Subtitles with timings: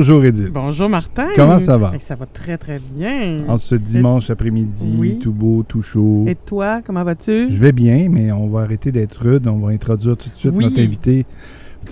[0.00, 0.48] Bonjour Edith.
[0.50, 1.28] Bonjour Martin.
[1.36, 1.92] Comment ça va?
[2.00, 3.40] Ça va très très bien.
[3.48, 5.18] En ce dimanche après-midi, Oui.
[5.22, 6.24] tout beau, tout chaud.
[6.26, 7.50] Et toi, comment vas-tu?
[7.50, 9.46] Je vais bien, mais on va arrêter d'être rude.
[9.46, 10.64] On va introduire tout de suite Oui.
[10.64, 11.26] notre invité,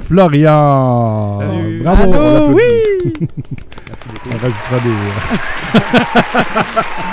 [0.06, 1.38] Florian.
[1.38, 1.82] Salut.
[1.82, 2.02] Bravo.
[2.04, 2.62] on Allô, oui!
[3.12, 4.38] Merci On beaucoup.
[4.40, 4.96] rajoutera des...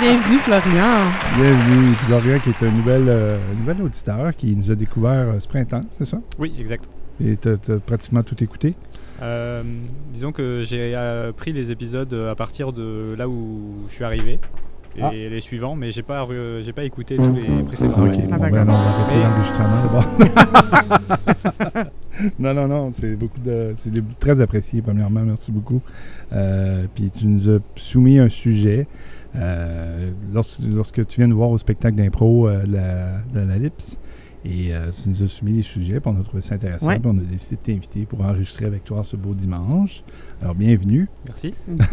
[0.00, 0.94] Bienvenue Florian.
[1.36, 1.92] Bienvenue.
[2.06, 5.82] Florian qui est un nouvel, euh, nouvel auditeur qui nous a découvert euh, ce printemps,
[5.98, 6.20] c'est ça?
[6.38, 6.88] Oui, exact.
[7.22, 8.74] Et tu as pratiquement tout écouté.
[9.22, 9.62] Euh,
[10.12, 10.94] disons que j'ai
[11.36, 14.38] pris les épisodes à partir de là où je suis arrivé
[14.98, 15.10] et Ah.
[15.12, 16.26] les suivants, mais j'ai pas
[16.62, 17.94] j'ai pas écouté tous les précédents.
[17.98, 18.74] Ah, bon, ben non,
[22.38, 25.80] non, non, non, c'est beaucoup de, c'est très apprécié, premièrement, merci beaucoup.
[26.32, 28.86] Euh, puis tu nous as soumis un sujet.
[29.36, 33.58] euh, lorsque, lorsque tu viens nous voir au spectacle d'impro euh, de la, de la
[33.58, 33.98] Lips,
[34.48, 36.98] et euh, tu nous as soumis des sujets, puis on a trouvé ça intéressant, Ouais.
[36.98, 40.02] puis on a décidé de t'inviter pour enregistrer avec toi ce beau dimanche.
[40.40, 41.08] Alors, bienvenue.
[41.26, 41.54] Merci.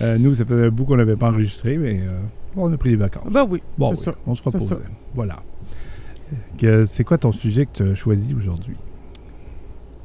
[0.00, 2.20] Euh, nous, ça fait un bout qu'on n'avait pas enregistré, mais euh,
[2.54, 3.32] on a pris des vacances.
[3.32, 4.12] ben oui, Bon, oui, ça.
[4.28, 4.76] on se repose.
[5.12, 5.40] Voilà.
[6.86, 8.76] C'est quoi ton sujet que tu as choisi aujourd'hui?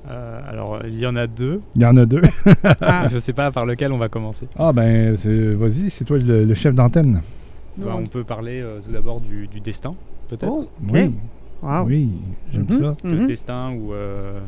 [0.10, 1.62] Euh, alors, il y en a deux.
[1.76, 2.24] Il y en a deux.
[2.82, 4.48] Ah, Je sais pas par lequel on va commencer.
[4.58, 7.22] Ah ben, c'est- vas-y, c'est toi le, le chef d'antenne.
[7.78, 9.94] Bah, on peut parler euh, tout d'abord du, du destin,
[10.38, 10.52] peut-être.
[10.56, 10.68] Oh.
[10.92, 11.16] Oui,
[11.62, 11.84] Wow.
[11.86, 12.10] oui,
[12.52, 12.80] j'aime Mhm.
[12.80, 12.96] ça.
[13.04, 13.28] Le Mhm.
[13.28, 14.40] destin ou euh,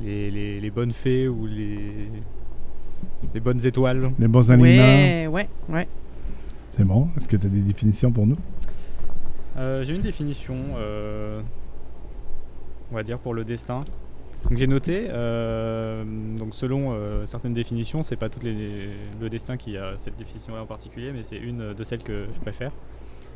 [0.00, 2.08] les, les- les bonnes fées ou les,
[3.34, 4.10] les bonnes étoiles.
[4.18, 5.88] Les bons aliments, Ouais, ouais, ouais.
[6.72, 7.08] c'est bon.
[7.16, 8.36] Est-ce que tu as des définitions pour nous?
[9.58, 11.40] Euh, j'ai une définition, euh,
[12.90, 13.84] on va dire, pour le destin.
[14.48, 16.02] Donc j'ai noté, euh,
[16.36, 18.88] donc selon euh, certaines définitions, c'est pas toutes les,
[19.20, 22.40] le destin qui a cette définition-là en particulier, mais c'est une de celles que je
[22.40, 22.72] préfère.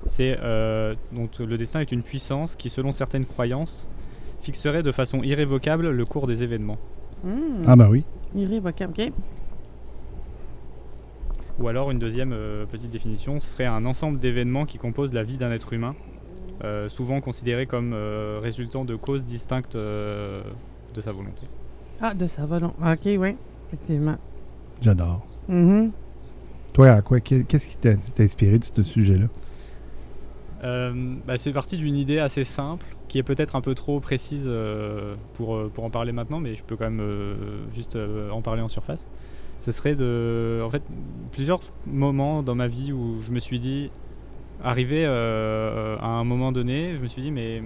[0.04, 3.88] C'est euh, donc le destin est une puissance qui, selon certaines croyances,
[4.40, 6.78] fixerait de façon irrévocable le cours des événements.
[7.24, 7.64] Hmm.
[7.66, 8.04] Ah ben oui.
[8.36, 9.12] Irrévocable, ok.
[11.58, 15.22] Ou alors une deuxième euh, petite définition ce serait un ensemble d'événements qui composent la
[15.22, 15.94] vie d'un être humain,
[16.64, 20.42] euh, souvent considérés comme euh, résultant de causes distinctes euh,
[20.94, 21.42] de sa volonté.
[22.00, 22.74] Ah, de sa volonté.
[22.84, 23.36] Ok, oui,
[23.68, 24.16] effectivement.
[24.82, 25.24] J'adore.
[25.48, 25.92] Mhm.
[26.74, 29.26] Toi, à quoi, qu'est- qu'est-ce qui t'a t'a inspiré de ce sujet-là?
[30.66, 30.92] Euh,
[31.26, 35.14] bah, c'est parti d'une idée assez simple, qui est peut-être un peu trop précise euh,
[35.34, 37.36] pour, euh, pour en parler maintenant, mais je peux quand même
[37.72, 37.96] juste
[38.32, 39.08] en parler en surface.
[39.60, 40.82] Ce serait de, en fait,
[41.32, 43.90] plusieurs moments dans ma vie où je me suis dit,
[44.62, 47.62] arrivé à un moment donné, je me suis dit, mais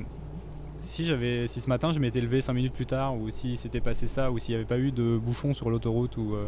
[0.78, 3.80] si j'avais, si ce matin je m'étais levé 5 minutes plus tard, ou si s'était
[3.80, 6.46] passé ça, ou s'il n'y avait pas eu de bouchon sur l'autoroute, ou euh,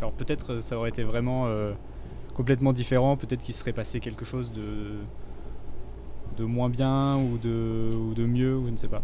[0.00, 1.48] genre peut-être ça aurait été vraiment
[2.34, 4.96] complètement différent, peut-être qu'il serait passé quelque chose de
[6.36, 9.02] de moins bien ou de, ou de mieux, ou je ne sais pas.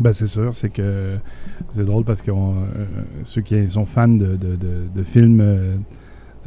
[0.00, 1.16] Ben c'est sûr, c'est que
[1.72, 2.84] c'est drôle parce que on, euh,
[3.22, 5.76] ceux qui sont fans de, de, de- de films euh,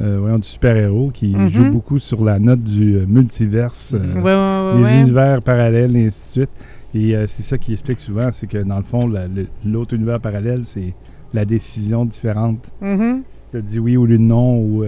[0.02, 1.48] euh, voyons, du super-héros qui Mhm.
[1.48, 4.76] jouent beaucoup sur la note du euh, multiverse, euh, Ouais, ouais, ouais.
[4.88, 5.00] les ouais.
[5.00, 6.50] univers parallèles et ainsi de suite.
[6.94, 9.10] Et euh, c'est ça qui explique souvent, c'est que dans le fond,
[9.64, 10.94] l'autre univers parallèle, c'est
[11.32, 12.70] la décision différente.
[12.82, 13.22] Mhm.
[13.30, 14.84] Si tu as dit oui ou non, ou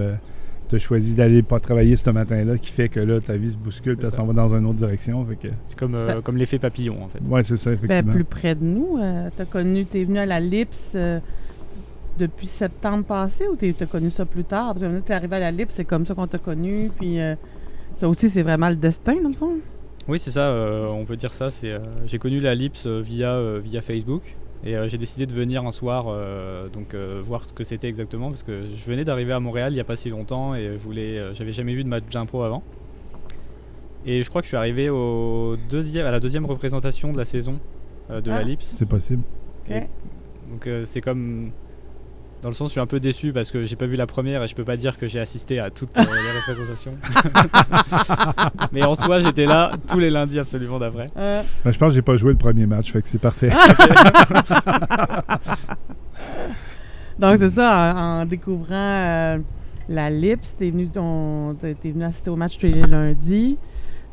[0.71, 3.57] tu as choisi d'aller pas travailler ce matin-là, qui fait que là, ta vie se
[3.59, 4.17] bouscule, puis elle ça.
[4.19, 5.25] s'en va dans une autre direction.
[5.27, 7.19] Fait que, C'est comme, euh, comme l'effet papillon en fait.
[7.29, 8.13] ouais, c'est ça, Ben, effectivement.
[8.13, 11.21] plus près de nous, euh, t'as connu, t'es venu à la Lips euh,
[12.19, 14.75] depuis septembre passé ou t'es- t'as connu ça plus tard?
[14.75, 17.35] Parce que t'es arrivé à la Lips, c'est comme ça qu'on t'a connu, puis euh,
[17.97, 19.59] ça aussi, c'est vraiment le destin, dans le fond.
[20.09, 21.51] Oui, c'est ça, euh, on peut dire ça.
[21.51, 24.23] C'est, euh, j'ai connu la Lips via, euh, via Facebook
[24.65, 27.89] et euh, j'ai décidé de venir un soir euh, donc euh, voir ce que c'était
[27.89, 30.73] exactement parce que je venais d'arriver à Montréal il n'y a pas si longtemps et
[30.77, 32.63] je voulais, euh, j'avais jamais vu de match d'impro avant.
[34.07, 37.27] Et je crois que je suis arrivé au deuxième, à la deuxième représentation de la
[37.27, 37.59] saison
[38.11, 38.39] euh, de Ah.
[38.39, 38.75] la Lips.
[38.77, 39.23] C'est possible.
[39.69, 39.77] Ok.
[39.77, 39.81] Et
[40.51, 41.51] donc euh, c'est comme
[42.43, 44.43] dans le sens je suis un peu déçu parce que j'ai pas vu la première
[44.43, 46.97] et je peux pas dire que j'ai assisté à toutes euh, les représentations.
[48.73, 51.07] Mais en soi j'étais là tous les lundis absolument d'après.
[51.17, 53.51] Euh, Ben, je pense que j'ai pas joué le premier match, fait que c'est parfait.
[57.19, 59.39] donc, c'est ça, en, en découvrant euh,
[59.89, 63.59] la Lips, t'es venu, ton- t'es t'es venu assister au match tous les lundis.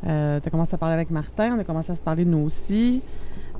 [0.06, 3.00] Euh, t'as commencé à parler avec Martin, on a commencé à se parler nous aussi.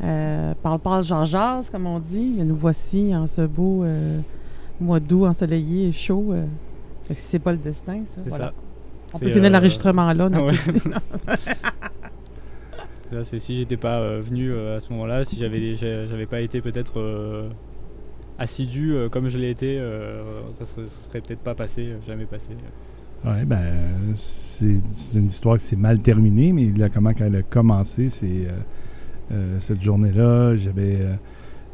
[0.05, 2.35] Euh, parle, parle, j'en jase, comme on dit.
[2.37, 4.21] Mais nous voici en ce beau euh,
[4.81, 6.33] mois d'août ensoleillé et chaud.
[6.33, 6.45] euh.
[7.15, 8.23] C'est pas le destin, ça.
[8.23, 8.47] C'est voilà.
[8.47, 8.55] ça.
[9.15, 10.29] On peut finir euh, l'enregistrement là.
[10.35, 10.55] ah ouais.
[13.23, 16.61] C'est si j'étais pas euh, venu euh, à ce moment-là, si j'avais j'avais pas été
[16.61, 17.49] peut-être euh,
[18.39, 20.23] assidu euh, comme je l'ai été, euh,
[20.53, 22.51] ça serait, ça serait peut-être pas passé, jamais passé.
[23.25, 24.79] Ouais, ben, c'est
[25.15, 28.53] une histoire qui s'est mal terminée, mais là, comment quand elle a commencé, c'est euh,
[29.33, 31.15] euh, cette journée-là, j'avais euh,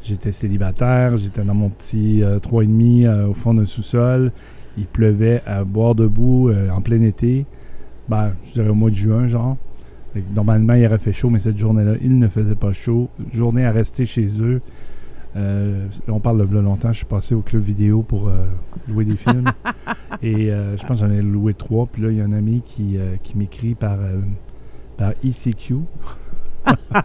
[0.07, 4.31] J'étais célibataire, j'étais dans mon petit 3,5 au fond d'un sous-sol.
[4.77, 7.45] Il pleuvait à boire debout en plein été.
[8.07, 9.57] Ben, je dirais au mois de juin, genre.
[10.33, 13.09] Normalement, il aurait fait chaud, mais cette journée-là, il ne faisait pas chaud.
[13.33, 14.61] Journée à rester chez eux.
[15.35, 16.91] Euh, on parle de longtemps.
[16.91, 18.45] Je suis passé au club vidéo pour euh,
[18.87, 19.51] louer des films.
[20.21, 21.87] Et euh, je pense que j'en ai loué trois.
[21.87, 23.97] Puis là, il y a un ami qui, qui m'écrit par,
[24.97, 25.75] par ECQ.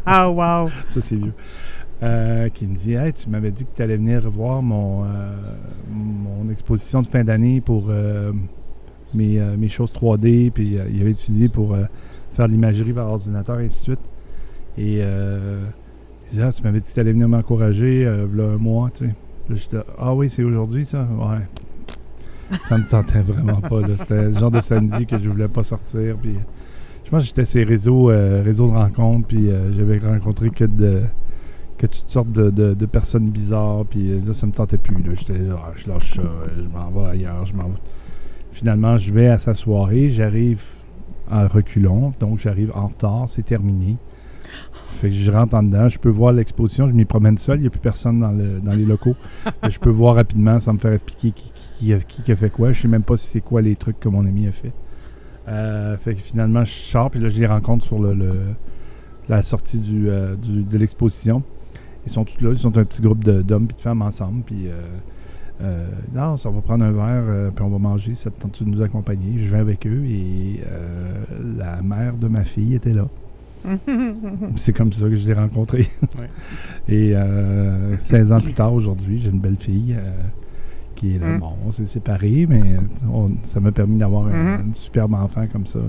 [0.07, 0.71] Ah, wow!
[0.89, 1.35] Ça, c'est vieux.
[2.01, 5.05] Qui me dit Hey, tu m'avais dit que tu allais venir voir mon,
[5.91, 7.91] mon exposition de fin d'année pour
[9.15, 10.51] mes, mes, choses 3D.
[10.51, 11.77] Puis il avait étudié pour
[12.35, 14.01] faire de l'imagerie par ordinateur et ainsi de suite.
[14.79, 15.63] Et euh,
[16.25, 18.91] il disait, ah, tu m'avais dit que tu allais venir m'encourager euh, là, un mois,
[18.91, 19.15] tu sais.
[19.49, 21.07] Là, j'étais, ah oui, c'est aujourd'hui ça?
[21.19, 22.57] Ouais.
[22.69, 23.81] Ça me tentait vraiment pas.
[23.99, 26.17] C'était le genre de samedi que je voulais pas sortir.
[26.17, 26.35] Puis,
[27.05, 30.65] je pense que j'étais ces réseaux, euh, réseaux de rencontres, puis euh, j'avais rencontré que
[30.65, 31.03] de
[31.81, 34.95] que toutes sortes de, de, personnes bizarres, puis là, ça me tentait plus.
[35.15, 36.23] J'étais là, ah, je lâche ça,
[36.55, 37.81] je m'en vais ailleurs, je m'en vais.
[38.53, 40.63] Finalement, je vais à sa soirée, j'arrive
[41.31, 42.13] en reculons.
[42.21, 43.97] Donc, j'arrive en retard, c'est terminé.
[45.01, 47.63] Fait que je rentre en dedans, je peux voir l'exposition, je m'y promène seul, il
[47.63, 49.17] n'y a plus personne dans, les locaux.
[49.71, 52.73] je peux voir rapidement sans me faire expliquer qui, qui, a fait quoi.
[52.73, 54.73] Je sais même pas si c'est quoi les trucs que mon ami a fait.
[55.49, 58.15] Euh, fait que finalement, je sors, puis là, je les rencontre sur le,
[59.31, 61.43] la sortie euh, du, de l'exposition.
[62.11, 64.69] Ils sont tous là, ils sont un petit groupe d'hommes et de femmes ensemble, puis...
[64.69, 64.83] Euh,
[65.63, 68.63] euh, non, ça va prendre un verre, euh, puis on va manger, ça te tente
[68.63, 69.43] de nous accompagner.
[69.43, 71.25] Je vais avec eux et euh,
[71.59, 73.07] la mère de ma fille était là.
[74.57, 75.89] c'est comme ça que je l'ai rencontrée.
[76.89, 77.15] et
[77.99, 79.99] 16 ans plus tard, aujourd'hui, j'ai une belle fille
[80.97, 81.37] qui est là.
[81.37, 81.41] Mm.
[81.41, 82.79] Bon, on s'est séparés, mais
[83.43, 84.75] ça m'a permis d'avoir un, mm-hmm.
[84.75, 85.81] superbe enfant comme ça.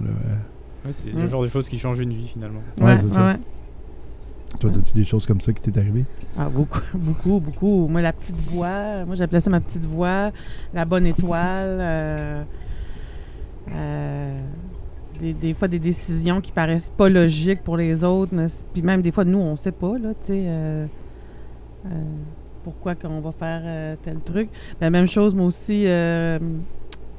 [0.89, 2.61] c'est le genre de choses qui changent une vie finalement.
[2.81, 3.37] Ouais, c'est ça.
[4.59, 6.05] Toi, as-tu des choses comme ça qui t'est arrivé?
[6.37, 7.87] Ah, beaucoup, beaucoup, beaucoup.
[7.87, 10.31] Moi, la petite voix, moi, j'appelais ça ma petite voix,
[10.73, 11.77] la bonne étoile.
[11.79, 12.43] Euh,
[13.71, 14.39] euh,
[15.19, 19.11] des, fois, des décisions qui paraissent pas logiques pour les autres, mais puis même des
[19.11, 20.43] fois, nous, on sait pas, là, tu sais.
[20.47, 20.85] Euh,
[22.63, 24.49] pourquoi qu'on va faire tel truc.
[24.79, 25.85] la même chose, moi aussi,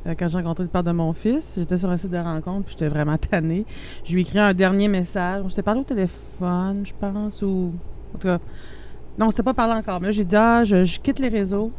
[0.05, 2.73] quand j'ai rencontré le père de mon fils, j'étais sur un site de rencontre, puis
[2.73, 3.65] j'étais vraiment tannée.
[4.05, 5.43] Je lui ai écrit un dernier message.
[5.45, 7.73] On s'était parlé au téléphone, je pense, ou.
[8.15, 8.39] En tout cas.
[9.19, 10.01] Non, on s'était pas parlé encore.
[10.01, 11.71] Mais là, j'ai dit, ah, je, quitte les réseaux.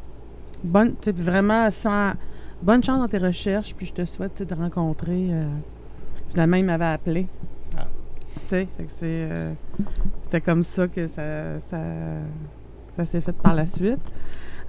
[0.63, 2.13] Bonne, vraiment, sans.
[2.61, 5.27] Bonne chance dans tes recherches, puis je te souhaite de rencontrer.
[5.31, 5.47] Euh...
[6.29, 7.27] Finalement, il m'avait appelé.
[7.77, 7.87] Ah.
[8.47, 8.67] Tu sais,
[9.03, 9.53] euh,
[10.23, 11.77] c'était comme ça que ça, ça,
[12.95, 13.99] ça s'est fait par la suite.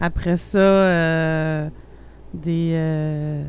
[0.00, 1.68] Après ça, euh,
[2.34, 2.72] des.
[2.74, 3.44] Euh,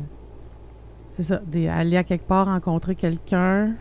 [1.16, 3.74] c'est ça, des, aller à quelque part rencontrer quelqu'un.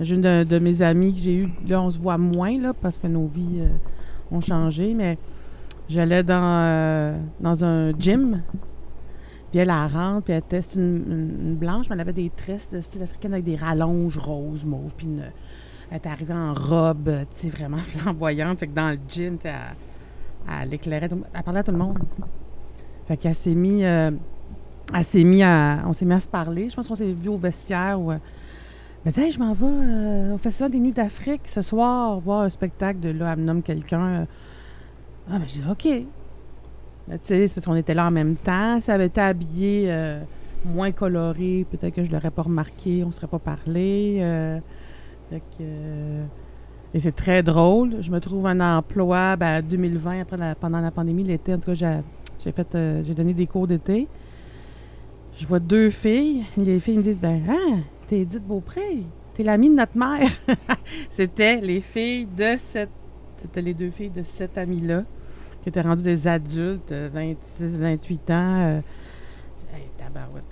[0.00, 2.98] J'ai une de, mes amis que j'ai eu, là, on se voit moins, là, parce
[2.98, 5.18] que nos vies euh, ont changé, mais
[5.86, 8.40] j'allais dans, euh, dans un gym,
[9.50, 12.80] puis elle, elle rentre, puis elle teste une, blanche, mais elle avait des tresses de
[12.80, 15.08] style africain avec des rallonges roses, mauves, puis
[15.90, 19.52] elle est arrivée en robe, tu sais, vraiment flamboyante, fait que dans le gym, elle,
[20.62, 21.98] elle éclairait, elle parlait à tout le monde.
[23.08, 23.84] Fait qu'elle s'est mis
[24.94, 26.68] on s'est mis à se parler.
[26.68, 28.00] Je pense qu'on s'est vu au vestiaire.
[28.00, 28.12] Où,
[29.04, 32.48] elle dit, je m'en vais euh, au Festival des Nuits d'Afrique ce soir, voir un
[32.48, 34.26] spectacle de là, elle me nomme quelqu'un.
[35.28, 35.82] Ah, ben, je dis, OK.
[37.22, 38.78] sais, c'est parce qu'on était là en même temps.
[38.86, 40.20] Elle avait été habillée euh,
[40.64, 44.18] moins colorée, peut-être que je l'aurais pas remarqué, on ne serait pas parlé.
[44.20, 44.60] Euh,
[46.94, 48.02] et c'est très drôle.
[48.02, 51.54] Je me trouve un emploi ben, 2020, après pendant la pandémie, l'été.
[51.54, 52.02] En tout cas,
[52.38, 54.06] j'ai, fait, j'ai donné des cours d'été
[55.42, 56.44] je vois deux filles.
[56.56, 59.02] Les filles me disent Ben, ah, t'es Edith Beaupré,
[59.34, 60.30] t'es l'amie de notre mère.
[61.10, 62.90] C'était les filles de cette.
[63.38, 65.02] C'était les deux filles de cette amie-là,
[65.62, 68.34] qui étaient rendues des adultes, 26, 28 ans.
[68.34, 68.80] Euh,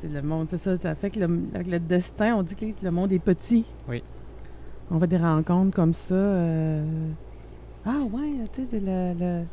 [0.03, 2.91] le monde, c'est ça, ça fait que le, avec le destin, on dit que le
[2.91, 3.65] monde est petit.
[3.89, 4.03] Oui.
[4.91, 6.15] On va des rencontres comme ça.
[6.15, 6.85] Euh,
[7.85, 9.45] ah ouais, tu sais, le,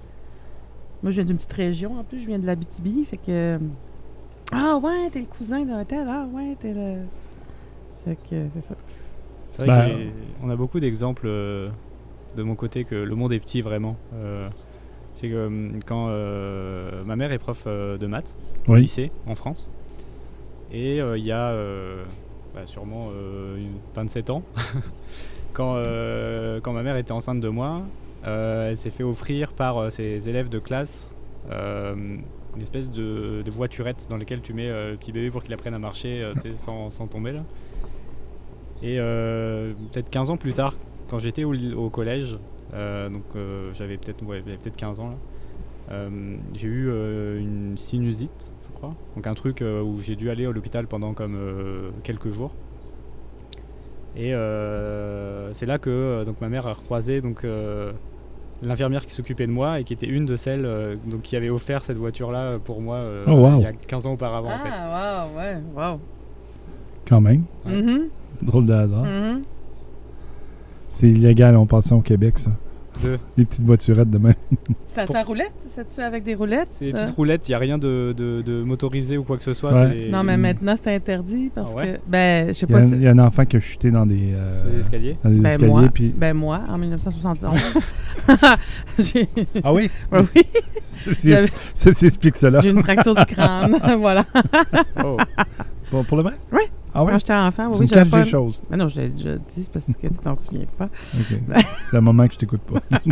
[1.03, 3.59] moi je viens d'une petite région en plus, je viens de la BTB, fait que
[4.51, 6.07] ah ouais, t'es le cousin d'un tel.
[6.09, 7.01] Ah ouais, t'es le.
[8.05, 8.75] Fait que c'est ça.
[9.49, 11.69] C'est vrai ben, qu'on a beaucoup d'exemples euh,
[12.35, 13.97] de mon côté que le monde est petit vraiment.
[14.13, 14.49] Euh,
[15.15, 18.35] c'est que hum, quand euh, ma mère est prof de maths
[18.67, 19.69] au lycée en France,
[20.71, 21.55] et il y a
[22.53, 23.09] bah, sûrement
[23.95, 24.43] 27 ans,
[25.53, 25.81] quand,
[26.61, 27.81] quand ma mère était enceinte de moi,
[28.23, 31.15] elle s'est fait offrir par ses élèves de classe
[32.57, 35.75] une espèce de, voiturette dans laquelle tu mets euh, le petit bébé pour qu'il apprenne
[35.75, 37.43] à marcher euh, sans, sans, tomber là.
[38.81, 40.75] Et euh, peut-être 15 ans plus tard,
[41.07, 42.37] quand j'étais au, collège,
[42.73, 43.23] donc
[43.73, 45.15] j'avais peut-être ouais, peut 15 ans
[46.53, 46.89] j'ai eu
[47.39, 48.93] une sinusite, je crois.
[49.15, 51.39] Donc un truc où j'ai dû aller à l'hôpital pendant comme
[52.03, 52.51] quelques jours.
[54.15, 54.33] Et
[55.53, 57.47] c'est là que donc ma mère a recroisé donc
[58.63, 61.49] l'infirmière qui s'occupait de moi et qui était une de celles euh, donc qui avait
[61.49, 63.57] offert cette voiture là pour moi euh, Oh, wow.
[63.59, 64.69] il y a 15 ans auparavant en fait.
[64.71, 65.99] Ah, wow, ouais, wow.
[67.07, 67.43] Quand même.
[67.65, 67.81] Ouais.
[67.81, 68.07] Mhm,
[68.41, 69.03] Drôle de hasard.
[69.05, 69.43] mhm.
[70.89, 72.49] C'est illégal en passant au Québec, ça.
[73.03, 74.33] De- Des petites voiturettes de même.
[74.87, 75.53] Ça, Pour- ça roulette?
[75.67, 76.69] C'est-tu avec des roulettes?
[76.71, 79.43] C'est des petites roulettes, il n'y a rien de, de- de motorisé ou quoi que
[79.43, 79.71] ce soit.
[79.71, 79.79] Ouais.
[79.89, 80.41] c'est les- Non, mais Mm.
[80.41, 81.93] maintenant, c'est interdit parce Ah ouais?
[81.93, 81.99] que.
[82.09, 83.91] Ben, je sais Il y, a pas il y a un enfant qui a chuté
[83.91, 85.17] dans des, euh, escaliers?
[85.23, 85.67] dans des Ben, escaliers.
[85.71, 86.13] moi, Puis...
[86.17, 87.59] ben moi, en 1971.
[88.99, 89.27] j'ai
[89.63, 89.89] Ah oui?
[90.11, 90.43] ben oui,
[90.89, 92.59] ça, ça explique cela.
[92.61, 93.77] j'ai une fracture du crâne.
[93.99, 94.25] voilà.
[95.03, 95.17] Oh.
[95.89, 96.33] Pour, pour le vrai?
[96.51, 96.61] Oui.
[96.93, 97.11] Ah oui?
[97.11, 98.23] Quand j'étais enfant, tu oui, j'avais caches pas.
[98.23, 98.63] des choses.
[98.69, 100.85] Mais non, je l'ai déjà dit, c'est parce que tu t'en souviens pas.
[101.19, 101.37] OK.
[101.91, 102.79] c'est un moment que je t'écoute pas.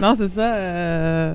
[0.00, 0.54] Non, c'est ça.
[0.54, 1.34] euh,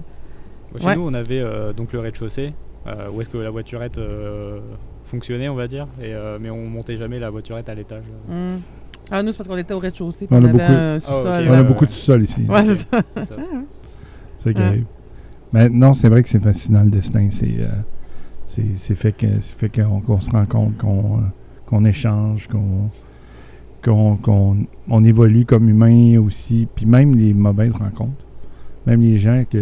[0.77, 0.95] Chez Ouais.
[0.95, 2.53] nous, on avait euh, donc le rez-de-chaussée,
[2.88, 4.59] euh, où est-ce que la voiturette euh,
[5.05, 8.03] fonctionnait, on va dire, et, euh, mais on montait jamais la voiturette à l'étage.
[8.29, 8.59] hum.
[9.09, 10.27] Ah, nous, c'est parce qu'on était au rez-de-chaussée.
[10.27, 11.25] puis On On, a avait beaucoup- un sous-sol.
[11.25, 11.88] Ah, On a ouais, beaucoup ouais.
[11.88, 12.45] de sous-sol ici.
[12.50, 13.01] Ouais, c'est ça.
[13.15, 13.36] C'est ça.
[14.43, 14.65] C'est qui Ouais.
[14.67, 14.86] arrive.
[15.53, 17.27] Mais non, c'est vrai que c'est fascinant le destin.
[17.31, 17.67] C'est euh,
[18.75, 21.21] c'est- fait que c'est fait qu'on qu'on se rend compte qu'on euh,
[21.65, 22.89] qu'on échange, qu'on
[24.17, 24.57] qu'on
[24.89, 26.67] on évolue comme humain aussi.
[26.75, 28.23] Puis même les mauvaises rencontres.
[28.85, 29.61] Même les gens que.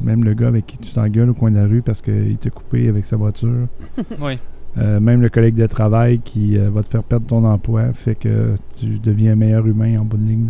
[0.00, 2.50] Même le gars avec qui tu t'engueules au coin de la rue parce qu'il t'a
[2.50, 3.68] coupé avec sa voiture.
[4.20, 4.38] Oui.
[4.78, 8.14] Euh, même le collègue de travail qui euh, va te faire perdre ton emploi fait
[8.14, 10.48] que tu deviens un meilleur humain en bout de ligne.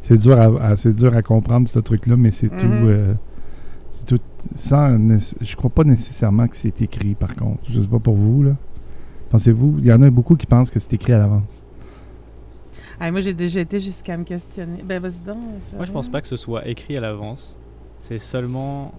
[0.00, 2.58] C'est dur, à, à- c'est dur à comprendre ce truc-là, mais c'est Mhm.
[2.58, 2.66] tout.
[2.86, 3.12] euh,
[4.06, 4.20] tout
[4.54, 4.96] sans,
[5.40, 7.58] je crois pas nécessairement que c'est écrit, par contre.
[7.68, 8.42] Je sais pas pour vous.
[8.42, 8.52] là.
[9.30, 11.62] Pensez-vous Il y en a beaucoup qui pensent que c'est écrit à l'avance.
[12.98, 14.82] Ah, moi, j'ai déjà été jusqu'à me questionner.
[14.82, 15.36] Ben, vas-y donc.
[15.74, 17.56] Moi, je pense pas que ce soit écrit à l'avance.
[17.98, 18.92] C'est seulement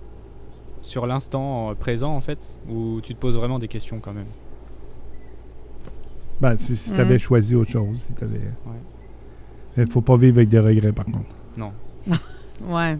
[0.81, 4.27] sur l'instant euh, présent, en fait, où tu te poses vraiment des questions quand même.
[6.39, 7.19] Ben, si, si tu avais Mhm.
[7.19, 8.41] choisi autre chose, si t'avais.
[9.77, 11.35] Il faut pas vivre avec des regrets, par contre.
[11.57, 11.71] Non.
[12.67, 12.97] Ouais.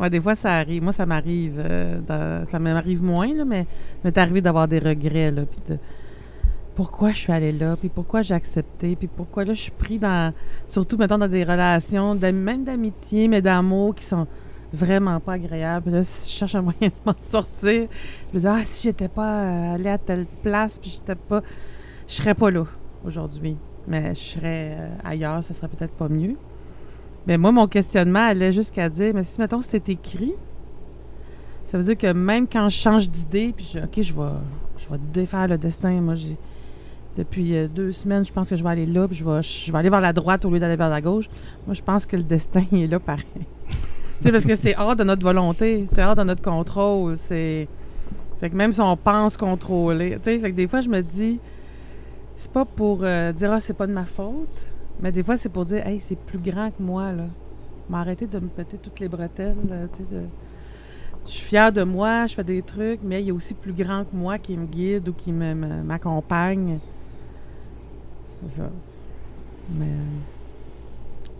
[0.00, 0.82] Ouais, des fois, ça arrive.
[0.82, 1.62] Moi, ça m'arrive.
[1.62, 3.66] euh, Ça m'arrive moins, là, mais
[4.02, 5.42] m'est arrivé d'avoir des regrets, là.
[5.68, 5.78] De
[6.74, 9.98] pourquoi je suis allée là, puis pourquoi j'ai accepté, puis pourquoi là, je suis pris
[9.98, 10.32] dans.
[10.68, 14.26] Surtout, mettons, dans des relations, même d'amitié, mais d'amour qui sont
[14.72, 15.90] vraiment pas agréables.
[15.90, 17.88] Là, je cherche un moyen de m'en sortir,
[18.32, 21.42] je me dis, ah, si j'étais pas euh, allée à telle place, puis j'étais pas.
[22.08, 22.64] Je serais pas là
[23.04, 23.56] aujourd'hui.
[23.86, 26.36] Mais je serais euh, ailleurs, ça serait peut-être pas mieux.
[27.26, 30.34] Mais moi, mon questionnement allait jusqu'à dire, mais si, mettons, c'est écrit,
[31.66, 34.38] ça veut dire que même quand je change d'idée, puis je, OK, je vais,
[34.78, 36.00] je vais défaire le destin.
[36.00, 36.36] Moi, j'ai
[37.16, 39.70] depuis euh, deux semaines, je pense que je vais aller là, puis je vais, je
[39.70, 41.28] vais aller vers la droite au lieu d'aller vers la gauche.
[41.66, 43.24] Moi, je pense que le destin est là pareil.
[44.20, 47.16] c'est parce que c'est hors de notre volonté, c'est hors de notre contrôle.
[47.16, 47.68] C'est
[48.40, 51.02] fait que même si on pense contrôler, tu sais, fait que des fois, je me
[51.02, 51.38] dis,
[52.38, 54.48] c'est pas pour euh, dire ah c'est pas de ma faute,
[55.02, 57.26] mais des fois c'est pour dire hey c'est plus grand que moi là.
[57.88, 59.56] M'arrêter de me péter toutes les bretelles,
[59.92, 60.22] tu sais de
[61.26, 63.72] je suis fière de moi, je fais des trucs, mais il y a aussi plus
[63.72, 66.78] grand que moi qui me guide ou qui m'accompagne.
[68.42, 68.70] C'est ça.
[69.78, 69.86] Mais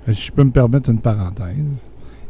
[0.09, 1.89] Euh, Si je peux me permettre une parenthèse.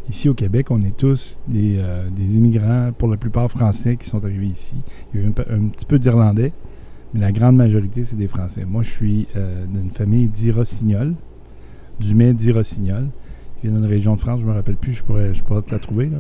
[0.09, 4.09] Ici au Québec, on est tous des, euh, des immigrants, pour la plupart français, qui
[4.09, 4.77] sont arrivés ici.
[5.13, 6.53] Il y a eu un petit peu d'Irlandais,
[7.13, 8.65] mais la grande majorité, c'est des Français.
[8.65, 11.15] Moi, je suis euh, d'une famille d'Irossignols,
[11.99, 13.09] du mets d'Irossignols.
[13.63, 15.73] Il vient d'une région de France, je me rappelle plus, je pourrais, je pourrais te
[15.73, 16.07] la trouver.
[16.07, 16.19] Là.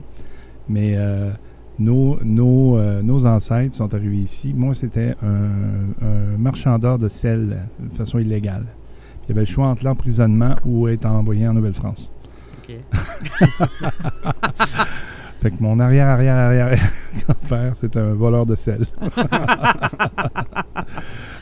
[0.68, 1.30] Mais euh,
[1.78, 4.52] nos, nos, euh, nos ancêtres sont arrivés ici.
[4.54, 8.66] Moi, c'était un, un marchand d'or de sel de façon illégale.
[9.24, 12.12] Il y avait le choix entre l'emprisonnement ou être envoyé en Nouvelle-France.
[12.58, 12.74] Ok.
[15.40, 16.78] Fait que mon arrière, arrière, arrière
[17.26, 18.84] grand-père, c'était un voleur de sel.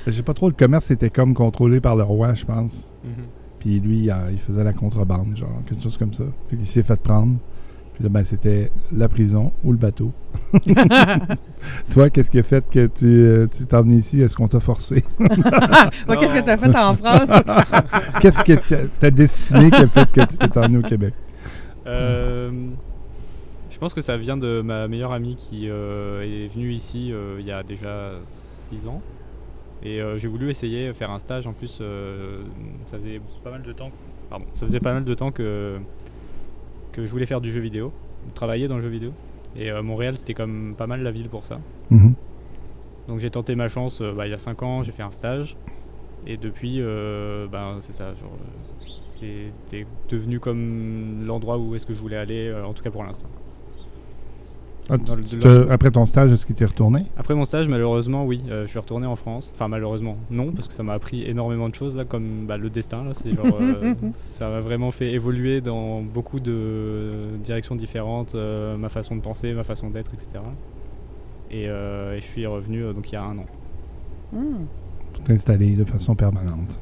[0.07, 2.90] Je sais pas trop, le commerce c'était comme contrôlé par le roi, je pense.
[3.05, 3.25] Mhm.
[3.59, 6.25] Puis lui, il faisait la contrebande, genre, quelque chose comme ça.
[6.49, 7.38] Fait qu'il s'est fait prendre.
[7.95, 10.12] Puis là, ben, c'était la prison ou le bateau.
[11.90, 14.21] Toi, qu'est-ce qui a fait que tu euh, tu t'es emmené ici?
[14.21, 15.02] Est-ce qu'on t'a forcé?
[15.19, 17.28] Qu'est-ce que tu as fait en France?
[18.21, 21.12] qu'est-ce que ta, ta destinée qui a fait que tu t'es emmené au Québec?
[21.88, 22.52] Euh,
[23.78, 27.37] je pense que ça vient de ma meilleure amie qui euh, est venue ici euh,
[27.38, 29.00] il y a déjà 6 ans.
[29.85, 31.47] Et euh, j'ai voulu essayer faire un stage.
[31.47, 32.42] En plus, euh,
[32.87, 33.92] ça faisait pas mal de temps.
[34.30, 35.78] Pardon, ça faisait pas mal de temps que
[36.90, 37.92] que je voulais faire du jeu vidéo,
[38.35, 39.12] travailler dans le jeu vidéo.
[39.56, 41.61] Et euh, Montréal, c'était comme pas mal la ville pour ça.
[41.90, 42.14] Mhm.
[43.06, 45.12] Donc j'ai tenté ma chance euh, bah, il y a 5 ans, j'ai fait un
[45.12, 45.56] stage.
[46.26, 48.32] Et depuis, euh, ben, c'est ça, genre,
[49.06, 53.04] c'est- c'était devenu comme l'endroit où est-ce que je voulais aller, en tout cas pour
[53.04, 53.28] l'instant.
[54.90, 54.95] Ah,
[55.71, 57.04] après ton stage, est-ce qu'il t'est retourné?
[57.16, 59.50] Après mon stage, malheureusement, oui, euh, je suis retourné en France.
[59.54, 62.71] Enfin, malheureusement, non, parce que ça m'a appris énormément de choses, là, comme bah, le
[62.71, 63.04] destin.
[63.04, 68.76] Là, c'est genre, euh, ça m'a vraiment fait évoluer dans beaucoup de directions différentes, euh,
[68.76, 70.40] ma façon de penser, ma façon d'être, etc.
[71.50, 73.47] Et, euh, et je suis revenu euh, donc il y a un an.
[74.33, 74.66] Hmm.
[75.14, 76.80] Pour t'installer de façon permanente.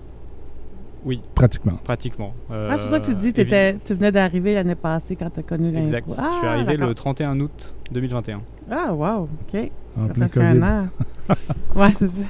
[1.06, 1.78] Oui, Pratiquement.
[1.84, 2.34] pratiquement.
[2.50, 5.14] Ah, c'est pour ça que tu dis que Euh, t'étais- tu venais d'arriver l'année passée
[5.16, 5.84] quand tu as connu l'impro.
[5.84, 6.08] Exact.
[6.18, 6.94] Ah, je suis arrivé le d'accord.
[6.96, 7.48] 31 aut
[7.92, 8.40] 2021.
[8.70, 9.52] Ah, wow, OK.
[9.52, 10.46] Ça fait presque COVID.
[10.46, 10.88] un an.
[11.76, 12.25] ouais, c'est ça.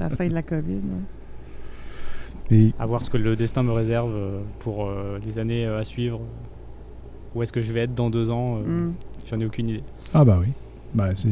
[0.00, 0.80] La fin de la COVID.
[2.50, 2.56] ouais.
[2.56, 5.84] Et À voir ce que le destin me réserve euh, pour euh, les années à
[5.84, 6.20] suivre.
[7.34, 8.92] Où est-ce que je vais être dans deux ans Hmm.
[9.26, 9.82] J'en ai aucune idée.
[10.14, 10.48] Ah ben oui.
[10.94, 11.28] Ben c'est.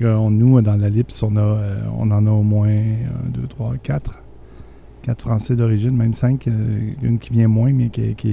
[0.00, 3.46] euh, nous, dans la LIPS, on, a, euh, on en a au moins un, deux,
[3.48, 4.17] trois, quatre.
[5.02, 6.48] Quatre Français d'origine, même cinq.
[6.48, 8.32] euh, une qui vient moins, mais qui, qui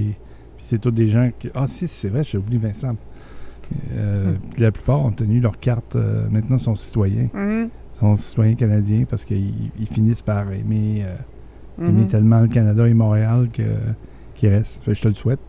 [0.57, 1.49] puis c'est tous des gens qui.
[1.55, 2.95] Ah si, c'est vrai, j'ai oublié Vincent.
[3.95, 4.61] Euh, Hmm.
[4.61, 7.29] La plupart ont tenu leur carte, euh, maintenant sont citoyens.
[7.33, 7.69] Mhm.
[7.99, 11.15] sont citoyens canadiens parce qu'ils ils finissent par aimer, euh,
[11.87, 12.07] aimer Mhm.
[12.09, 13.47] tellement le Canada et Montréal
[14.35, 14.81] qu'ils restent.
[14.83, 15.39] Fait je te le souhaite.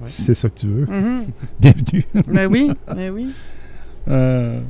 [0.00, 0.08] Ouais.
[0.08, 0.86] Si c'est ça que tu veux.
[0.86, 1.24] Mhm.
[1.60, 2.04] Bienvenue.
[2.28, 3.34] Ben oui, ben oui.
[4.08, 4.60] Euh,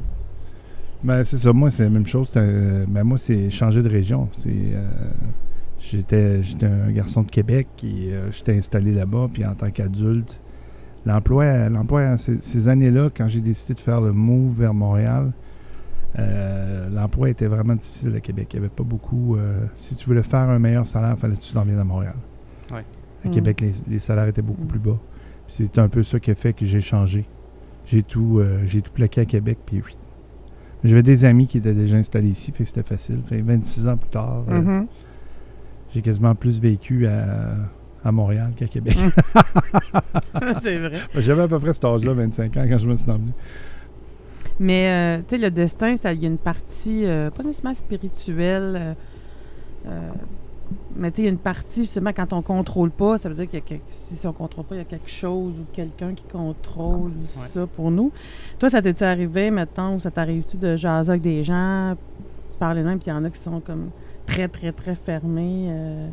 [1.05, 1.53] ben, c'est ça.
[1.53, 2.29] Moi, c'est la même chose.
[2.35, 4.29] Ben, moi, c'est changer de région.
[4.35, 4.49] C'est,
[5.81, 9.29] j'étais, j'étais un garçon de Québec et euh, j'étais installé là-bas.
[9.33, 10.41] Puis en tant qu'adulte,
[11.07, 15.33] l'emploi, l'emploi ces, ces années-là, quand j'ai décidé de faire le move vers Montréal,
[16.19, 18.49] euh, l'emploi était vraiment difficile à Québec.
[18.53, 19.37] Il n'y avait pas beaucoup.
[19.37, 21.85] euh, si tu voulais faire un meilleur salaire, il fallait que tu t'en viennes à
[21.85, 22.15] Montréal.
[22.73, 22.85] Ouais.
[23.25, 23.29] À.
[23.29, 24.99] Québec, les, les salaires étaient beaucoup plus bas.
[25.47, 27.25] Puis C'est un peu ça qui a fait que j'ai changé.
[27.87, 29.97] J'ai tout, euh, j'ai tout plaqué à Québec, puis oui.
[30.83, 33.21] J'avais des amis qui étaient déjà installés ici, fait que c'était facile.
[33.29, 34.87] Fait que 26 ans plus tard, euh, Mhm.
[35.95, 37.55] J'ai quasiment plus vécu à,
[38.05, 38.97] à Montréal qu'à Québec.
[40.61, 40.99] c'est vrai.
[41.17, 43.33] J'avais à peu près cet âge-là, 25 ans, quand je me suis emmené.
[44.59, 47.75] Mais, euh, tu sais, le destin, ça, il y a une partie, euh, pas nécessairement
[47.75, 48.95] spirituelle,
[49.87, 50.11] euh,
[50.95, 53.35] mais tu sais, il y a une partie, justement, quand on contrôle pas, ça veut
[53.35, 57.11] dire que si on contrôle pas, il y a quelque chose ou quelqu'un qui contrôle
[57.11, 57.49] Ouais.
[57.55, 58.13] ça pour nous.
[58.59, 61.97] Toi, ça t'est-tu arrivé, maintenant, ou ça t'arrive-tu de jaser avec des gens,
[62.59, 63.89] parler même, puis il y en a qui sont comme
[64.31, 65.67] très, très, très fermés.
[65.69, 66.09] Euh,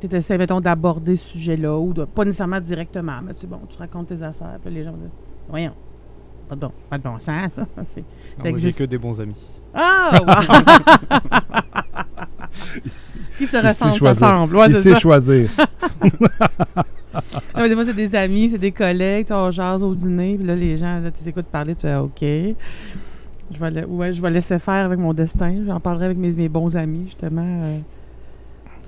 [0.00, 3.76] tu essaies, mettons, d'aborder ce sujet-là, ou de, pas nécessairement directement, mais tu bon, tu
[3.76, 5.10] racontes tes affaires, puis les gens dire,
[5.48, 5.74] voyons,
[6.48, 7.66] pas de bon, pas de bon sens, ça.
[7.94, 8.04] C'est-
[8.38, 9.36] Non, moi, j'ai que des bons amis.
[9.74, 10.34] Ah, wow!
[13.38, 14.56] Qui se ressemblent, s'assemblent.
[14.56, 14.98] Ouais, c'est ça.
[14.98, 15.48] choisir.
[15.94, 16.02] Non,
[17.56, 20.54] mais des fois, c'est des amis, c'est des collègues, on jase au dîner, puis là,
[20.56, 22.24] les gens, là, tu écoutes parler, tu fais OK.
[23.52, 25.64] Je vais, la- ouais, je vais laisser faire avec mon destin.
[25.66, 27.46] J'en parlerai avec mes, mes bons amis, justement.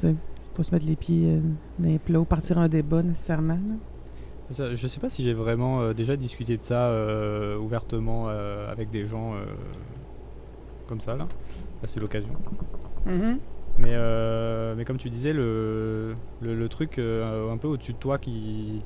[0.05, 0.13] Euh,
[0.55, 1.41] pas se mettre les pieds euh,
[1.79, 3.59] dans les plats ou partir un débat nécessairement.
[4.51, 8.71] Ça, je sais pas si j'ai vraiment euh, déjà discuté de ça euh, ouvertement euh,
[8.71, 9.33] avec des gens
[10.89, 11.25] comme ça là.
[11.25, 12.29] Là, c'est l'occasion.
[13.07, 13.39] Mhm.
[13.81, 13.97] Mais,
[14.77, 18.83] mais comme tu disais, le, le, le truc un peu au-dessus de toi qui,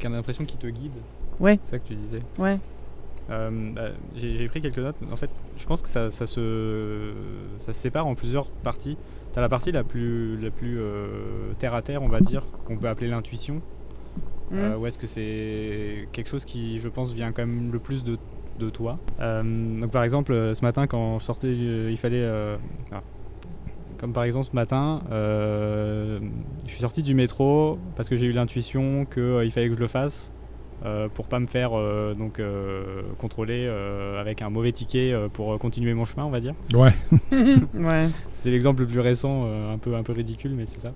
[0.00, 0.90] qui a l'impression qu'il te guide.
[1.38, 1.60] Ouais.
[1.62, 2.22] C'est ça que tu disais.
[2.38, 2.58] Ouais.
[3.30, 3.82] Euh, bah,
[4.14, 4.96] j'ai pris quelques notes.
[5.10, 7.12] En fait, je pense que ça, ça se,
[7.60, 8.96] ça se sépare en plusieurs parties.
[9.32, 12.44] Tu as la partie la plus, la plus euh, terre à terre, on va dire,
[12.64, 13.60] qu'on peut appeler l'intuition.
[14.52, 18.04] Euh, ou est-ce que c'est quelque chose qui, je pense, vient quand même le plus
[18.04, 18.16] de,
[18.60, 19.42] de toi Euh,
[19.76, 22.22] Donc, par exemple, euh, ce matin, quand je sortais, euh, il fallait.
[22.22, 22.56] euh,
[22.92, 23.02] ah.
[23.98, 26.18] Comme par exemple, ce matin, euh,
[26.66, 29.86] je suis sorti du métro parce que j'ai eu l'intuition qu'il fallait que je le
[29.88, 30.32] fasse
[30.84, 35.28] euh, pour pas me faire euh, donc euh, contrôler euh, avec un mauvais ticket euh,
[35.28, 36.54] pour continuer mon chemin, on va dire.
[36.74, 36.92] Ouais.
[37.74, 38.08] ouais.
[38.36, 40.92] C'est l'exemple le plus récent, euh, un, peu, un peu ridicule, mais c'est ça.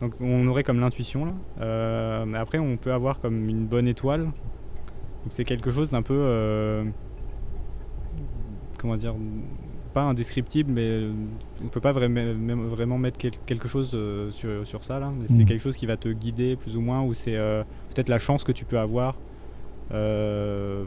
[0.00, 1.32] Donc on aurait comme l'intuition là.
[1.60, 4.24] Euh, mais après on peut avoir comme une bonne étoile.
[4.24, 4.32] Donc
[5.30, 6.14] c'est quelque chose d'un peu...
[6.16, 6.84] euh,
[8.78, 9.14] comment dire
[9.94, 11.12] Pas indescriptible, mais euh,
[11.64, 15.10] on peut pas vraiment, même- vraiment mettre quel- quelque chose euh, sur, sur ça là.
[15.18, 15.44] Mais c'est Mhm.
[15.46, 17.62] quelque chose qui va te guider plus ou moins, ou c'est euh,
[17.94, 19.16] peut-être la chance que tu peux avoir
[19.92, 20.84] euh,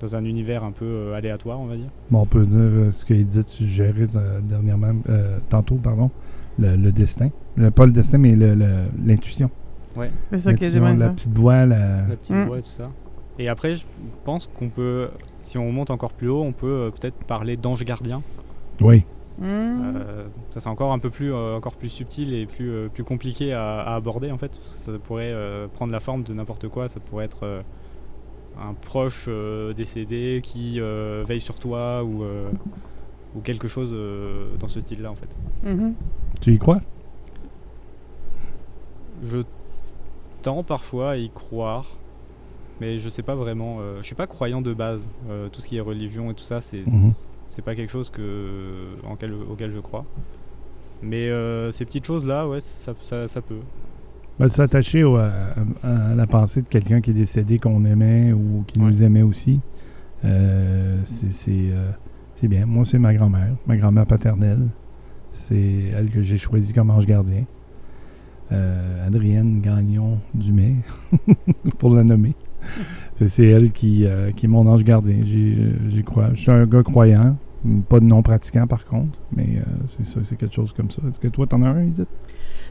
[0.00, 1.90] dans un univers un peu euh, aléatoire, on va dire.
[2.10, 6.10] Bon, on peut dire euh, ce qu'il disait, tu gérais euh, dernièrement, euh, tantôt, pardon,
[6.58, 7.30] le, le destin.
[7.56, 9.50] Le- pas le destin, mais le- le- l'intuition.
[10.30, 11.12] C'est ça qui est L'intuition, la ça.
[11.12, 12.06] petite voix, la...
[12.06, 12.44] la petite Mm.
[12.46, 12.88] voix et tout ça.
[13.38, 13.84] Et après, je
[14.24, 15.08] pense qu'on peut,
[15.40, 18.22] si on monte encore plus haut, on peut euh, peut-être parler d'ange gardien.
[18.80, 19.04] Oui.
[19.38, 19.46] Mhm.
[19.96, 23.04] Euh, ça, c'est encore un peu plus, euh, encore plus subtil et plus, euh, plus
[23.04, 24.56] compliqué à, à aborder en fait.
[24.56, 26.88] Parce que ça pourrait euh, prendre la forme de n'importe quoi.
[26.88, 27.62] Ça pourrait être euh,
[28.60, 32.50] un proche euh, décédé qui euh, veille sur toi ou, euh,
[33.34, 35.36] ou quelque chose euh, dans ce style-là en fait.
[35.62, 35.94] Mhm.
[36.42, 36.80] Tu y crois?
[39.24, 39.38] Je
[40.42, 41.96] tends parfois à y croire.
[42.80, 43.78] Mais je sais pas vraiment.
[43.80, 45.08] euh, je suis pas croyant de base.
[45.28, 46.84] Euh, tout ce qui est religion et tout ça, c'est
[47.48, 50.04] c'est pas quelque chose que, en quel- auquel je crois.
[51.02, 53.60] Mais euh, ces petites choses-là, ouais, ça, ça, ça peut.
[54.38, 58.78] Ben, S'attacher à, à la pensée de quelqu'un qui est décédé qu'on aimait ou qui
[58.78, 58.86] Ouais.
[58.86, 59.60] nous aimait aussi,
[60.24, 62.66] euh, c'est bien.
[62.66, 64.68] Moi, c'est ma grand-mère, ma grand-mère paternelle.
[65.32, 67.44] C'est elle que j'ai choisie comme ange gardien.
[68.52, 70.76] Euh, Adrienne Gagnon Dumais,
[71.78, 72.34] pour la nommer.
[73.26, 75.18] C'est elle qui, euh, qui est mon ange gardien.
[75.24, 75.56] J'y
[75.88, 76.30] j'y crois.
[76.32, 77.36] Je suis un gars croyant,
[77.88, 81.02] pas de non pratiquant par contre, mais euh, c'est ça, c'est quelque chose comme ça.
[81.08, 82.08] Est-ce que toi, t'en as un, Edith?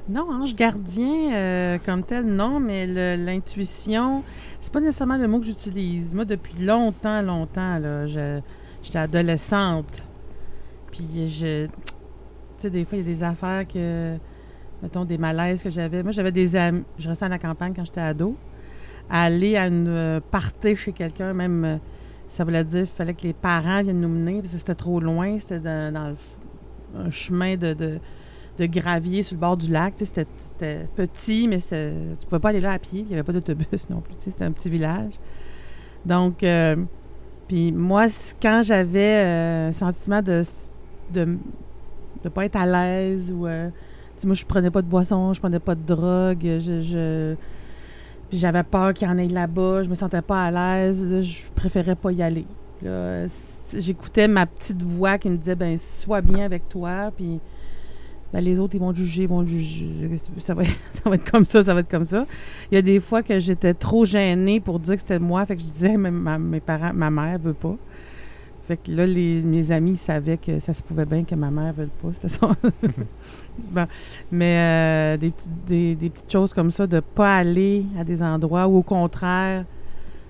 [0.09, 4.23] Non, ange gardien euh, comme tel, non, mais l'intuition,
[4.59, 6.15] c'est pas nécessairement le mot que j'utilise.
[6.15, 10.03] Moi, depuis longtemps, longtemps, là, j'étais adolescente.
[10.91, 11.67] Puis je.
[11.67, 11.71] Tu
[12.57, 14.17] sais, des fois, il y a des affaires que.
[14.81, 16.01] Mettons, des malaises que j'avais.
[16.01, 16.83] Moi, j'avais des amis.
[16.97, 18.35] Je restais à la campagne quand j'étais ado.
[19.09, 21.65] Aller à une euh, party chez quelqu'un, même.
[21.65, 21.77] euh,
[22.27, 24.99] ça voulait dire qu'il fallait que les parents viennent nous mener, parce que c'était trop
[24.99, 25.39] loin.
[25.39, 27.97] C'était dans, dans le- un chemin de- de
[28.59, 29.93] de gravier sur le bord du lac.
[29.97, 30.25] C'était
[30.97, 32.99] petit, mais tu pouvais pas aller là à pied.
[33.01, 34.13] Il n'y avait pas d'autobus non plus.
[34.19, 35.11] C'était un petit village.
[36.05, 36.75] Donc, euh,
[37.47, 38.05] puis moi,
[38.41, 40.43] quand j'avais euh, un sentiment de
[41.13, 41.37] de
[42.23, 43.69] de pas être à l'aise ou euh,
[44.25, 47.35] moi je prenais pas de boisson, je prenais pas de drogue, je, je
[48.31, 51.95] j'avais peur qu'il y en ait là-bas, je me sentais pas à l'aise, je préférais
[51.95, 52.45] pas y aller.
[53.73, 57.39] J'écoutais ma petite voix qui me disait ben sois bien avec toi puis
[58.31, 60.09] ben, les autres, ils vont juger, ils vont juger.
[60.37, 62.27] Ça va, ça va être comme ça, ça va être comme ça.
[62.71, 65.55] Il y a des fois que j'étais trop gênée pour dire que c'était moi, fait
[65.55, 67.75] que je disais, mais ma, mes parents, ma mère veut pas.
[68.67, 71.73] Fait que là, les, mes amis savaient que ça se pouvait bien que ma mère
[71.73, 72.09] veuille pas.
[72.13, 72.49] C'était ça.
[73.71, 73.85] Bon.
[74.31, 75.33] Mais euh, des,
[75.67, 79.65] des, des petites choses comme ça, de pas aller à des endroits ou au contraire,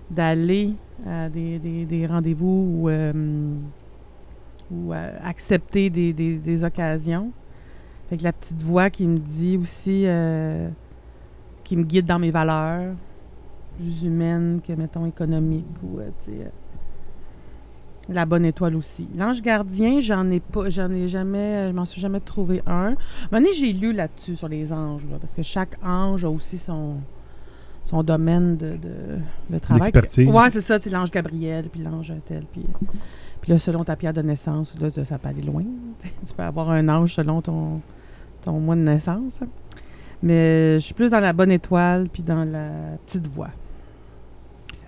[0.09, 0.73] d'aller
[1.07, 3.13] à des, des- des rendez-vous ou, euh,
[4.71, 7.31] ou euh, accepter des, occasions.
[8.09, 10.67] Fait que la petite voix qui me dit aussi, euh,
[11.63, 12.93] qui me guide dans mes valeurs,
[13.77, 16.49] plus humaines que, mettons, économiques ou, euh, tu sais, euh,
[18.09, 19.07] la bonne étoile aussi.
[19.15, 22.95] L'ange gardien, j'en ai pas, j'en ai jamais, je m'en suis jamais trouvé un.
[23.31, 26.95] Donné, j'ai lu là-dessus sur les anges, là, parce que chaque ange a aussi son,
[27.85, 29.19] son domaine de, de,
[29.49, 29.91] de travail.
[29.91, 30.27] D'expertise.
[30.27, 32.65] Ouais, c'est ça, sais, l'ange Gabriel, puis l'ange tel, puis,
[33.41, 35.63] puis là, selon ta pierre de naissance, là, ça peut aller loin.
[36.03, 37.81] tu peux avoir un ange selon ton,
[38.43, 39.39] ton mois de naissance.
[40.21, 43.49] Mais je suis plus dans la bonne étoile, puis dans la petite voix.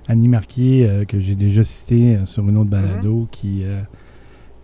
[0.08, 3.82] Annie Marquier, euh, que j'ai déjà cité euh, sur une autre balado, qui, euh,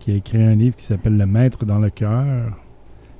[0.00, 2.58] qui a écrit un livre qui s'appelle Le Maître dans le cœur,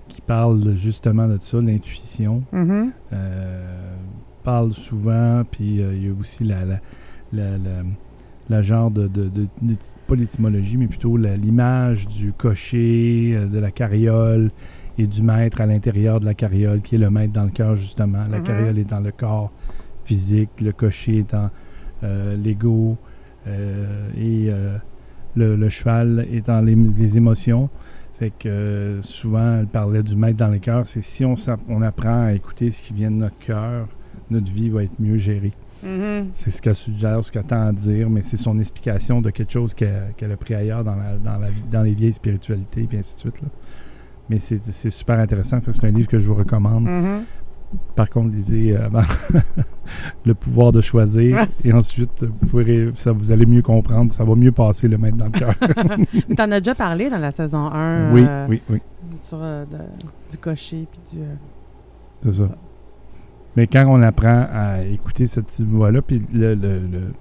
[0.08, 2.42] qui parle justement de ça, l'intuition.
[2.52, 2.90] Mhm.
[4.44, 6.80] Parle souvent, puis il y a aussi la, la,
[7.32, 7.82] la, la-
[8.48, 9.76] la genre de, de, de- de-
[10.06, 14.50] pas l'étymologie, mais plutôt l'image du cocher, de la carriole
[14.96, 17.76] et du maître à l'intérieur de la carriole, qui est le maître dans le cœur,
[17.76, 18.24] justement.
[18.30, 18.44] La Mhm.
[18.46, 19.52] carriole est dans le corps
[20.06, 21.50] physique, le cocher est dans
[22.02, 22.96] l'ego,
[23.46, 24.76] euh, et euh,
[25.36, 27.68] le, le cheval dans les, les émotions.
[28.18, 30.86] Fait que euh, souvent, elle parlait du maître dans le cœur.
[30.86, 31.36] C'est si on,
[31.68, 33.86] on apprend à écouter ce qui vient de notre cœur,
[34.30, 35.52] notre vie va être mieux gérée.
[35.84, 36.30] Mhm.
[36.34, 39.52] C'est ce qu'elle suggère, ce qu'elle tend à dire, mais c'est son explication de quelque
[39.52, 43.14] chose qu'elle a pris ailleurs dans, la, dans, la dans les vieilles spiritualités, puis ainsi
[43.14, 43.40] de suite.
[43.40, 43.48] là.
[44.28, 45.60] Mais c'est super intéressant.
[45.64, 46.84] C'est un livre que je vous recommande.
[46.84, 47.22] Mhm.
[47.96, 49.02] Par contre, lisez euh, avant
[50.26, 51.46] Le pouvoir de choisir.
[51.64, 54.12] et ensuite, vous, pourrez, ça, vous allez mieux comprendre.
[54.12, 55.54] Ça va mieux passer le maître dans le cœur.
[56.28, 58.78] Mais t'en as déjà parlé dans la saison 1 oui, euh, oui, oui.
[59.24, 61.24] sur euh, de- du cocher puis du.
[62.22, 62.48] C'est ça.
[63.56, 67.12] Mais quand on apprend à écouter cette voix-là, puis le, le- le-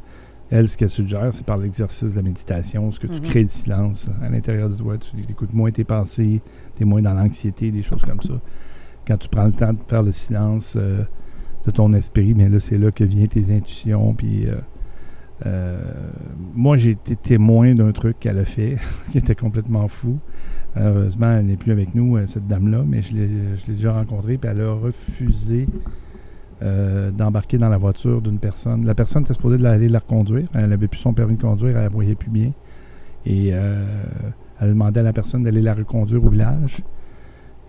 [0.51, 3.27] elle, ce qu'elle suggère, c'est par l'exercice de la méditation, ce que tu Mhm.
[3.27, 4.95] crées le silence à l'intérieur de toi.
[4.97, 6.41] Tu écoutes moins tes pensées,
[6.75, 8.33] tu es moins dans l'anxiété, des choses comme ça.
[9.07, 11.03] Quand tu prends le temps de faire le silence euh,
[11.65, 14.13] de ton esprit, mais là, c'est là que viennent tes intuitions.
[14.13, 14.55] Puis, euh,
[15.45, 15.79] euh,
[16.53, 18.77] moi, j'ai été témoin d'un truc qu'elle a fait
[19.11, 20.19] qui était complètement fou.
[20.75, 23.29] Malheureusement, elle n'est plus avec nous, cette dame-là, mais je l'ai
[23.67, 25.67] déjà rencontrée, puis elle a refusé
[26.61, 28.85] d'embarquer dans la voiture d'une personne.
[28.85, 30.47] La personne était supposée aller la reconduire.
[30.53, 32.51] Elle n'avait plus son permis de conduire, elle ne voyait plus bien.
[33.25, 36.83] Et elle demandait à la personne d'aller la reconduire au village.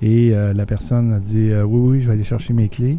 [0.01, 2.99] Et euh, la personne a dit euh, Oui, oui, je vais aller chercher mes clés.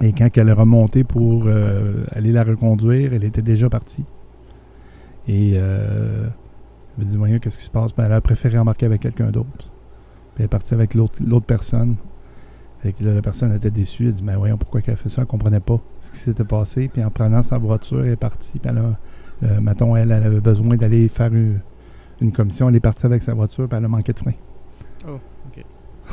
[0.00, 4.04] Et quand elle est remontée pour euh, aller la reconduire, elle était déjà partie.
[5.26, 6.30] Et elle
[6.96, 7.94] m'a dit Voyons, qu'est-ce qui se passe?
[7.94, 9.70] Ben, Elle a préféré embarquer avec quelqu'un d'autre.
[10.38, 11.96] Elle est partie avec l'autre personne.
[13.00, 14.06] La personne était déçue.
[14.06, 15.22] Elle dit Mais voyons, pourquoi qu'elle a fait ça?
[15.22, 16.88] Elle comprenait pas ce qui s'était passé.
[16.92, 18.60] Puis en prenant sa voiture, elle est partie.
[18.60, 18.96] Puis elle a,
[19.42, 22.68] elle, elle avait besoin d'aller faire une, commission.
[22.68, 24.32] Elle est partie avec sa voiture, puis elle a manqué de frein.
[25.08, 25.18] Oh.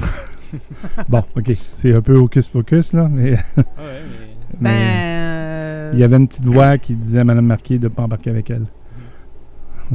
[1.10, 1.52] Bon, OK.
[1.76, 4.62] C'est un peu hocus-pocus, là, mais, Ah ouais, mais.
[4.62, 4.62] Ben.
[4.62, 7.94] mais euh, il y avait une petite voix qui disait à Mme Marquis de ne
[7.94, 8.66] pas embarquer avec elle.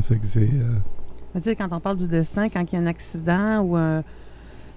[0.08, 0.40] fait que c'est...
[0.42, 0.76] euh,
[1.34, 3.76] Mais tu sais, quand on parle du destin, quand il y a un accident ou
[3.76, 4.02] un.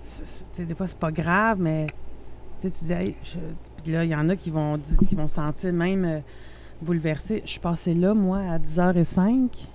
[0.05, 1.87] tu sais, des fois, c'est pas grave, mais
[2.61, 3.39] tu sais, tu dis, hey, je-
[3.83, 6.19] puis là, il y en a qui vont, qui vont se sentir même euh,
[6.81, 7.41] bouleversés.
[7.45, 9.67] Je suis passée là, moi, à 10h05, puis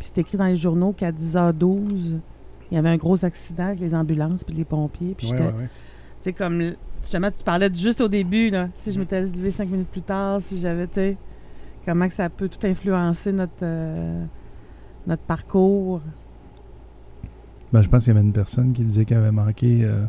[0.00, 2.16] c'est écrit dans les journaux qu'à 10h12,
[2.74, 5.14] il y avait un gros accident avec les ambulances puis les pompiers.
[5.16, 5.68] Puis ouais, j'étais, ouais, ouais.
[5.68, 6.60] tu sais, comme,
[7.02, 10.42] justement, tu parlais juste au début, là, si je m'étais levé cinq minutes plus tard,
[10.42, 11.16] si j'avais, tu
[11.86, 14.24] comment que ça peut tout influencer notre, euh,
[15.06, 16.00] notre parcours.
[17.72, 20.04] Ben, je pense qu'il y avait une personne qui disait qu'elle avait manqué, euh,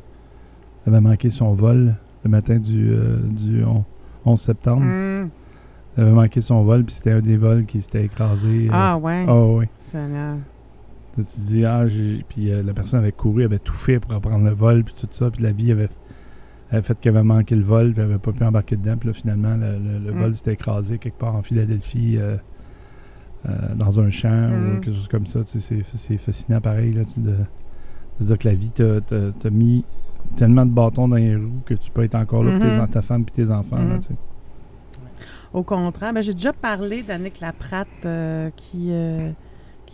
[0.88, 3.84] avait manqué son vol le matin du, euh, du on-
[4.26, 4.82] 11 septembre.
[4.82, 5.30] Hum.
[5.98, 8.70] Elle avait manqué son vol, puis c'était un des vols qui s'était écrasé.
[8.72, 9.24] Ah ouais.
[9.28, 9.66] Ah oui.
[11.18, 11.84] Tu te dis, ah,
[12.28, 15.08] puis euh, la personne avait couru, avait tout fait pour reprendre le vol, puis tout
[15.12, 15.88] ça, puis la vie avait,
[16.72, 19.08] avait fait qu'elle avait manqué le vol, puis elle avait pas pu embarquer dedans, puis
[19.08, 20.18] là, finalement, le, le- le Mm.
[20.20, 22.36] vol s'était écrasé quelque part en Philadelphie, euh,
[23.48, 24.54] euh, dans un champ, Mm.
[24.78, 25.44] ou quelque chose comme ça.
[25.44, 27.36] Tu sais, C'est fascinant pareil, là, tu de,
[28.20, 29.86] de dire que la vie t'a mis
[30.36, 32.82] tellement de bâtons dans les roues que tu peux être encore là pour tes Mhm.
[32.82, 33.78] en- ta femme et tes enfants.
[33.78, 34.00] là, Mhm.
[34.00, 34.16] tu sais.
[35.54, 39.32] Au contraire, ben, j'ai déjà parlé d'Annick Laprate euh, qui, euh,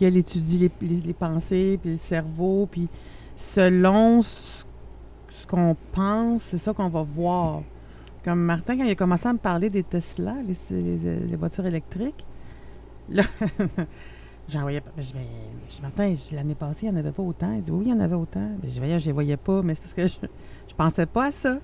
[0.04, 2.68] elle étudie les, pensées puis le cerveau.
[2.70, 2.88] Puis
[3.36, 4.64] selon ce,
[5.48, 7.62] qu'on pense, c'est ça qu'on va voir.
[8.24, 12.24] Comme Martin, quand il a commencé à me parler des Tesla, les, voitures électriques,
[13.08, 13.24] là,
[14.48, 14.92] j'en voyais pas.
[14.98, 17.52] Je, Martin, l'année passée, il n'y en avait pas autant.
[17.52, 18.48] Il dit oui, il y en avait autant.
[18.62, 20.28] Je voyais, je les voyais pas, mais c'est parce que je,
[20.68, 21.58] je pensais pas à ça.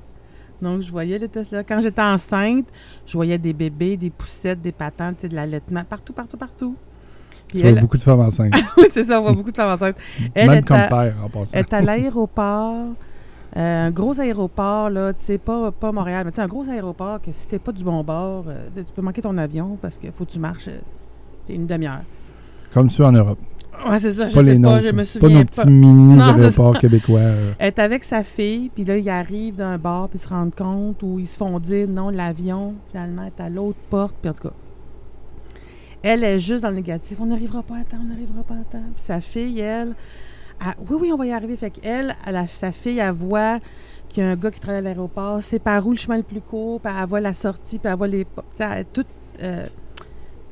[0.61, 1.62] Donc, je voyais les Tesla.
[1.62, 2.66] Quand j'étais enceinte,
[3.07, 6.77] je voyais des bébés, des poussettes, des patentes, de l'allaitement, partout, partout, partout.
[7.48, 8.52] Puis Tu vois beaucoup de femmes enceintes.
[8.76, 9.96] oui, c'est ça, on voit beaucoup de femmes enceintes.
[10.34, 11.52] Elle Même est comme à- père, en passant.
[11.54, 12.84] Elle est à l'aéroport,
[13.56, 16.68] euh, un gros aéroport, là, tu sais, pas, pas Montréal, mais tu sais, un gros
[16.68, 19.96] aéroport que si t'es pas du bon bord, euh, tu peux manquer ton avion parce
[19.98, 20.78] qu'il faut que tu marches euh,
[21.52, 22.02] une demi-heure.
[22.74, 23.38] Comme ceux en Europe.
[23.88, 25.62] Ouais, c'est ça, je pas sais les pas, je me Pas souviens nos pas.
[25.62, 27.20] petits mini aéroports québécois.
[27.20, 27.52] euh.
[27.58, 30.54] Elle est avec sa fille, puis là, ils arrivent d'un bar, puis ils se rendent
[30.54, 34.34] compte, ou ils se font dire non, l'avion, finalement, est à l'autre porte, puis en
[34.34, 34.54] tout cas.
[36.02, 37.18] Elle est juste dans le négatif.
[37.20, 38.82] On n'arrivera pas à temps, on n'arrivera pas à temps.
[38.94, 39.94] Puis sa fille, elle,
[40.88, 41.56] oui, oui, on va y arriver.
[41.56, 43.58] Fait qu'elle, elle sa fille, elle voit
[44.08, 46.22] qu'il y a un gars qui travaille à l'aéroport, c'est par où le chemin le
[46.22, 48.26] plus court, puis elle voit la sortie, puis elle voit les.
[48.58, 49.06] Elle toute.
[49.42, 49.64] euh,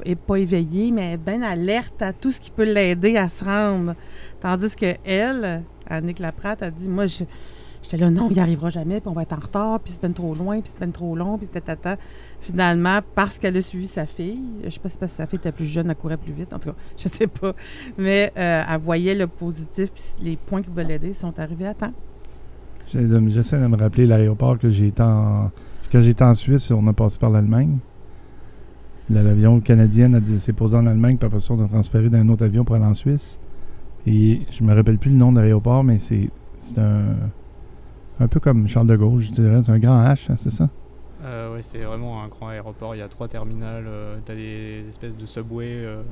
[0.05, 3.31] est pas éveillée, mais elle est bien alerte à tout ce qui peut l'aider à
[3.31, 3.95] se rendre.
[4.41, 7.25] Tandis que elle, Annick Laprate, a dit Moi, je-
[7.87, 10.01] j'étais là, non, il n'y arrivera jamais, puis on va être en retard, puis c'est
[10.01, 11.97] bien trop loin, puis c'est bien trop long, puis tata.
[12.41, 15.39] Finalement, parce qu'elle a suivi sa fille, je sais pas si parce que sa fille
[15.39, 17.55] était plus jeune, elle courait plus vite, en tout cas, je sais pas.
[17.97, 21.75] Mais euh, elle voyait le positif, puis les points qui pouvaient l'aider sont arrivés à
[21.75, 21.93] temps.
[22.93, 25.51] J'essaie de me rappeler l'aéroport que j'ai été en.
[25.93, 27.79] Quand j'étais en Suisse, on a passé par l'Allemagne.
[29.09, 32.65] L'avion canadien s'est posé en Allemagne, puis après ça, on a transféré d'un autre avion
[32.65, 33.39] pour aller en Suisse.
[34.05, 36.31] Et je me rappelle plus le nom de l'aéroport, mais c'est
[36.77, 37.15] un.
[38.19, 39.61] Un peu comme Charles de Gaulle, je dirais.
[39.65, 40.69] C'est un grand H, hein, c'est ça?
[41.25, 42.95] Euh, ouais, c'est vraiment un grand aéroport.
[42.95, 43.85] Il y a trois terminals.
[43.87, 46.03] euh, T'as des espèces de subway euh,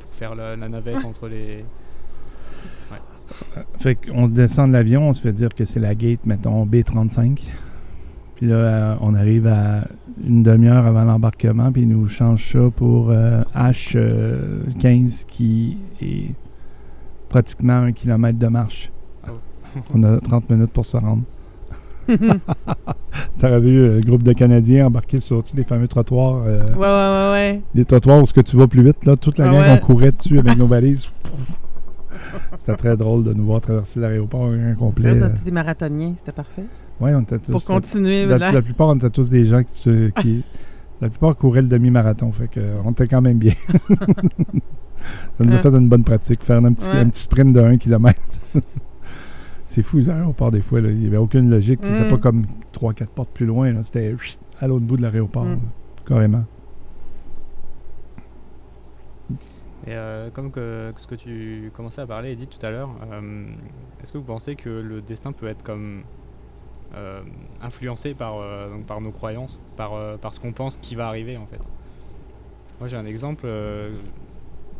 [0.00, 1.64] pour faire la, la navette entre les.
[3.78, 7.40] Fait qu'on descend de l'avion, on se fait dire que c'est la gate, mettons, B35.
[8.36, 9.86] Puis là, euh, on arrive à
[10.22, 16.34] une demi-heure avant l'embarquement, puis ils nous changent ça pour euh, H15 qui est
[17.30, 18.90] pratiquement un kilomètre de marche.
[19.26, 19.30] Oh.
[19.94, 21.22] on a 30 minutes pour se rendre.
[23.40, 26.42] T'aurais vu euh, le groupe de Canadiens embarqués sur les fameux trottoirs.
[26.46, 27.62] euh, Ouais, ouais, ouais, ouais.
[27.74, 29.78] les trottoirs où ce que tu vas plus vite, là, toute la Ah gang, ouais.
[29.82, 31.10] on courait dessus avec nos valises.
[32.58, 35.14] C'était très drôle de nous voir traverser l'aéroport un complet.
[35.14, 35.30] Là, euh.
[35.44, 36.64] des marathoniens, c'était parfait.
[37.00, 37.52] Ouais, on était tous.
[37.52, 38.24] Pour continuer.
[38.26, 40.42] la, plupart, on était tous des gens qui.
[41.00, 43.54] la plupart couraient le demi-marathon, fait que, euh, on était quand même bien.
[45.38, 45.62] Ça nous a Ouais.
[45.62, 48.18] fait une bonne pratique, faire un petit, un petit sprint de 1 km.
[49.74, 50.80] C'est fou, les aéroports, des fois.
[50.80, 51.80] là, Il n'y avait aucune logique.
[51.82, 52.10] C'était Mm.
[52.10, 53.82] pas comme 3-4 portes plus loin.
[53.82, 54.14] C'était
[54.60, 55.58] à l'autre bout de l'aéroport, Mm.
[56.06, 56.44] carrément.
[59.86, 63.46] Et euh, comme que, ce que tu commençais à parler, Edith, tout à l'heure, euh,
[64.02, 66.02] est-ce que vous pensez que le destin peut être comme
[66.94, 67.20] euh,
[67.60, 71.08] influencé par, euh, donc par nos croyances, par, euh, par ce qu'on pense qui va
[71.08, 71.60] arriver en fait?
[72.78, 73.90] Moi j'ai un exemple, euh,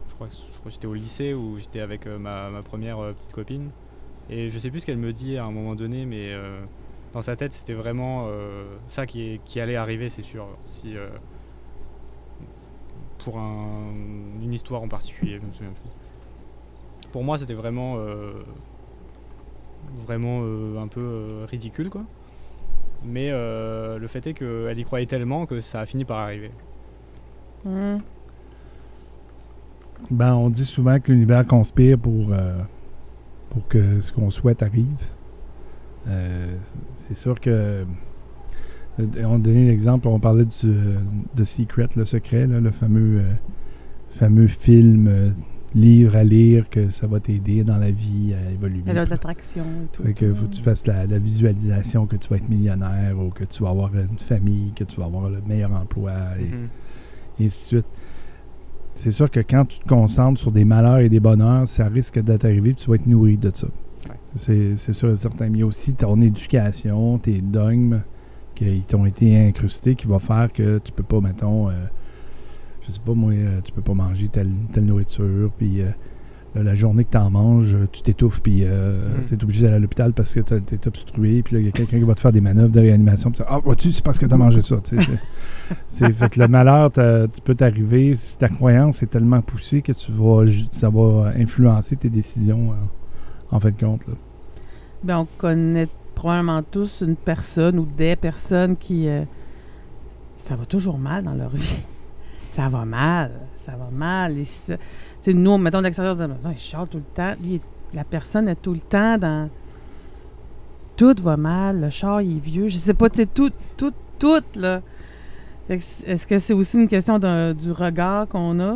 [0.08, 2.98] je crois, je crois que j'étais au lycée où j'étais avec euh, ma, ma première
[3.00, 3.70] euh, petite copine,
[4.30, 6.60] et je sais plus ce qu'elle me dit à un moment donné, mais euh,
[7.12, 10.46] dans sa tête c'était vraiment euh, ça qui, est- qui allait arriver, c'est sûr.
[10.64, 11.08] Si, euh,
[13.18, 13.92] pour un-
[14.42, 15.90] une histoire en particulier, je me souviens plus.
[17.12, 18.32] Pour moi, c'était vraiment, euh,
[20.06, 22.02] vraiment euh, un peu euh, ridicule, quoi.
[23.04, 26.50] Mais euh, le fait est qu'elle y croyait tellement que ça a fini par arriver.
[27.66, 28.00] Hum.
[30.10, 32.58] Ben, on dit souvent que l'univers conspire pour, euh,
[33.54, 34.86] pour que ce qu'on souhaite arrive.
[36.08, 36.54] Euh,
[36.96, 37.50] c'est sûr que.
[37.50, 37.84] euh,
[39.24, 40.72] On donnait l'exemple, on parlait du,
[41.34, 43.32] de Secret, le secret, là, le fameux, euh,
[44.18, 45.30] fameux film, euh,
[45.74, 48.82] livre à lire, que ça va t'aider dans la vie à évoluer.
[48.86, 50.02] Elle a de l'attraction et tout.
[50.04, 53.30] Fait que faut que tu fasses la, la visualisation que tu vas être millionnaire ou
[53.30, 56.68] que tu vas avoir une famille, que tu vas avoir le meilleur emploi et, Mhm.
[57.40, 57.86] et ainsi de suite.
[58.94, 62.22] C'est sûr que quand tu te concentres sur des malheurs et des bonheurs, ça risque
[62.22, 63.66] de t'arriver tu vas être nourri de ça.
[64.08, 64.16] Ouais.
[64.76, 65.48] C'est sûr et certain.
[65.48, 68.00] Mais il y a aussi ton éducation, tes dogmes
[68.54, 71.72] qui t'ont été incrustés qui va faire que tu peux pas, mettons, euh,
[72.86, 75.88] je sais pas moi, euh, tu peux pas manger telle, telle nourriture, puis euh,
[76.54, 79.24] la journée que tu en manges, tu t'étouffes, puis euh, Mm.
[79.28, 81.68] tu es obligé d'aller à l'hôpital parce que tu es obstrué, puis là, il y
[81.68, 84.18] a quelqu'un qui va te faire des manœuvres de réanimation, puis ah, vois-tu, c'est parce
[84.18, 84.76] que tu as mangé ça.
[85.88, 90.12] c'est- fait que le malheur peut t'arriver si ta croyance est tellement poussée que tu
[90.12, 92.70] vas, ça va influencer tes décisions
[93.50, 94.06] en, en fin de compte.
[94.06, 94.14] là.
[95.02, 99.08] Ben, on connaît probablement tous une personne ou des personnes qui.
[99.08, 99.24] euh,
[100.36, 101.82] ça va toujours mal dans leur vie.
[102.54, 103.32] Ça va mal.
[103.56, 104.38] Ça va mal.
[104.38, 104.76] Et ça-
[105.26, 107.34] nous, mettons, l'extérieur, on dit, il tout le temps.
[107.92, 109.50] La personne est tout le temps dans.
[110.96, 111.80] Tout va mal.
[111.80, 112.68] Le char, il est vieux.
[112.68, 114.82] Je sais pas, tu sais, tout, tout, tout, là.
[115.68, 118.74] Est-ce que c'est aussi une question du regard qu'on a?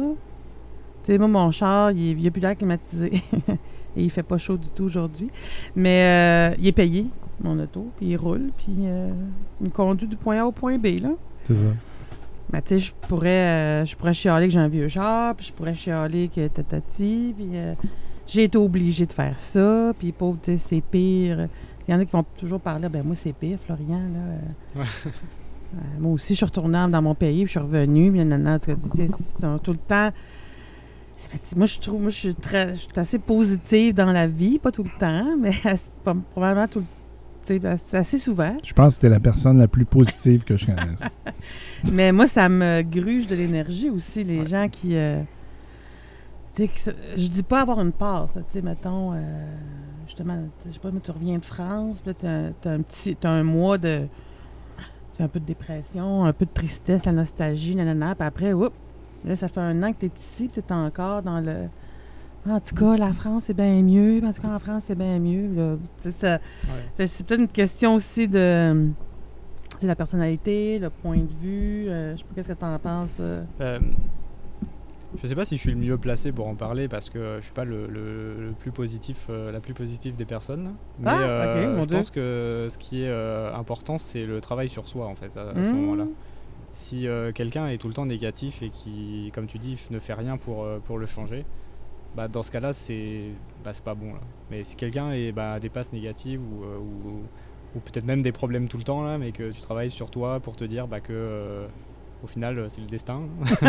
[1.04, 3.12] Tu sais, moi, mon char, il n'y a plus l'air climatisé.
[3.96, 5.30] Et il fait pas chaud du tout aujourd'hui.
[5.76, 7.06] Mais euh, il est payé,
[7.40, 9.10] mon auto, puis il roule, puis euh,
[9.60, 11.10] il me conduit du point A au point B, là.
[11.44, 11.64] C'est ça.
[12.52, 15.46] Mais tu sais, je pourrais, euh, je pourrais chialer que j'ai un vieux char, puis
[15.46, 17.74] je pourrais chialer que tatati, puis euh,
[18.26, 21.48] j'ai été obligée de faire ça, puis pauvre, tu sais, c'est pire.
[21.86, 24.82] Il y en a qui vont toujours parler, ben moi, c'est pire, Florian, là.
[25.74, 28.58] Euh, moi aussi, je suis retournée dans mon pays, puis je suis revenue, puis nanana,
[28.58, 29.06] tu sais,
[29.62, 30.10] tout le temps...
[31.56, 34.70] Moi, je trouve, moi, je suis très, je suis assez positive dans la vie, pas
[34.70, 35.52] tout le temps, mais
[36.32, 36.97] probablement tout le sais,
[37.64, 38.56] assez- assez souvent.
[38.62, 41.16] Je pense que tu es la personne la plus positive que je connaisse.
[41.92, 44.46] Mais moi, ça me gruge de l'énergie aussi, les Ouais.
[44.46, 44.94] gens qui.
[44.96, 45.22] euh,
[46.54, 46.68] tu
[47.16, 49.18] je dis pas avoir une passe, tu sais, mettons, euh,
[50.06, 53.14] justement, je sais pas, mais tu reviens de France, t'as- t'as un petit.
[53.16, 54.06] T'as un mois de.
[55.16, 58.74] t'as un peu de dépression, un peu de tristesse, la nostalgie, nanana, puis après, oups,
[59.24, 61.68] là, ça fait un an que t'es ici, puis t'es encore dans le.
[62.48, 64.20] En tout cas, la France, c'est bien mieux.
[64.24, 65.78] En tout cas, en France, c'est bien mieux.
[66.04, 67.06] Ouais.
[67.06, 68.88] C'est peut-être une question aussi de
[69.82, 71.88] la personnalité, le point de vue.
[71.88, 73.16] euh, je sais pas qu'est-ce que tu en penses.
[73.20, 73.44] euh?
[73.60, 73.78] Euh,
[75.20, 77.44] je sais pas si je suis le mieux placé pour en parler parce que je
[77.44, 80.74] suis pas le, le- le plus positif, euh, la plus positive des personnes.
[80.98, 81.96] Mais Ah, euh, ok, mon je Dieu.
[81.98, 85.50] pense que ce qui est euh, important, c'est le travail sur soi en fait à,
[85.50, 85.74] à ce Mmh.
[85.76, 86.04] moment-là.
[86.70, 90.12] Si euh, quelqu'un est tout le temps négatif et qui, comme tu dis, ne fait
[90.14, 91.44] rien pour, euh, pour le changer,
[92.16, 93.30] bah, dans ce cas-là, c'est
[93.64, 94.12] bah, c'est pas bon.
[94.14, 94.20] Là.
[94.50, 97.22] Mais si quelqu'un bah, a des passes négatives ou, euh, ou,
[97.76, 100.40] ou peut-être même des problèmes tout le temps, là, mais que tu travailles sur toi
[100.40, 101.66] pour te dire bah, que euh,
[102.22, 103.20] au final, euh, c'est le destin.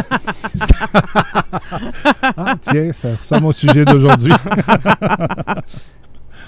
[2.38, 4.34] Ah, tiens, ça ressemble au sujet d'aujourd'hui.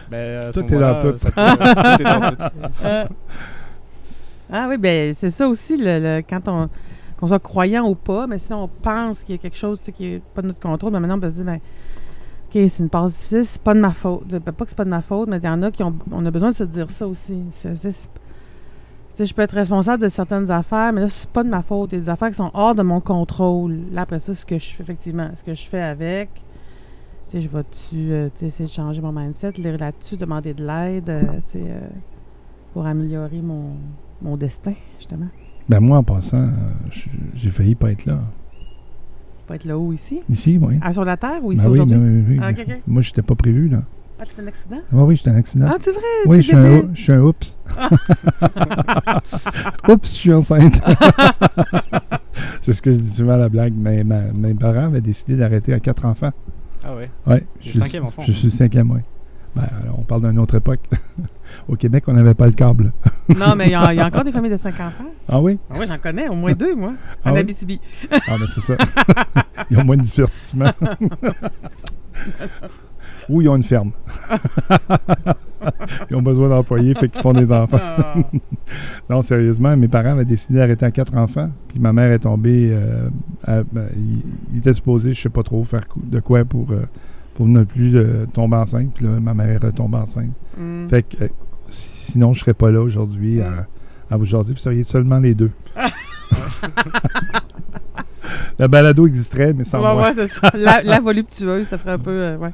[0.10, 1.18] Ben, Tout est dans tout.
[1.18, 3.14] ça peut- tout est dans tout.
[4.52, 6.68] Ah oui, ben c'est ça aussi, le, le- quand on
[7.22, 10.04] qu'on soit croyant ou pas, mais si on pense qu'il y a quelque chose qui
[10.04, 11.60] n'est pas de notre contrôle, ben maintenant on peut se dire, ben,
[12.50, 14.28] OK, c'est une passe difficile, c'est pas de ma faute.
[14.40, 16.26] Pas que c'est pas de ma faute, mais il y en a qui ont on
[16.26, 17.44] a besoin de se dire ça aussi.
[19.20, 21.92] Je peux être responsable de certaines affaires, mais là, c'est pas de ma faute.
[21.92, 23.78] Il y a des affaires qui sont hors de mon contrôle.
[23.92, 26.30] Là, après ça, ce que je fais, effectivement, ce que je fais avec,
[27.32, 31.22] je vais-tu euh, essayer de changer mon mindset, lire là-dessus, demander de l'aide, euh,
[31.56, 31.80] euh,
[32.74, 35.28] pour améliorer mon destin, justement.
[35.70, 36.50] Ben moi, en passant, euh,
[36.92, 37.06] je-
[37.36, 38.20] j'ai failli pas être là.
[39.48, 40.22] Pas être là où ici?
[40.30, 40.78] Ici, oui.
[40.82, 41.96] Ah, sur la Terre ou Ben ici oui, aujourd'hui?
[41.98, 42.40] ben oui, oui.
[42.42, 42.76] Ah, ok, ok.
[42.88, 43.84] Moi, j'étais pas prévu, là.
[44.20, 44.78] Ah, t'as un accident?
[44.92, 45.68] Oui, oui, j'étais un accident.
[45.70, 46.02] Ah, tu vrai?
[46.28, 47.60] oui, je suis, un, je suis un oups.
[49.90, 50.80] oups, je suis enceinte.
[52.62, 53.74] C'est ce que je dis souvent à la blague.
[53.76, 56.32] Mais ma- mes parents avaient décidé d'arrêter à quatre enfants.
[56.84, 57.10] Ah ouais?
[57.26, 58.22] Ouais, Le je suis- cinquième enfant.
[58.22, 59.00] Je suis le cinquième, oui.
[59.56, 60.82] Ben, alors, on parle d'une autre époque.
[61.68, 62.92] Au Québec, on n'avait pas le câble.
[63.40, 65.06] Non, mais il y, a il y a encore des familles de cinq enfants.
[65.30, 65.58] Ah oui?
[65.70, 66.94] Ah oui, j'en connais, au moins deux, moi,
[67.24, 67.40] Ah en oui?
[67.40, 67.80] Abitibi.
[68.12, 68.76] Ah, ben c'est ça.
[69.72, 70.72] Ils ont moins de divertissement.
[73.30, 73.92] Ou ils ont une ferme.
[76.10, 77.78] ils ont besoin d'employés, fait qu'ils font des enfants.
[77.80, 78.16] Ah.
[79.10, 81.50] Non, sérieusement, mes parents avaient décidé d'arrêter à quatre enfants.
[81.70, 82.72] Puis ma mère est tombée.
[82.74, 83.08] euh,
[83.46, 86.86] à- ben, il, il était supposé, je sais pas trop, faire de quoi pour, euh,
[87.42, 88.94] pour ne plus euh, tomber enceinte.
[88.94, 90.30] Puis là, ma mère est enceinte.
[90.56, 90.88] Mm.
[90.90, 91.28] Fait que euh,
[91.72, 93.66] sinon, je serais pas là aujourd'hui à,
[94.12, 94.54] à vous jaser.
[94.54, 95.50] Vous seriez seulement les deux.
[98.60, 100.04] La balado existerait, mais sans ouais, moi.
[100.04, 100.52] ouais, c'est ça.
[100.54, 102.12] La, la voluptueuse, ça ferait un peu.
[102.12, 102.52] euh, ouais.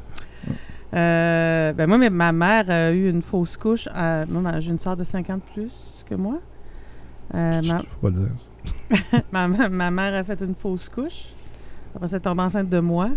[0.94, 3.90] Euh, ben moi, mais ma mère a eu une fausse couche.
[3.94, 6.40] à- moi, j'ai une soeur de 50 plus que moi.
[7.36, 9.22] Euh, Chut, ma, faut pas le dire, ça.
[9.70, 11.26] ma, mère a fait une fausse couche.
[11.94, 13.10] Après, ça, elle est tombée enceinte de moi.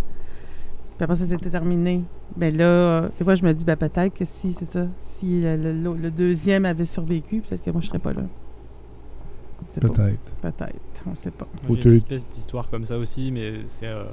[1.01, 2.03] Puis après, ça c'était terminé.
[2.37, 4.87] Ben là, euh, des fois, je me dis, ben peut-être que si, c'est ça.
[5.01, 8.21] Si euh, le, le- le deuxième avait survécu, peut-être que moi, je serais pas là.
[9.81, 9.97] Peut-être.
[10.43, 11.03] Peut-être.
[11.11, 11.47] On sait pas.
[11.67, 14.05] Moi, J'ai une espèce d'histoire comme ça aussi, mais c'est euh,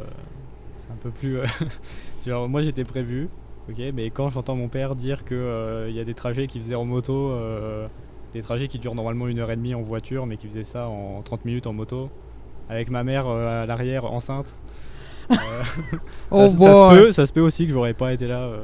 [0.75, 1.39] c'est un peu plus.
[1.39, 1.45] euh,
[2.25, 3.27] genre, moi j'étais prévu,
[3.69, 6.85] ok, mais quand j'entends mon père dire qu'il y a des trajets qu'il faisait en
[6.85, 7.87] moto, euh,
[8.33, 10.87] des trajets qui durent normalement une heure et demie en voiture, mais qui faisait ça
[10.87, 12.09] en 30 minutes en moto,
[12.69, 14.55] avec ma mère euh, à l'arrière enceinte.
[15.31, 15.35] Euh,
[16.31, 18.57] Oh, ça, ça se peut, ça se peut aussi que j'aurais pas été là euh,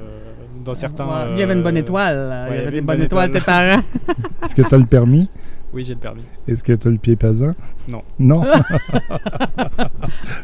[0.64, 1.06] dans certains.
[1.08, 2.48] Ouais, Il y avait une bonne euh, étoile.
[2.52, 3.82] il y avait des bonnes bonne étoiles, tes parents.
[4.44, 5.30] Est-ce que tu as le permis?
[5.74, 6.24] Oui, j'ai le permis.
[6.48, 7.52] Est-ce que tu as le pied pesant?
[7.90, 8.04] Non.
[8.20, 8.44] Non?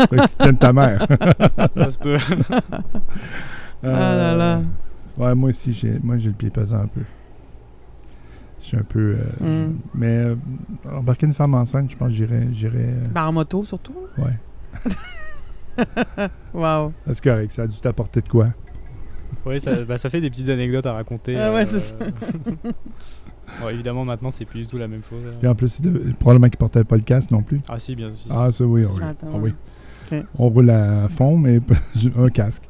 [0.09, 1.05] De ta mère.
[1.77, 2.17] ça se peut.
[3.83, 4.61] Ah là là.
[5.17, 7.01] Ouais, moi aussi, j'ai, moi, j'ai le pied pesant un peu.
[8.61, 9.17] Je suis un peu...
[9.41, 9.73] euh, Mm.
[9.95, 10.35] Mais euh,
[10.95, 12.47] embarquer une femme enceinte, je pense que j'irais...
[12.51, 13.95] j'irais Ben, en moto, surtout.
[14.17, 14.33] ouais.
[16.53, 16.93] Wow.
[17.11, 18.47] C'est correct, ça a dû t'apporter de quoi?
[19.45, 21.37] Oui, ça, bah, ça fait des petites anecdotes à raconter.
[21.39, 21.95] Ah ouais, euh, c'est ça.
[23.61, 25.21] bon, évidemment, maintenant, c'est plus du tout la même chose.
[25.39, 27.59] Puis en plus, c'est de- probablement qu'il portait pas le casque non plus.
[27.69, 28.31] Ah si, bien sûr.
[28.37, 29.01] Ah, ça oui, oui.
[29.01, 29.53] Ah, oui.
[30.11, 30.23] Ok.
[30.39, 31.59] On roule à fond, mais
[32.17, 32.63] un casque.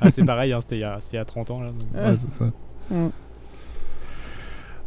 [0.00, 1.60] Ah, c'est pareil, hein, c'était il y, a- c'était il y a 30 ans.
[1.60, 1.88] Là, donc.
[1.96, 2.08] Ah.
[2.10, 2.44] Ouais, c'est ça.
[2.90, 3.08] Mm.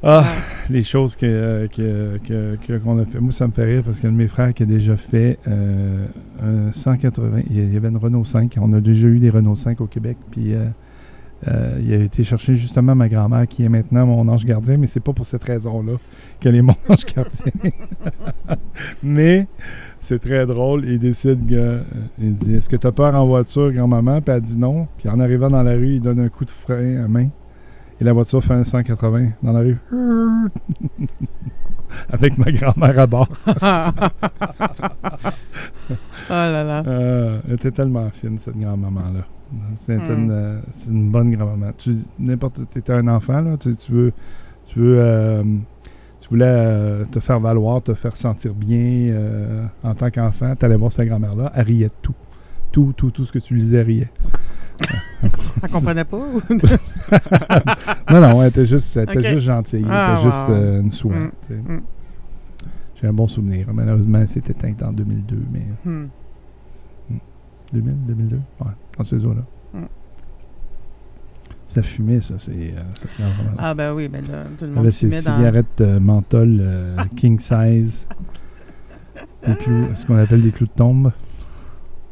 [0.04, 0.26] Ah,
[0.70, 3.20] les choses que, euh, que, que- que- qu'on a fait.
[3.20, 6.06] Moi, ça me fait rire parce qu'un de mes frères qui a déjà fait euh,
[6.42, 8.58] un 180, il y avait une Renault 5.
[8.62, 10.18] On a déjà eu des Renault 5 au Québec.
[10.30, 10.66] Puis euh,
[11.48, 14.88] euh, il a été chercher justement ma grand-mère qui est maintenant mon ange gardien, mais
[14.88, 15.94] c'est pas pour cette raison-là
[16.40, 17.72] qu'elle est mon ange gardien.
[19.04, 19.48] mais
[20.00, 20.86] c'est très drôle.
[20.86, 21.80] Il décide que.
[22.20, 24.88] il dit Est-ce que tu as peur en voiture, grand-maman Puis elle dit non.
[25.00, 27.30] Puis en arrivant dans la rue, il donne un coup de frein à main.
[28.00, 29.78] Et la voiture fait un 180 dans la rue.
[32.12, 33.30] Avec ma grand-mère à bord.
[33.48, 33.54] oh
[36.30, 36.84] là là.
[36.86, 39.26] Euh, elle était tellement fine, cette grand-maman-là.
[39.50, 39.92] Hmm.
[39.92, 41.72] une, euh, c'est une bonne grand-maman.
[41.78, 44.14] Tu n'importe étais un enfant, là, tu, tu veux.
[44.68, 44.98] Tu veux.
[45.00, 45.44] euh,
[46.20, 50.54] tu voulais euh, te faire valoir, te faire sentir bien euh, en tant qu'enfant.
[50.56, 52.16] Tu allais voir cette grand-mère-là, elle riait de tout.
[52.72, 54.10] Tout, tout, tout ce que tu lui disais, riait.
[55.64, 56.18] Elle comprenait pas?
[56.18, 56.42] ou-
[58.12, 59.26] Non, non, elle était juste, elle était Ok.
[59.26, 59.84] juste gentille.
[59.86, 61.16] Elle Ah, était juste euh, une soie.
[61.16, 61.32] Mm.
[61.42, 61.54] tu sais.
[61.56, 61.82] Mm.
[63.02, 63.68] J'ai un bon souvenir.
[63.74, 66.06] Malheureusement, elle s'est éteinte en 2002, mais Hmm.
[67.74, 68.36] 2000, 2002?
[68.62, 68.68] Ouais,
[68.98, 69.44] dans ces eaux-là.
[69.74, 69.86] Mm.
[71.66, 72.52] Ça fumait, ça, c'est...
[72.54, 73.26] euh.
[73.58, 75.18] Ah ben oui, ben là, tout le monde avait ses dans...
[75.36, 78.08] cigarettes euh, menthol euh, king size.
[79.46, 81.12] Des clous, ce qu'on appelle des clous de tombe.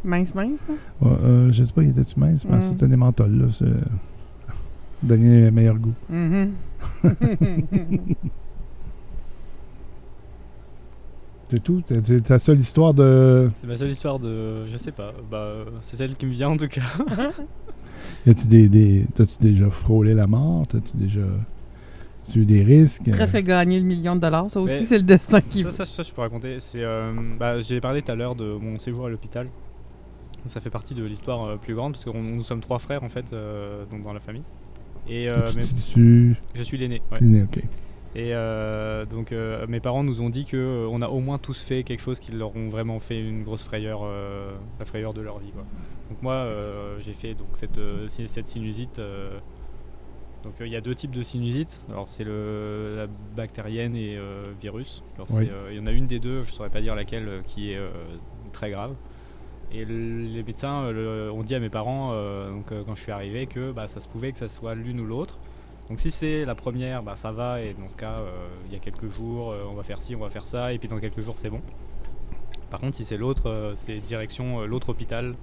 [0.06, 0.76] Mince, mince, hein?
[1.02, 2.44] Ouais, euh, je sais pas, il était-tu mince?
[2.44, 2.74] Je pense que Mm.
[2.74, 3.46] c'était des menthols, là.
[3.58, 3.66] c'est-
[5.04, 5.94] Donner le meilleur goût.
[6.10, 6.52] Mhm.
[11.50, 11.84] C'est tout?
[11.88, 13.52] C'est ta seule histoire de...
[13.56, 14.66] C'est ma seule histoire de.
[14.66, 15.14] Je sais pas.
[15.30, 16.82] Bah, euh, c'est celle qui me vient en tout cas.
[18.26, 19.06] Y a-tu des, des...
[19.16, 20.66] T'as-tu déjà frôlé la mort?
[20.68, 21.22] T'as-tu déjà...
[22.32, 23.10] Tu eu des risques?
[23.12, 24.50] Presque gagné le million de dollars.
[24.50, 25.62] Ça aussi, Mais- c'est le destin qui...
[25.62, 26.60] ça, ça, ça, je peux raconter.
[26.60, 29.48] C'est, euh, bah, j'ai parlé tout à l'heure de mon séjour à l'hôpital.
[30.48, 33.10] Ça fait partie de l'histoire euh, plus grande parce que nous sommes trois frères en
[33.10, 34.44] fait euh, donc dans la famille.
[35.08, 37.02] Et euh, tu, mes- tu, je suis l'aîné.
[37.12, 37.20] ouais.
[37.20, 37.58] tu- ok.
[38.18, 41.62] Et euh, donc euh, mes parents nous ont dit que on a au moins tous
[41.62, 44.04] fait quelque chose qui leur ont vraiment fait une grosse frayeur,
[44.80, 45.52] la frayeur de leur vie.
[45.52, 45.66] Quoi.
[46.10, 46.48] Donc moi
[47.00, 49.02] j'ai fait donc cette, cette sinusite.
[50.44, 51.82] donc il y a deux types de sinusite.
[51.90, 54.18] Alors c'est le la bactérienne et
[54.62, 55.04] virus.
[55.16, 55.50] Alors, c'est, Oui.
[55.72, 57.80] Il y en a une des deux, je saurais pas dire laquelle, qui est
[58.54, 58.94] très grave.
[59.72, 62.96] Et le- les médecins euh, le- ont dit à mes parents, euh, donc, euh, quand
[62.96, 65.38] je suis arrivé, que bah, ça se pouvait que ça soit l'une ou l'autre.
[65.90, 68.16] Donc si c'est la première, bah, ça va, et dans ce cas,
[68.68, 70.88] il y a quelques jours, on va faire ci, on va faire ça, et puis
[70.88, 71.62] dans quelques jours, c'est bon.
[72.72, 75.36] Par contre, si c'est l'autre, c'est direction l'autre hôpital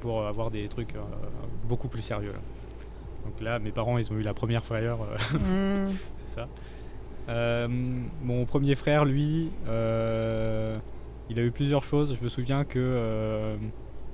[0.00, 0.94] pour avoir des trucs
[1.68, 2.28] beaucoup plus sérieux.
[2.30, 2.38] Là.
[3.24, 4.98] Donc là, mes parents, ils ont eu la première frayeur,
[5.32, 5.88] Hmm.
[6.16, 6.46] c'est ça.
[7.28, 7.66] Euh,
[8.22, 10.76] mon premier frère, lui, euh,
[11.30, 12.14] il a eu plusieurs choses.
[12.16, 13.56] Je me souviens que euh,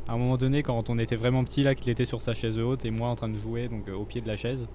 [0.09, 2.59] à un moment donné, quand on était vraiment petit, là, qu'il était sur sa chaise
[2.59, 4.69] haute et moi en train de jouer donc au pied de la chaise.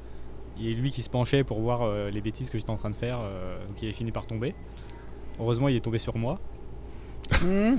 [0.60, 3.20] Et lui qui se penchait pour voir les bêtises que j'étais en train de faire,
[3.78, 4.54] qui est fini par tomber.
[5.40, 6.40] Heureusement, il est tombé sur moi.
[7.42, 7.78] je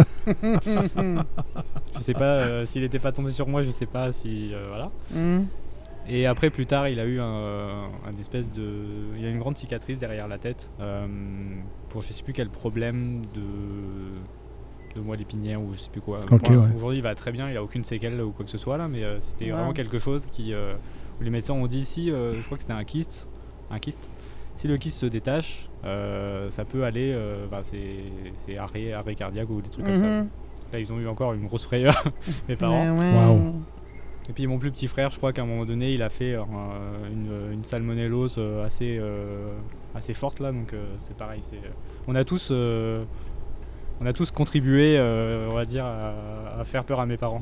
[1.99, 4.91] sais pas s'il n'était pas tombé sur moi, je sais pas si voilà.
[5.11, 5.43] Mm.
[6.09, 7.89] Et après, plus tard, il a eu un,
[8.19, 8.85] espèce de.
[9.17, 11.07] Il a une grande cicatrice derrière la tête euh,
[11.89, 13.43] pour je sais plus quel problème de
[14.95, 16.21] de moelle épinière ou je sais plus quoi.
[16.75, 18.89] Aujourd'hui, il va très bien, il a aucune séquelle ou quoi que ce soit là,
[18.89, 20.53] mais euh, c'était vraiment quelque chose qui.
[20.53, 20.75] Euh,
[21.21, 23.29] où les médecins ont dit ici, je crois que c'était un kyste.
[23.71, 24.09] Un kyste.
[24.57, 27.17] Si le kyste se détache, ça peut aller.
[28.35, 30.07] c'est arrêt, arrêt cardiaque ou des trucs comme ça.
[30.07, 30.29] Mhm.
[30.73, 32.03] Là, ils ont eu encore une grosse frayeur,
[32.49, 32.97] mes parents.
[32.97, 33.53] Ouais,
[34.29, 36.35] et puis mon plus petit frère, je crois qu'à un moment donné, il a fait
[36.35, 36.43] euh,
[37.13, 39.53] une, une, salmonellose euh, assez, euh,
[39.95, 41.43] assez forte là, donc c'est pareil.
[42.07, 42.53] on a tous,
[44.03, 44.99] on a tous contribué,
[45.51, 47.41] on va dire, à, faire peur à mes parents.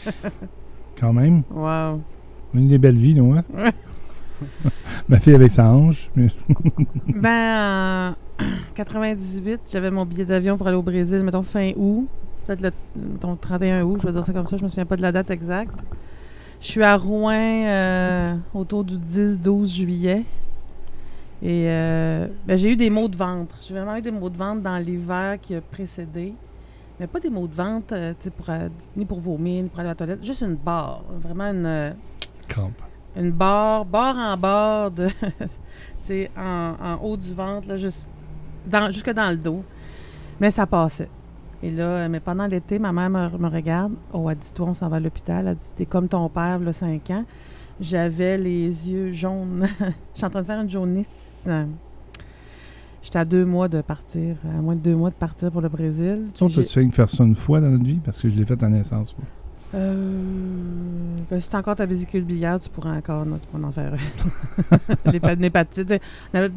[1.00, 1.42] Quand même.
[1.50, 2.00] Waouh.
[2.54, 3.44] Une des belles vies, non hein?
[5.08, 6.10] Ma fille avec sa hanche.
[7.06, 8.44] ben, en
[8.74, 12.08] 98, j'avais mon billet d'avion pour aller au Brésil, mettons fin août
[12.46, 12.72] peut-être le
[13.40, 15.30] 31 août, je vais dire ça comme ça, je me souviens pas de la date
[15.30, 15.78] exacte.
[16.60, 20.24] Je suis à Rouen euh, autour du 10-12 juillet.
[21.42, 23.56] Et euh, ben, j'ai eu des maux de ventre.
[23.62, 26.34] J'ai vraiment eu des maux de ventre dans l'hiver qui a précédé.
[27.00, 28.46] Mais pas des maux de ventre euh, pour,
[28.96, 30.24] ni pour vomir, ni pour aller à la toilette.
[30.24, 31.02] Juste une barre.
[31.20, 31.96] Vraiment une.
[32.48, 32.80] Crampe.
[33.16, 35.08] Une barre, barre en barre, de,
[36.36, 38.08] en, en haut du ventre, là, juste
[38.66, 39.62] dans, jusque dans le dos.
[40.40, 41.08] Mais ça passait.
[41.62, 43.92] Et là, mais pendant l'été, ma mère me, regarde.
[44.12, 45.46] Oh, elle dit Toi, on s'en va à l'hôpital.
[45.46, 47.24] Elle dit T'es comme ton père, là, 5 ans.
[47.82, 49.66] J'avais les yeux jaunes.
[49.80, 51.48] Je suis en train de faire une jaunisse.
[53.02, 55.68] J'étais à deux mois de partir, à moins de deux mois de partir pour le
[55.68, 56.28] Brésil.
[56.34, 57.98] Tu as fait faire ça une fois dans notre vie?
[58.04, 59.16] Parce que je l'ai fait à naissance.
[59.74, 60.22] Euh,
[61.28, 63.94] ben, si tu encore ta vésicule biliaire, tu pourrais encore tu pourrais en faire
[65.06, 65.44] une.
[65.44, 65.94] hépatite.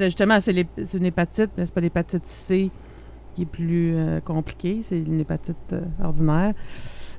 [0.01, 2.69] Justement, c'est une hépatite, mais c'est pas l'hépatite C
[3.33, 4.81] qui est plus euh, compliqué.
[4.83, 6.53] C'est une hépatite euh, ordinaire.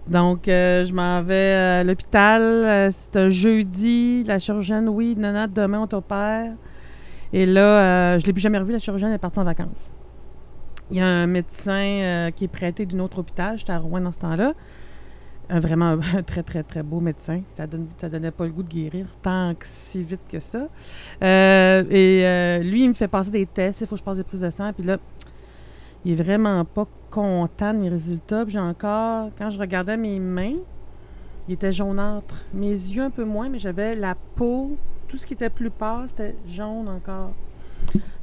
[0.08, 2.92] Donc, euh, je m'en vais à l'hôpital.
[2.92, 4.22] c'est un jeudi.
[4.24, 6.52] La chirurgienne, oui, nana, demain, on t'opère.
[7.32, 8.72] Et là, je ne l'ai plus jamais revu.
[8.72, 9.90] La chirurgienne est partie en vacances.
[10.90, 13.58] Il y a un médecin qui est prêté d'un autre hôpital.
[13.58, 14.54] J'étais à Rouen dans ce temps-là.
[15.48, 17.42] Un vraiment un très, très, très beau médecin.
[17.56, 20.68] Ça ne donnait pas le goût de guérir tant que si vite que ça.
[21.20, 23.80] et lui, il me fait passer des tests.
[23.80, 24.72] Il faut que je passe des prises de sang.
[24.72, 24.98] Puis là,
[26.04, 26.86] il est vraiment pas
[27.16, 28.44] content de mes résultats.
[28.46, 30.56] j'ai encore, quand je regardais mes mains,
[31.48, 32.44] il était jaunâtre.
[32.52, 34.76] Mes yeux un peu moins, mais j'avais la peau,
[35.08, 37.32] tout ce qui était plus pâle, c'était jaune encore.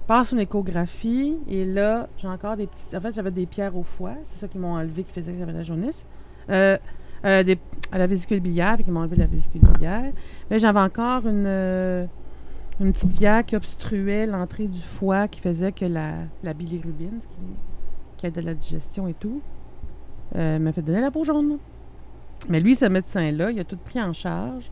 [0.05, 2.93] Passe une échographie et là, j'ai encore des petites.
[2.93, 4.13] En fait, j'avais des pierres au foie.
[4.25, 6.05] C'est ça qui m'ont enlevé, qui faisait que j'avais la jaunisse.
[6.51, 6.77] Euh,
[7.25, 7.57] euh, des,
[7.91, 10.11] à la vésicule biliaire, qui m'ont enlevé la vésicule biliaire.
[10.51, 12.05] Mais j'avais encore une, euh,
[12.79, 16.11] une petite pierre qui obstruait l'entrée du foie, qui faisait que la,
[16.43, 17.37] la bilirubine, ce qui
[18.32, 19.41] de la digestion et tout,
[20.36, 21.57] euh, m'a fait donner la peau jaune.
[22.49, 24.71] Mais lui, ce médecin-là, il a tout pris en charge.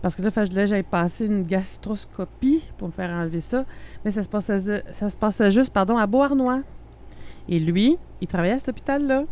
[0.00, 3.64] Parce que là, fallait que j'aille passer une gastroscopie pour me faire enlever ça.
[4.04, 6.62] Mais ça se passait, ça se passait juste pardon, à Beauharnois.
[7.48, 9.24] Et lui, il travaillait à cet hôpital-là.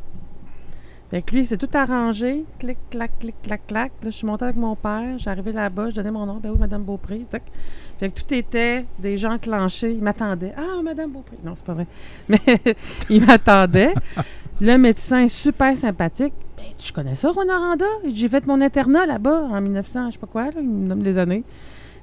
[1.11, 2.45] Fait que lui, il s'est tout arrangé.
[2.59, 3.93] Clic, clac, clic, clac, clac.
[4.03, 5.19] Là, je suis montée avec mon père.
[5.19, 5.91] J'arrivais là-bas.
[5.91, 6.41] Je donnais mon nom.
[6.43, 7.25] Ben oui, Madame Beaupré.
[7.31, 9.93] Fait que tout était des gens clenchés.
[9.93, 10.53] Ils m'attendaient.
[10.57, 11.37] Ah, Madame Beaupré.
[11.45, 11.87] Non, c'est pas vrai.
[12.29, 12.41] Mais
[13.09, 13.95] ils m'attendaient.
[14.61, 16.35] Le médecin, super sympathique.
[16.57, 17.85] Ben, je connais ça, Rwanda.
[18.13, 20.45] J'ai fait mon internat là-bas en 1900, je sais pas quoi.
[20.47, 21.45] Là, il me nomme des années.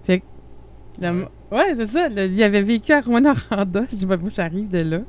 [0.05, 1.05] Fait que.
[1.51, 2.07] ouais, c'est ça.
[2.07, 3.33] il avait vécu à Rwanda.
[3.91, 4.99] Je dis, ben, j'arrive de là.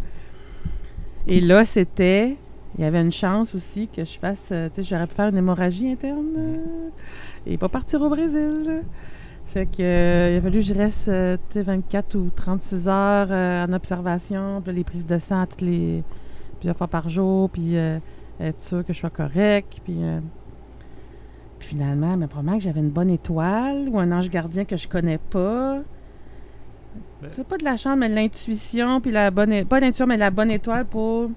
[1.27, 2.37] Et là, c'était
[2.77, 5.29] il y avait une chance aussi que je fasse, euh, tu sais, j'aurais pu faire
[5.29, 6.89] une hémorragie interne euh,
[7.47, 8.83] et pas partir au Brésil.
[9.47, 11.09] Fait que euh, il a fallu que je reste
[11.55, 16.03] 24 ou 36 heures en observation, puis les prises de sang toutes les
[16.59, 20.01] plusieurs fois par jour, puis être sûr que je sois correct, puis,
[21.61, 25.19] finalement, mais probablement que j'avais une bonne étoile ou un ange gardien que je connais
[25.19, 25.83] pas.
[27.23, 30.31] Ben C'est pas de la chance, mais l'intuition, puis la bonne, pas l'intuition, mais la
[30.31, 31.31] bonne étoile pour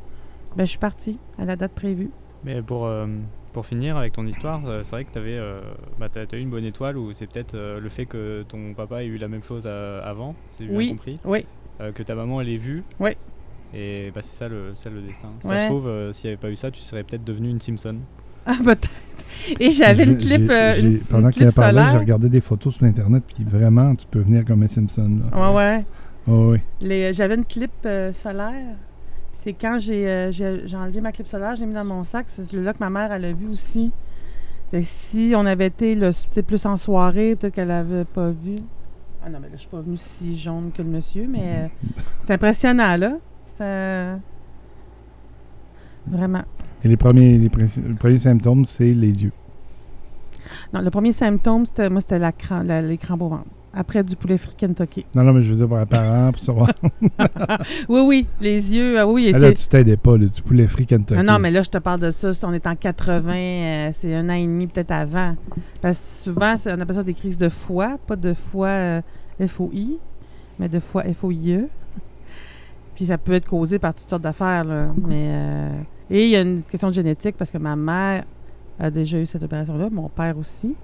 [0.56, 2.10] ben, je suis partie à la date prévue.
[2.44, 3.08] Mais pour, euh,
[3.54, 5.60] pour finir avec ton histoire, euh, c'est vrai que tu avais euh,
[6.00, 9.08] bah, as, eu une bonne étoile ou c'est peut-être le fait que ton papa ait
[9.08, 11.46] eu la même chose avant, c'est bien oui, compris Oui.
[11.94, 12.84] que ta maman elle ait vu.
[13.00, 13.12] Oui.
[13.74, 15.30] Et bah, c'est ça le, ça le destin.
[15.40, 17.98] Ça se trouve, s'il n'y avait pas eu ça, tu serais peut-être devenue une Simpson.
[18.46, 18.90] Ah, peut-être.
[19.60, 20.52] Et j'avais une clip.
[21.10, 24.46] pendant qu'il a parlé, j'ai regardé des photos sur Internet, puis vraiment, tu peux venir
[24.46, 25.20] comme un Simpson.
[25.32, 25.52] Là.
[25.52, 25.86] Ouais, ouais.
[26.30, 27.02] Oh, oui.
[27.12, 28.78] J'avais une clip solaire
[29.44, 32.26] C'est quand j'ai euh, j'ai- enlevé ma clip solaire, je l'ai mis dans mon sac.
[32.28, 33.92] C'est là que ma mère, elle a vu aussi.
[34.72, 35.98] Fait que si on avait été
[36.46, 38.56] plus en soirée, peut-être qu'elle avait pas vu.
[39.24, 41.68] Ah non, mais là, je suis pas venue si jaune que le monsieur, mais euh,
[42.20, 43.18] c'est impressionnant, là.
[43.48, 44.14] C'était.
[46.08, 46.44] Vraiment.
[46.84, 49.32] Et les premiers, les, premiers symptômes, c'est les yeux.
[50.74, 53.46] Non, le premier symptôme, c'était moi, c'était la cran- la- les crampes au ventre.
[53.80, 55.06] Après du poulet frit Kentucky.
[55.16, 56.72] Non, non, mais je veux dire pour les parents, pour savoir.
[57.88, 59.28] Oui, oui, les yeux, ah oui.
[59.28, 61.20] et Ah, là, tu t'aidais pas, là, du poulet frit Kentucky.
[61.20, 62.32] Ah non, mais là, je te parle de ça.
[62.44, 65.36] On est en 80, euh, c'est un an et demi peut-être avant.
[65.80, 69.02] Parce que souvent, on appelle ça des crises de foie, pas de foie euh,
[69.48, 70.00] FOI,
[70.58, 71.68] mais de foie FOIE.
[72.96, 74.64] Puis ça peut être causé par toutes sortes d'affaires.
[74.64, 74.88] là.
[75.08, 75.70] Mais, euh,
[76.10, 78.24] et il y a une question de génétique parce que ma mère
[78.80, 80.76] a déjà eu cette opération-là, mon père aussi.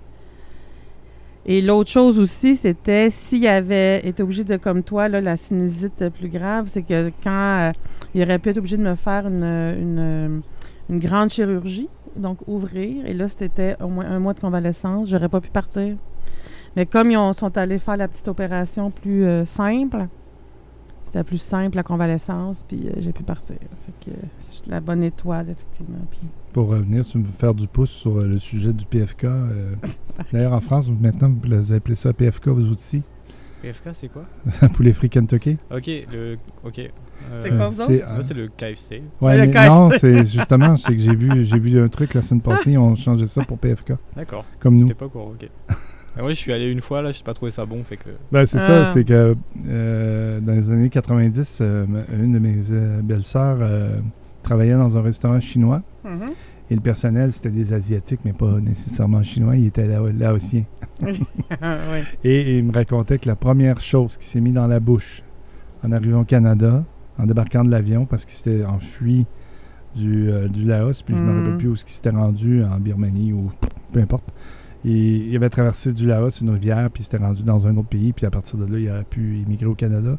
[1.46, 6.08] Et l'autre chose aussi, c'était s'il avait été obligé de, comme toi, là, la sinusite
[6.10, 7.72] plus grave, c'est que quand euh,
[8.16, 10.42] il aurait pu être obligé de me faire une,
[10.90, 15.42] grande chirurgie, donc ouvrir, et là, c'était au moins un mois de convalescence, j'aurais pas
[15.42, 15.96] pu partir.
[16.78, 20.08] Mais comme ils ont- sont allés faire la petite opération plus euh, simple,
[21.14, 23.56] c'était plus simple la convalescence, puis euh, j'ai pu partir.
[23.86, 26.00] Fait que euh, c'est la bonne étoile, effectivement.
[26.10, 26.22] Puis
[26.54, 29.26] Pour revenir, tu veux faire du pouce sur euh, le sujet du PFK.
[29.26, 29.76] euh,
[30.34, 33.04] D'ailleurs, en France, maintenant, vous appelez ça PFK, vous aussi.
[33.62, 34.24] PFK, c'est quoi?
[34.74, 35.58] Poulet frit Kentucky.
[35.72, 36.38] Ok, le.
[36.66, 36.80] Ok.
[36.80, 36.90] euh,
[37.44, 37.92] C'est quoi, vous autres?
[37.92, 39.04] c'est, Moi, euh, c'est le KFC.
[39.22, 39.70] Ouais, Le mais KFC.
[39.70, 42.78] non, c'est justement, c'est que j'ai vu, j'ai vu un truc la semaine passée, ils
[42.80, 44.46] ont changé ça pour PFK, D'accord.
[44.60, 44.82] comme nous.
[44.82, 45.48] J'étais pas au courant, ok.
[46.18, 48.10] Ah ouais, je suis allé une fois, là, j'ai pas trouvé ça bon, fait que.
[48.32, 48.68] Ben, c'est Ah.
[48.68, 49.36] ça, c'est que
[49.68, 51.86] euh, dans les années 90, euh,
[52.22, 54.00] une de mes euh, belles-sœurs euh,
[54.44, 55.82] travaillait dans un restaurant chinois
[56.70, 60.64] et le personnel, c'était des Asiatiques, mais pas nécessairement chinois, il était lao- laotien.
[61.62, 62.00] Ah, oui.
[62.24, 65.22] Et il me racontait que la première chose qui s'est mise dans la bouche
[65.84, 66.84] en arrivant au Canada,
[67.20, 69.26] en débarquant de l'avion, parce qu'il s'était enfui
[69.96, 72.80] du, euh, du Laos, puis je ne me rappelle plus où il s'était rendu, en
[72.80, 73.52] Birmanie ou
[73.92, 74.24] peu importe.
[74.86, 78.12] Il avait traversé du Laos, une rivière, puis il s'était rendu dans un autre pays,
[78.14, 80.18] puis à partir de là, il aurait pu immigrer au Canada.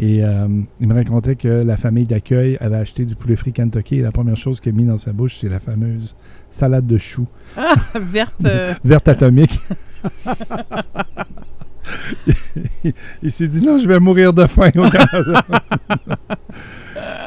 [0.00, 0.46] Et euh,
[0.80, 4.12] il me racontait que la famille d'accueil avait acheté du poulet frit Kentucky et la
[4.12, 6.14] première chose qu'il a mis dans sa bouche, c'est la fameuse
[6.50, 7.26] salade de choux
[7.56, 8.36] Ah, verte.
[8.44, 9.58] euh, verte atomique.
[13.22, 15.42] il s'est dit non, je vais mourir de faim au Canada.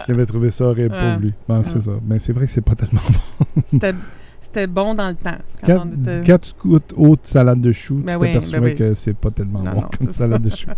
[0.07, 1.13] il avait trouvé ça horrible Ah.
[1.15, 1.33] pour lui.
[1.47, 1.81] Bon, c'est Ah.
[1.81, 1.91] ça.
[2.07, 3.61] Mais c'est vrai que c'est pas tellement bon.
[3.65, 3.93] C'était
[4.41, 5.37] c'était bon dans le temps.
[5.65, 8.59] Quand Quand, on était- quand tu goûtes haute salade de choux, Ben tu oui, t'aperçois
[8.59, 8.75] ben oui.
[8.75, 10.49] que c'est pas tellement Non, bon non, comme salade ça.
[10.49, 10.69] de choux.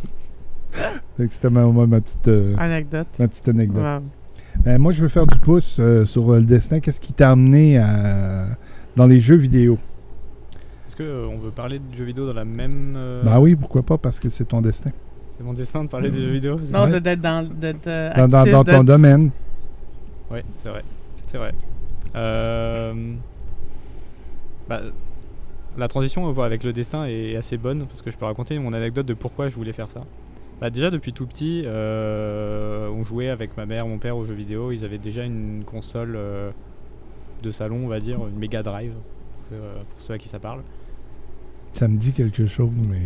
[1.29, 3.07] C'était ma, ma- ma petite, euh, Anecdote.
[3.19, 3.83] ma petite anecdote.
[3.83, 4.01] Wow.
[4.63, 6.79] Ben, moi, je veux faire du pouce euh, sur euh, le destin.
[6.79, 8.47] Qu'est-ce qui t'a amené à-
[8.95, 9.77] dans les jeux vidéo?
[10.87, 12.93] Est-ce qu'on veut parler de jeux vidéo dans la même.
[12.95, 14.91] euh, Ben oui, pourquoi pas, parce que c'est ton destin.
[15.31, 16.91] C'est mon destin de parler des jeux vidéo Non, Ouais.
[16.91, 17.85] de- d'être dans, d'être,
[18.27, 19.31] Dans, dans- ton domaine.
[20.31, 20.83] Ouais, c'est vrai.
[21.27, 21.53] C'est vrai.
[22.15, 23.13] Euh,
[24.69, 24.81] bah,
[25.77, 28.57] la transition on voit, avec le destin est assez bonne parce que je peux raconter
[28.59, 30.01] mon anecdote de pourquoi je voulais faire ça.
[30.61, 34.35] Bah, déjà depuis tout petit, euh, on jouait avec ma mère, mon père aux jeux
[34.35, 34.71] vidéo.
[34.71, 36.51] Ils avaient déjà une console euh,
[37.41, 39.55] de salon, on va dire, une Mega Drive, pour ceux,
[39.89, 40.61] pour ceux à qui ça parle.
[41.73, 43.01] Ça me dit quelque chose, mais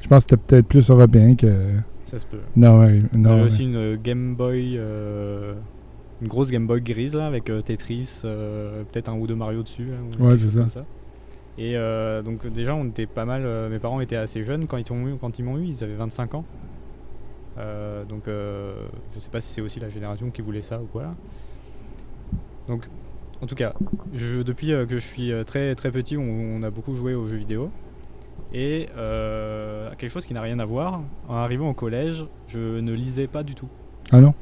[0.00, 1.74] je pense que c'était peut-être plus européen que.
[2.06, 2.40] Ça se peut.
[2.56, 3.30] Non, ouais, On non.
[3.32, 3.46] avait ouais.
[3.46, 5.54] aussi une Game Boy, euh,
[6.20, 9.62] une grosse Game Boy grise là, avec euh, Tetris, euh, peut-être un ou deux Mario
[9.62, 10.60] dessus, là, ou Ouais, c'est ça.
[10.60, 10.84] comme ça.
[11.58, 13.42] Et euh, donc déjà, on était pas mal.
[13.70, 15.94] mes parents étaient assez jeunes quand ils m'ont eu, quand ils m'ont eu, ils avaient
[15.94, 16.44] 25 ans.
[18.08, 21.02] Donc je sais pas si c'est aussi la génération qui voulait ça ou quoi.
[21.02, 21.14] là.
[22.68, 22.88] Donc
[23.42, 23.74] en tout cas,
[24.14, 27.36] je, depuis que je suis très très petit, on, on a beaucoup joué aux jeux
[27.36, 27.70] vidéo.
[28.52, 32.92] Et euh, quelque chose qui n'a rien à voir, en arrivant au collège, je ne
[32.92, 33.68] lisais pas du tout.
[34.10, 34.32] Ah non?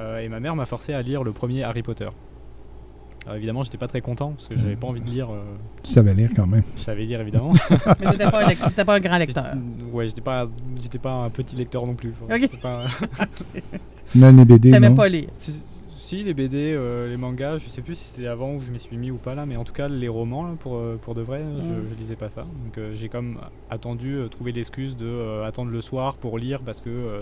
[0.00, 2.08] Euh, et ma mère m'a forcé à lire le premier Harry Potter.
[3.26, 5.28] Alors évidemment, j'étais pas très content parce que j'avais pas envie de lire.
[5.30, 5.42] euh,
[5.82, 6.62] Tu savais lire quand même.
[6.74, 7.52] je savais lire évidemment.
[8.00, 9.44] Mais t'étais pas, un pas grand lecteur.
[9.52, 10.48] J'étais- ouais, j'étais pas,
[10.82, 12.14] j'étais pas un petit lecteur non plus.
[12.22, 12.60] Ok.
[12.62, 12.86] pas-
[14.14, 15.28] Même les BD, T'aimais pas lire.
[15.38, 18.80] si, les BD, euh, les mangas, je sais plus si c'était avant où je m'y
[18.80, 21.20] suis mis ou pas là, mais en tout cas les romans là, pour, pour de
[21.22, 21.84] vrai, je, Mm.
[21.90, 22.40] je lisais pas ça.
[22.64, 23.38] Donc euh, j'ai comme
[23.70, 27.20] attendu, euh, trouver l'excuse de euh, attendre le soir pour lire parce que euh,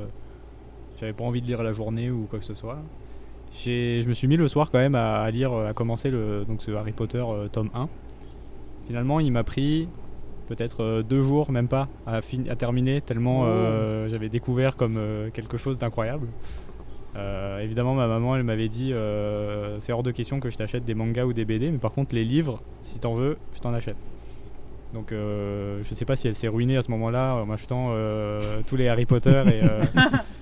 [0.98, 2.78] j'avais pas envie de lire la journée ou quoi que ce soit.
[3.52, 6.62] Je me suis mis le soir quand même à, à lire, à commencer le, donc
[6.62, 7.88] ce Harry Potter euh, tome 1.
[8.86, 9.88] Finalement, il m'a pris
[10.48, 13.46] peut-être euh, deux jours, même pas, à, fin- à terminer, tellement Oh.
[13.46, 14.98] euh, j'avais découvert comme
[15.32, 16.26] quelque chose d'incroyable.
[17.60, 18.92] Évidemment, ma maman, elle m'avait dit
[19.80, 22.14] c'est hors de question que je t'achète des mangas ou des BD, mais par contre,
[22.14, 23.96] les livres, si t'en veux, je t'en achète.
[24.94, 28.60] Donc, euh, je sais pas si elle s'est ruinée à ce moment-là en m'achetant euh,
[28.66, 29.82] tous les Harry Potter et, euh,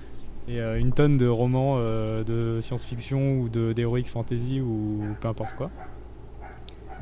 [0.47, 5.27] et euh, une tonne de romans euh, de science-fiction ou de- d'heroic fantasy ou peu
[5.27, 5.69] importe quoi.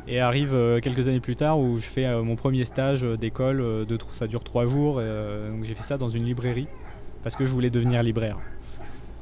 [0.08, 3.60] Et arrive euh, quelques années plus tard où je fais euh, mon premier stage d'école,
[3.62, 6.68] euh, de ça dure trois jours, et, euh, donc j'ai fait ça dans une librairie
[7.24, 8.38] parce que je voulais devenir libraire.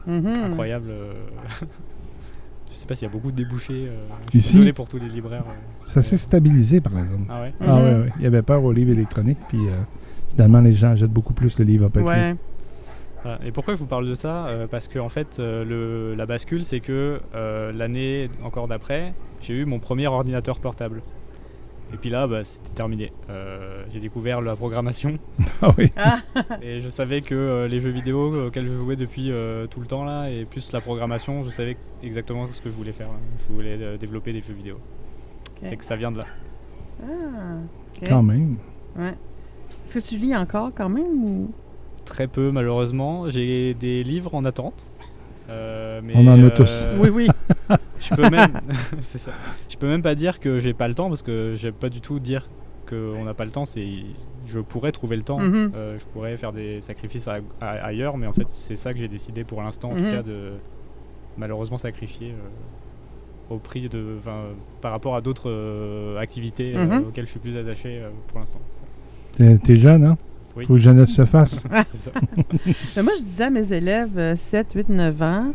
[0.08, 0.28] Mhm.
[0.28, 0.90] Incroyable.
[2.70, 3.88] je sais pas s'il y a beaucoup de débouchés.
[3.88, 4.54] euh, je suis Ici?
[4.56, 5.46] désolé pour tous les libraires.
[5.48, 5.90] euh.
[5.90, 7.26] Ça s'est stabilisé, par exemple.
[7.30, 7.84] Ah ouais Ah Mhm.
[7.84, 8.12] ouais, ouais.
[8.18, 9.80] Il y avait peur aux livres électroniques, puis euh,
[10.30, 12.10] finalement, les gens achètent beaucoup plus le livre à papier.
[12.10, 12.36] Ouais.
[13.24, 13.40] Voilà.
[13.46, 16.26] Et pourquoi je vous parle de ça Euh, Parce que en fait, euh, le- la
[16.26, 21.02] bascule, c'est que euh, l'année encore d'après, j'ai eu mon premier ordinateur portable.
[21.94, 23.14] Et puis là, bah, c'était terminé.
[23.30, 25.20] Euh, j'ai découvert la programmation
[25.62, 25.92] Ah oui.
[25.96, 26.20] Ah,
[26.62, 29.86] et je savais que euh, les jeux vidéo auxquels je jouais depuis euh, tout le
[29.86, 33.10] temps là, et plus la programmation, je savais exactement ce que je voulais faire.
[33.48, 34.80] Je voulais euh, développer des jeux vidéo.
[35.72, 36.26] Et que ça vient de là.
[37.04, 37.06] ah,
[38.02, 38.10] ok.
[38.10, 38.58] Quand même.
[38.98, 39.14] Ouais.
[39.86, 41.52] Est-ce que tu lis encore quand même ou...
[42.14, 43.26] Très peu malheureusement.
[43.32, 44.86] J'ai des livres en attente.
[45.50, 46.88] Euh, mais, On a tous.
[47.00, 47.28] Oui, oui.
[48.00, 48.60] Je peux même,
[49.02, 49.32] c'est ça.
[49.68, 52.02] Je peux même pas dire que j'ai pas le temps parce que j'aime pas du
[52.02, 52.46] tout dire
[52.88, 53.66] qu'on n'a pas le temps.
[53.66, 53.88] C'est,
[54.46, 55.40] je pourrais trouver le temps.
[55.40, 55.72] Mhm.
[55.76, 59.00] Euh, je pourrais faire des sacrifices à- à- ailleurs, mais en fait c'est ça que
[59.00, 60.04] j'ai décidé pour l'instant, en Mhm.
[60.04, 60.52] tout cas, de
[61.38, 64.18] malheureusement sacrifier euh, au prix de,
[64.82, 67.08] par rapport à d'autres euh, activités euh, Mhm.
[67.08, 68.60] auxquelles je suis plus attaché euh, pour l'instant.
[69.36, 70.18] T'es t'es jeune, hein?
[70.56, 70.66] Oui.
[70.66, 71.64] Faut que jeunesse se fasse.
[72.96, 75.54] Mais moi, je disais à mes élèves euh, 7, 8, 9 ans,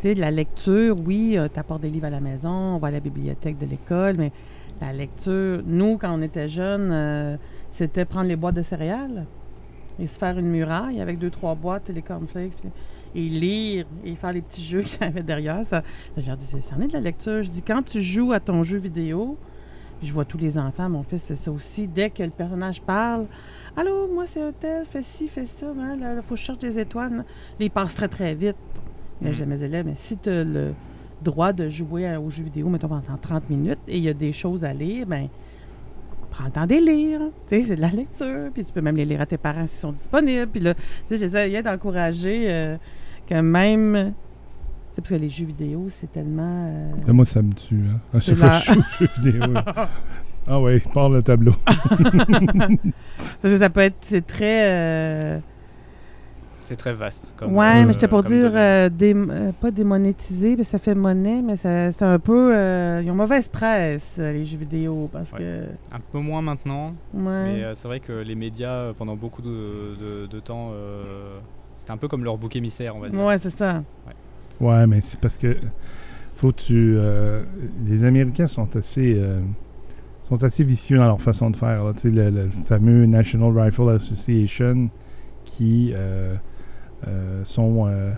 [0.00, 2.88] tu sais, de la lecture, oui, tu apportes des livres à la maison, on va
[2.88, 4.32] à la bibliothèque de l'école, mais
[4.80, 7.36] la lecture, nous, quand on était jeunes, euh,
[7.72, 9.24] c'était prendre les boîtes de céréales
[9.98, 12.70] et se faire une muraille avec deux, trois boîtes, les cornflakes, puis-
[13.14, 15.64] et lire et faire les petits jeux qu'il y avait derrière.
[15.64, 15.82] Ça,
[16.18, 17.42] je leur dis, c'est ça en est de la lecture.
[17.42, 19.38] Je dis, quand tu joues à ton jeu vidéo,
[19.98, 22.82] puis je vois tous les enfants, mon fils fait ça aussi, dès que le personnage
[22.82, 23.24] parle,
[23.76, 26.78] Allô, moi c'est un tel, fais ci, fais ça, il faut que je cherche des
[26.78, 27.16] étoiles.
[27.18, 27.24] Là,
[27.60, 28.56] il passe très très vite.
[29.20, 29.32] Mais Mm.
[29.32, 30.72] je dis à mes élèves, mais si tu as le
[31.22, 34.14] droit de jouer à- aux jeux vidéo, mettons pendant 30 minutes, et il y a
[34.14, 35.28] des choses à lire, ben
[36.30, 37.20] prends le temps de les lire.
[37.46, 39.66] Tu sais, c'est de la lecture, puis tu peux même les lire à tes parents
[39.66, 40.46] s'ils sont disponibles.
[40.48, 42.76] Puis là, tu sais, j'essayais d'encourager euh,
[43.26, 44.12] que même.
[44.94, 46.66] Parce que les jeux vidéo, c'est tellement.
[46.68, 47.84] euh, Là, moi, ça me tue.
[47.90, 48.00] Hein.
[48.14, 49.54] À chaque fois la- que je joue aux jeux vidéo.
[50.48, 51.54] Ah oui, parle le tableau.
[51.66, 53.96] parce que ça peut être.
[54.02, 54.70] C'est très.
[54.70, 55.38] euh,
[56.60, 57.34] C'est très vaste.
[57.36, 60.78] Comme, ouais, euh, mais j'étais pour dire, euh, dé- euh, pas démonétiser, parce que ça
[60.78, 62.54] fait monnaie, mais ça- c'est un peu.
[62.54, 65.38] euh, ils ont mauvaise presse, les jeux vidéo, parce Ouais.
[65.38, 65.64] que.
[65.94, 66.94] un peu moins maintenant.
[67.14, 67.22] Ouais.
[67.54, 71.38] Mais euh, c'est vrai que les médias, pendant beaucoup de, de- de temps, euh,
[71.78, 73.20] c'était un peu comme leur bouc émissaire, on va dire.
[73.20, 73.82] ouais, c'est ça.
[74.60, 75.56] Ouais, mais c'est parce que
[76.36, 76.94] faut tu.
[76.96, 77.42] euh,
[77.86, 79.14] les Américains sont assez.
[80.28, 81.84] Sont assez vicieux dans leur façon de faire.
[81.84, 81.92] là.
[81.94, 84.88] Tu sais, le, le fameux National Rifle Association
[85.44, 86.34] qui euh,
[87.06, 88.12] euh, sont euh,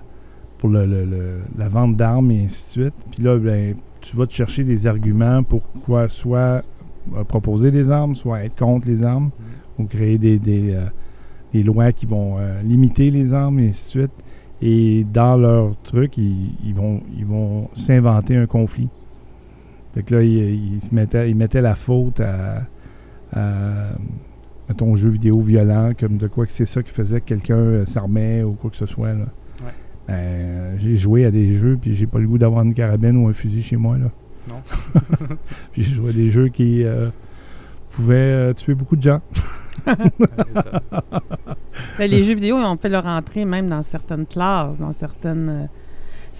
[0.58, 2.94] pour le- la vente d'armes et ainsi de suite.
[3.10, 6.62] Puis là, ben, tu vas te chercher des arguments pour quoi soit
[7.28, 9.30] proposer des armes, soit être contre les armes,
[9.78, 10.76] ou créer des, des,
[11.52, 14.12] des lois qui vont limiter les armes et ainsi de suite.
[14.60, 18.88] Et dans leur truc, ils, ils vont, ils vont s'inventer un conflit.
[19.98, 22.62] Fait que là, ils, ils se mettaient la faute à,
[23.32, 23.88] à,
[24.68, 27.56] à ton jeu vidéo violent, comme de quoi que c'est ça qui faisait que quelqu'un
[27.56, 29.08] euh, s'armait ou quoi que ce soit.
[29.08, 29.24] Là.
[29.64, 29.72] Ouais.
[30.06, 33.26] Ben, j'ai joué à des jeux, puis j'ai pas le goût d'avoir une carabine ou
[33.26, 33.98] un fusil chez moi.
[33.98, 34.12] Là.
[34.48, 34.62] Non.
[35.72, 37.08] puis j'ai joué à des jeux qui euh,
[37.90, 39.20] pouvaient euh, tuer beaucoup de gens.
[40.54, 40.82] Ça.
[41.98, 45.68] Ben, les jeux vidéo, ils ont fait leur entrée même dans certaines classes, dans certaines.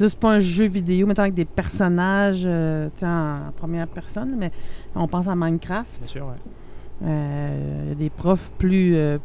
[0.00, 4.34] Euh, c'est juste pas un jeu vidéo, mettons avec des personnages euh, en première personne,
[4.38, 4.52] mais
[4.94, 5.98] on pense à Minecraft.
[6.00, 6.32] Bien sûr, ouais.
[7.04, 8.94] Euh, Il y a des profs plus.
[8.94, 9.18] euh,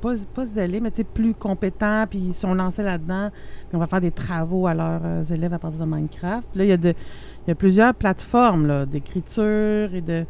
[0.00, 3.30] pas, pas zélés, mais tu sais, plus compétents, puis ils sont lancés là-dedans.
[3.68, 6.46] Puis on va faire des travaux à leurs euh, élèves à partir de Minecraft.
[6.54, 10.26] Là, il y a, de, il y a plusieurs plateformes là, d'écriture et de.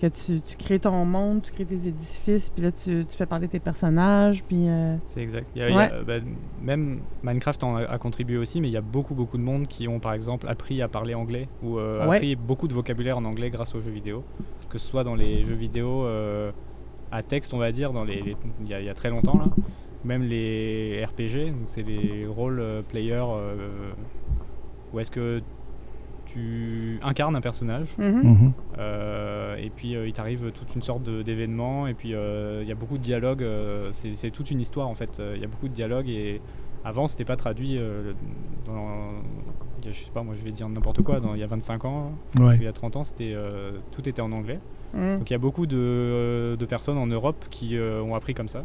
[0.00, 3.26] Que tu, tu crées ton monde, tu crées tes édifices, puis là, tu, tu fais
[3.26, 4.68] parler tes personnages, puis.
[4.68, 5.46] euh, C'est exact.
[5.54, 6.14] Il y a- il y a, euh, bah,
[6.62, 9.66] même Minecraft en a, a contribué aussi, mais il y a beaucoup, beaucoup de monde
[9.68, 12.16] qui ont, par exemple, appris à parler anglais ou euh, Ouais.
[12.16, 14.24] appris beaucoup de vocabulaire en anglais grâce aux jeux vidéo.
[14.70, 16.50] Que ce soit dans les jeux vidéo euh,
[17.12, 19.10] à texte, on va dire, dans les, les- il, y a, il y a très
[19.10, 19.46] longtemps, là.
[20.04, 23.90] Même les RPG, c'est les role players, euh,
[24.94, 25.42] où est-ce que
[26.32, 28.22] tu incarnes un personnage mhm.
[28.22, 28.52] Mhm.
[28.78, 32.72] euh, et puis euh, il t'arrive toute une sorte d'événements et puis euh, il y
[32.72, 33.42] a beaucoup de dialogues.
[33.42, 35.20] euh, c'est toute une histoire en fait.
[35.34, 36.40] Il y a beaucoup de dialogues et
[36.84, 38.12] avant c'était pas traduit euh,
[38.66, 39.10] dans.
[39.86, 41.20] Je sais pas, moi je vais dire n'importe quoi.
[41.20, 42.56] Dans, il y a 25 ans, Ouais.
[42.56, 44.58] il y a 30 ans, c'était euh, tout était en anglais.
[44.94, 45.18] Mhm.
[45.18, 48.48] Donc il y a beaucoup de, de personnes en Europe qui euh, ont appris comme
[48.48, 48.64] ça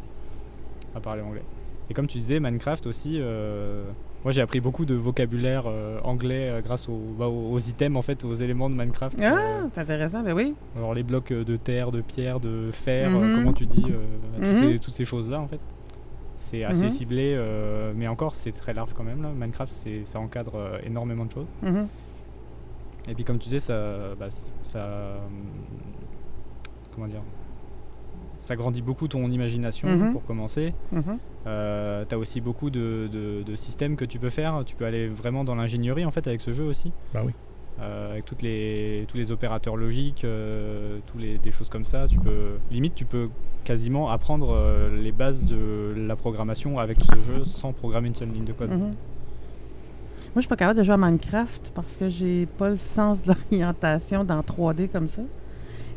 [0.95, 1.43] à parler anglais.
[1.89, 3.83] Et comme tu disais, Minecraft aussi, euh,
[4.25, 7.95] moi j'ai appris beaucoup de vocabulaire euh, anglais euh, grâce aux, bah, aux- aux items,
[7.95, 9.17] en fait, aux éléments de Minecraft.
[9.21, 10.53] Ah, Euh, c'est intéressant, ben oui.
[10.75, 13.35] alors les blocs de terre, de pierre, de fer, Mhm.
[13.37, 14.55] comment tu dis, toutes, Mhm.
[14.57, 15.59] ces, toutes ces choses-là en fait.
[16.37, 16.89] C'est assez Mhm.
[16.91, 17.39] ciblé,
[17.95, 19.29] mais encore c'est très large quand même là.
[19.29, 21.47] Minecraft, c'est- ça encadre énormément de choses.
[23.07, 24.27] Et puis comme tu disais, ça, bah,
[24.63, 25.17] ça, euh,
[26.93, 27.21] comment dire,
[28.45, 30.11] ça grandit beaucoup ton imagination Mhm.
[30.11, 30.73] pour commencer.
[30.91, 31.17] Mhm.
[31.47, 34.61] Euh, T'as aussi beaucoup de, de- de systèmes que tu peux faire.
[34.65, 36.91] Tu peux aller vraiment dans l'ingénierie en fait avec ce jeu aussi.
[37.13, 37.31] Bah oui.
[37.81, 42.07] Euh, avec toutes les, tous les opérateurs logiques, euh, tous les, des choses comme ça.
[42.07, 43.29] Tu peux, limite, tu peux
[43.63, 48.29] quasiment apprendre euh, les bases de la programmation avec ce jeu sans programmer une seule
[48.31, 48.69] ligne de code.
[48.71, 48.79] Mhm.
[48.79, 48.91] Moi,
[50.35, 53.33] je suis pas capable de jouer à Minecraft parce que j'ai pas le sens de
[53.51, 55.23] l'orientation dans 3D comme ça.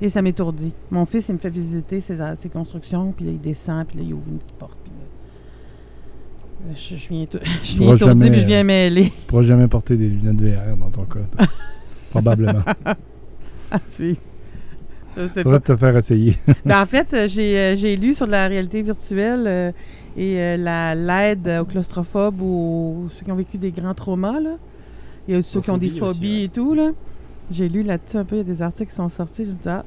[0.01, 0.73] Et ça m'étourdit.
[0.91, 4.05] Mon fils, il me fait visiter ses, ses constructions, puis là, il descend, puis là,
[4.07, 7.27] il ouvre une porte, puis là, euh, je, je viens,
[7.63, 9.13] je viens étourdi, jamais, puis je viens mêler.
[9.19, 11.47] Tu pourras jamais porter des lunettes VR dans ton cas.
[12.11, 12.63] Probablement.
[13.71, 14.19] à suivre.
[15.17, 15.59] Je sais pas.
[15.59, 16.39] te faire essayer.
[16.65, 19.73] Ben, en fait, euh, j'ai euh, lu sur la réalité virtuelle euh,
[20.17, 24.39] et euh, la l'aide aux claustrophobes ou aux- ceux qui ont vécu des grands traumas.
[24.39, 24.57] Là.
[25.27, 26.45] Il y a ceux qui ont des phobies aussi, phobies ouais.
[26.45, 26.75] et tout.
[26.75, 26.91] là.
[27.51, 29.45] J'ai lu là-dessus un peu, il y a des articles qui sont sortis.
[29.45, 29.85] Je me dis, ah,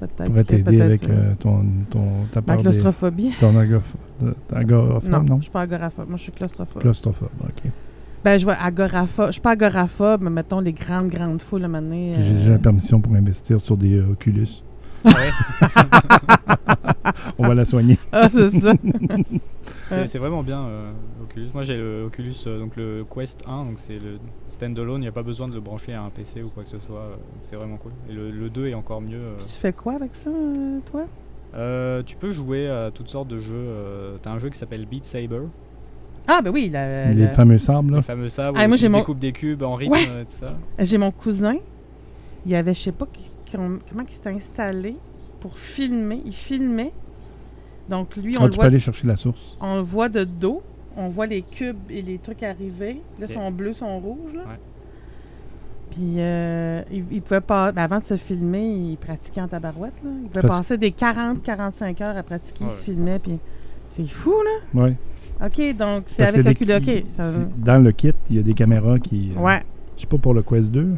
[0.00, 0.24] peut-être.
[0.30, 3.30] pourrait t'aider avec euh, euh, ton, ton, ta ma peur des, claustrophobie.
[3.40, 3.82] ton agoraph-
[4.22, 5.36] euh, agoraphobe, Non, non?
[5.38, 6.08] je suis pas agoraphobe.
[6.08, 6.82] Moi, je suis claustrophobe.
[6.82, 7.70] Claustrophobe, ok.
[8.24, 9.26] Ben, je vois agoraphobe.
[9.26, 12.52] Je suis pas agoraphobe, mais mettons les grandes, grandes foules à donné, J'ai euh, déjà
[12.52, 14.62] la permission pour investir sur des euh, Oculus.
[15.04, 15.68] Ah ouais?
[17.38, 17.98] On va la soigner.
[18.12, 18.72] Ah, c'est ça.
[19.92, 20.06] C'est Ouais.
[20.06, 21.48] c'est vraiment bien euh, Oculus.
[21.54, 24.18] Moi j'ai le Oculus, euh, donc le Quest 1, donc c'est le
[24.48, 26.68] standalone, il n'y a pas besoin de le brancher à un PC ou quoi que
[26.68, 27.92] ce soit, euh, c'est vraiment cool.
[28.08, 29.16] Et le, le 2 est encore mieux.
[29.18, 29.36] euh.
[29.38, 31.04] tu fais quoi avec ça, euh, toi?
[31.54, 33.52] Euh, tu peux jouer à toutes sortes de jeux.
[33.54, 35.42] euh, T'as un jeu qui s'appelle Beat Saber,
[36.26, 37.96] Ah, ben oui, la- les fameux sables, là.
[37.98, 40.04] le fameux sabre Ah, où moi, j'ai mon- des cubes en rythme Ouais.
[40.04, 40.54] et tout ça.
[40.78, 41.56] J'ai mon cousin,
[42.46, 43.78] il avait, je sais pas qui- comment
[44.08, 44.96] il s'était installé
[45.40, 46.22] pour filmer.
[46.24, 46.92] Il filmait.
[47.92, 49.56] Donc lui, on Ah, le tu voit, peux aller chercher la source.
[49.60, 50.62] on le voit de dos.
[50.96, 53.00] On voit les cubes et les trucs arriver.
[53.20, 53.32] Là, Ok.
[53.32, 54.34] sont bleus, sont rouges.
[54.34, 54.40] Là.
[54.42, 54.58] Ouais.
[55.90, 57.70] Puis euh, il, il pouvait pas.
[57.72, 59.92] ben, avant de se filmer, il pratiquait en tabarouette.
[60.04, 60.10] Là.
[60.22, 62.64] Il pouvait passer des 40-45 heures à pratiquer.
[62.64, 63.18] Ouais, il se filmait.
[63.18, 63.38] Puis
[63.90, 64.82] c'est fou, là.
[64.86, 64.94] Oui.
[65.44, 66.76] OK, donc c'est avec que des-.
[66.76, 67.04] OK.
[67.10, 69.32] ça- Dans le kit, il y a des caméras qui.
[69.36, 69.62] euh, Ouais.
[69.96, 70.88] Je sais pas pour le Quest 2.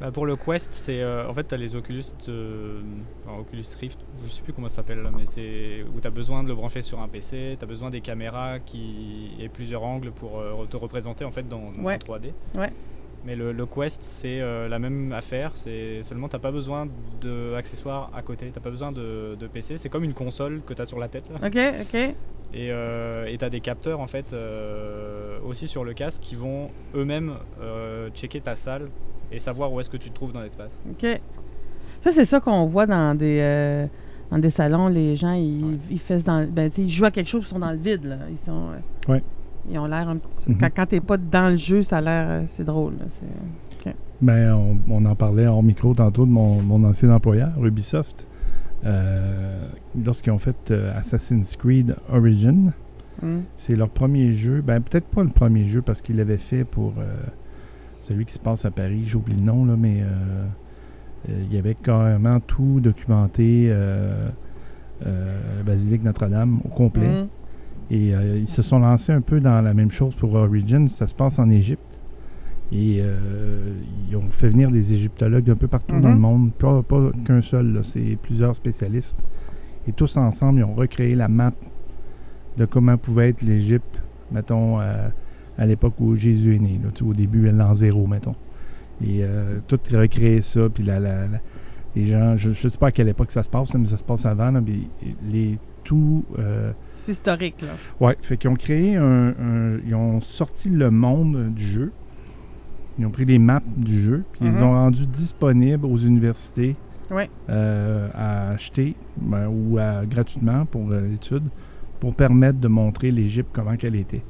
[0.00, 4.28] Bah, pour le Quest, c'est euh, en fait t'as les Oculus, enfin, Oculus Rift, je
[4.28, 7.08] sais plus comment ça s'appelle mais c'est où t'as besoin de le brancher sur un
[7.08, 11.48] PC, t'as besoin des caméras qui aient plusieurs angles pour euh, te représenter en fait
[11.48, 11.96] dans, dans Ouais.
[11.96, 12.32] 3D.
[12.54, 12.70] Ouais.
[13.24, 16.86] Mais le, le Quest, c'est euh, la même affaire, c'est seulement t'as pas besoin
[17.22, 20.84] d'accessoires à côté, t'as pas besoin de, de PC, c'est comme une console que t'as
[20.84, 21.46] sur la tête là.
[21.46, 21.94] OK, OK.
[22.54, 26.70] Et euh, et t'as des capteurs en fait euh, aussi sur le casque qui vont
[26.94, 28.88] eux-mêmes euh, checker ta salle
[29.32, 30.82] et savoir où est-ce que tu te trouves dans l'espace.
[30.90, 31.20] OK.
[32.00, 33.86] Ça, c'est ça qu'on voit dans des, euh,
[34.30, 34.88] dans des salons.
[34.88, 35.78] Les gens, ils, Ouais.
[35.90, 38.04] ils, fessent dans, ben, ils jouent à quelque chose, ils sont dans le vide.
[38.04, 38.16] Là.
[38.30, 38.66] Ils, sont,
[39.08, 39.22] euh, Ouais.
[39.70, 40.50] ils ont l'air un petit...
[40.50, 40.58] Mhm.
[40.58, 42.26] Quand, quand t'es pas dans le jeu, ça a l'air...
[42.28, 42.94] euh, c'est drôle.
[42.98, 43.04] là.
[43.18, 43.26] C'est-
[44.22, 48.26] Ben, on, on en parlait hors micro tantôt de mon, mon ancien employeur, Ubisoft.
[48.86, 49.68] Euh,
[50.04, 52.72] Lorsqu'ils ont fait euh, Assassin's Creed Origin,
[53.22, 53.40] Hmm.
[53.56, 54.60] c'est leur premier jeu.
[54.60, 57.04] Ben, peut-être pas le premier jeu parce qu'ils l'avaient fait pour euh,
[58.06, 60.06] celui qui se passe à Paris, j'oublie le nom, là, mais euh,
[61.28, 64.28] euh, il y avait carrément tout documenté, euh,
[65.64, 67.22] Basilique Notre-Dame au complet.
[67.24, 67.26] Hmm.
[67.90, 68.08] Et
[68.40, 70.88] ils se sont lancés un peu dans la même chose pour Origin.
[70.88, 72.00] Ça se passe en Égypte.
[72.72, 73.74] Et euh,
[74.08, 76.14] ils ont fait venir des égyptologues d'un peu partout dans Mhm.
[76.14, 76.52] le monde.
[76.54, 79.22] Pas, pas qu'un seul, c'est plusieurs spécialistes.
[79.86, 81.52] Et tous ensemble, ils ont recréé la map
[82.56, 84.00] de comment pouvait être l'Égypte,
[84.32, 85.08] mettons, euh,
[85.58, 88.34] à l'époque où Jésus est né, là, au début, l'an zéro, mettons.
[89.02, 91.40] Et euh, tout recréé ça, puis la, la- la-
[91.94, 93.96] les gens, je ne sais pas à quelle époque ça se passe, là, mais ça
[93.96, 94.88] se passe avant, là, puis
[95.30, 96.24] les, tout...
[96.38, 97.68] euh, C'est historique, là.
[98.00, 101.92] Ouais, fait qu'ils ont créé un, un- Ils ont sorti le monde du jeu.
[102.98, 104.62] Ils ont pris les maps du jeu, puis ils les Mhm.
[104.66, 106.76] ont rendus disponibles aux universités
[107.10, 107.30] Ouais.
[107.50, 111.44] euh, à acheter ben, ou à, gratuitement pour l'étude,
[112.00, 114.22] pour permettre de montrer l'Égypte comment qu'elle était.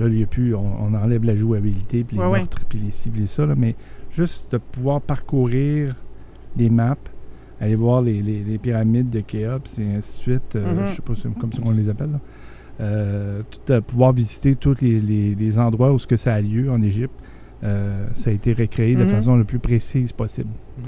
[0.00, 2.78] Là, il y a plus, on, on enlève la jouabilité, puis les Ouais, meurtres, puis
[2.78, 3.74] les cibles et ça, là, mais
[4.10, 5.96] juste de pouvoir parcourir
[6.56, 6.96] les maps,
[7.60, 10.86] aller voir les, les- les pyramides de Khéops et ainsi de suite, euh, Mhm.
[10.86, 12.20] je sais pas comme qu'on les appelle, là.
[12.80, 16.40] Euh, tout, euh, pouvoir visiter tous les, les- les endroits où ce que ça a
[16.40, 17.14] lieu en Égypte,
[17.64, 19.10] euh, ça a été recréé de Mhm.
[19.10, 20.50] façon la plus précise possible.
[20.78, 20.84] Mhm.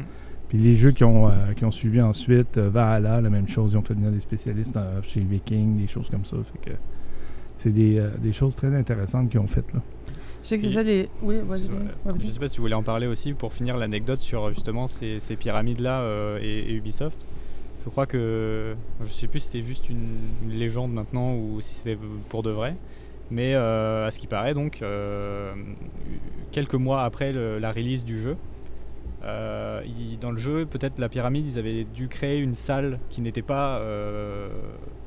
[0.49, 3.73] Puis les jeux qui ont, euh, qui ont suivi ensuite, euh, Valhalla, la même chose,
[3.73, 6.37] ils ont fait venir des spécialistes chez Viking, des choses comme ça.
[6.63, 6.77] Fait que
[7.61, 9.73] c'est des, euh, des choses très intéressantes qu'ils ont faites.
[9.73, 9.81] Là.
[10.43, 11.09] Je sais que c'est ça les.
[11.23, 11.63] Oui, vas-y.
[12.21, 15.21] Je sais pas si tu voulais en parler aussi pour finir l'anecdote sur justement ces,
[15.21, 17.27] ces pyramides-là euh, et, et Ubisoft.
[17.85, 18.75] Je crois que.
[19.03, 21.99] Je sais plus si c'était juste une, une légende maintenant ou si c'était
[22.31, 22.75] pour de vrai.
[23.31, 25.53] Mais euh, à ce qui paraît, donc, euh,
[26.51, 28.37] quelques mois après le- la release du jeu,
[29.25, 33.21] euh, il- dans le jeu, peut-être la pyramide, ils avaient dû créer une salle qui
[33.21, 34.49] n'était pas euh,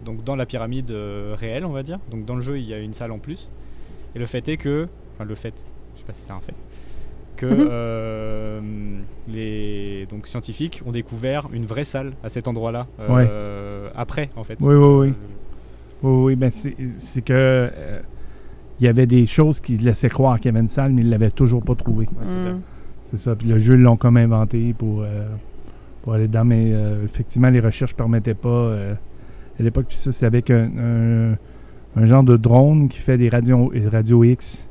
[0.06, 2.00] donc dans la pyramide euh, réelle, on va dire.
[2.12, 3.50] Donc dans le jeu, il y a une salle en plus.
[4.16, 6.54] Et le fait est que, enfin le fait, je sais pas si c'est un fait,
[7.38, 7.68] que Mhm.
[7.70, 8.62] euh,
[9.28, 14.58] les donc scientifiques ont découvert une vraie salle à cet endroit-là euh, après, en fait.
[14.62, 15.08] Oui, oui, oui.
[15.10, 15.14] Euh,
[16.04, 18.02] Oui, oui, ben c'est que euh,
[18.80, 21.06] il y avait des choses qui laissaient croire qu'il y avait une salle, mais ils
[21.08, 22.06] ne l'avaient toujours pas trouvé.
[22.06, 22.50] ouais, c'est ça.
[23.14, 23.36] C'est ça.
[23.36, 25.28] Puis le jeu, ils l'ont comme inventé pour, euh,
[26.02, 26.46] pour aller dedans.
[26.46, 28.94] Mais euh, effectivement, les recherches ne permettaient pas euh,
[29.60, 29.86] à l'époque.
[29.88, 31.36] Puis ça, c'est avec un, un-
[31.96, 34.68] un genre de drone qui fait des radios, radio X.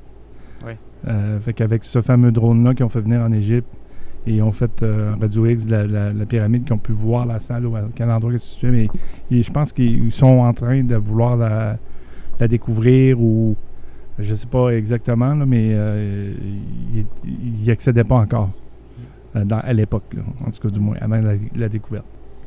[1.06, 3.68] Euh, fait qu'avec ce fameux drone-là qu'ils ont fait venir en Égypte
[4.26, 4.84] et ils ont fait
[5.20, 8.10] radio X la, la- la pyramide, qu'ils ont pu voir la salle ou à quel
[8.10, 8.88] endroit elle se situait.
[9.30, 11.76] Mais je pense qu'ils sont en train de vouloir la,
[12.40, 13.54] la découvrir ou
[14.18, 16.32] je sais pas exactement, là, mais euh,
[16.94, 17.06] il
[17.62, 18.50] n'y accédait pas encore
[19.36, 20.14] euh, dans- à l'époque,
[20.46, 22.04] en tout cas du moins, avant la, la découverte.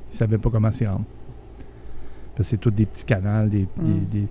[0.10, 1.06] Il ne savait pas comment s'y rendre.
[2.36, 4.06] Parce que c'est tous des petits canals, des, des- Mm.
[4.12, 4.28] des- des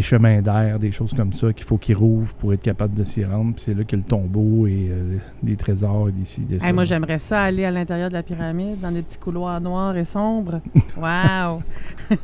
[0.00, 3.24] chemins d'air, des choses comme ça qu'il faut qu'ils rouvrent pour être capable de s'y
[3.24, 3.54] rendre.
[3.54, 6.84] Puis c'est là a le tombeau et euh, des trésors et d'ici, des Hey, moi,
[6.84, 10.60] j'aimerais ça aller à l'intérieur de la pyramide, dans des petits couloirs noirs et sombres.
[10.96, 11.62] Wow!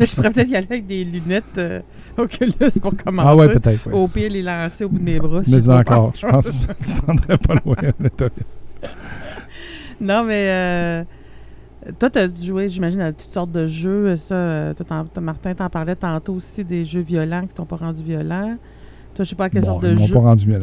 [0.00, 1.80] Je pourrais peut-être y aller avec des lunettes euh,
[2.16, 3.28] Oculus pour commencer.
[3.28, 3.86] Ah ouais, peut-être.
[3.88, 3.94] ouais.
[3.94, 5.40] Au pire, les lancer au bout de mes bras.
[5.48, 7.76] Mais encore, je pense que tu rendrais pas loin.
[10.00, 11.04] Non, mais euh,
[11.98, 14.16] toi, tu as joué, j'imagine, à toutes sortes de jeux.
[14.16, 18.02] Ça, euh, toi, Martin t'en parlait tantôt aussi des jeux violents qui t'ont pas rendu
[18.02, 18.56] violent.
[19.14, 20.14] Toi, je sais pas à quelle Bon, sorte ils de m'ont jeu.
[20.14, 20.58] pas rendu là.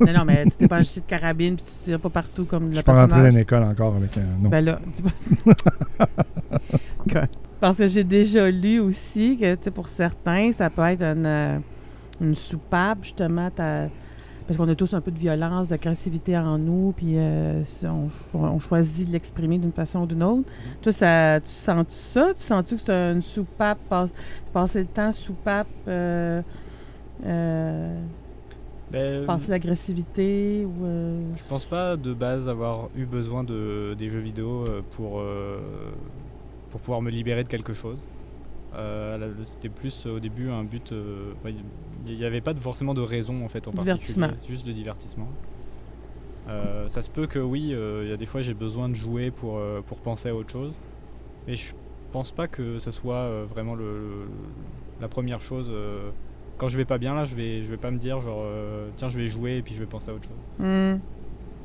[0.00, 2.64] Non, non, mais tu t'es pas acheté de carabine puis tu tires pas partout comme
[2.64, 3.34] Je le suis pas rentré dans personnage.
[3.34, 4.42] l'école encore avec un.
[4.42, 4.48] Non.
[4.48, 4.80] Ben là,
[5.44, 7.26] pas-?
[7.60, 11.24] Parce que j'ai déjà lu aussi que, tu sais, pour certains, ça peut être une,
[11.26, 11.58] euh,
[12.20, 13.88] une soupape, justement, t'as-
[14.46, 18.38] parce qu'on a tous un peu de violence, d'agressivité en nous, puis euh, on, cho-
[18.38, 20.48] on choisit de l'exprimer d'une façon ou d'une autre.
[20.82, 22.32] Toi, ça, tu sens ça?
[22.34, 24.12] Tu sens-tu que c'est une soupape, passe-
[24.52, 26.42] passer le temps soupape, euh,
[27.24, 27.98] euh,
[28.92, 30.84] Ben, passer l'agressivité ou...
[30.84, 35.20] euh, Je pense pas de base avoir eu besoin de, des jeux vidéo pour,
[36.70, 37.98] pour pouvoir me libérer de quelque chose.
[38.76, 40.92] Euh, C'était plus euh, au début un but.
[40.92, 41.32] euh,
[42.06, 43.96] Il n'y avait pas de- forcément de raison en fait en particulier.
[44.48, 45.28] Juste de divertissement.
[46.48, 47.72] Euh, ça se peut que oui,
[48.02, 50.78] il y a des fois j'ai besoin de jouer pour, pour penser à autre chose.
[51.46, 51.72] Mais je
[52.12, 54.28] pense pas que ça soit vraiment le, le-
[55.00, 55.70] la première chose.
[56.58, 58.44] quand je vais pas bien là, je vais, je vais pas me dire genre
[58.96, 60.66] tiens je vais jouer et puis je vais penser à autre chose.
[60.66, 60.98] hmm,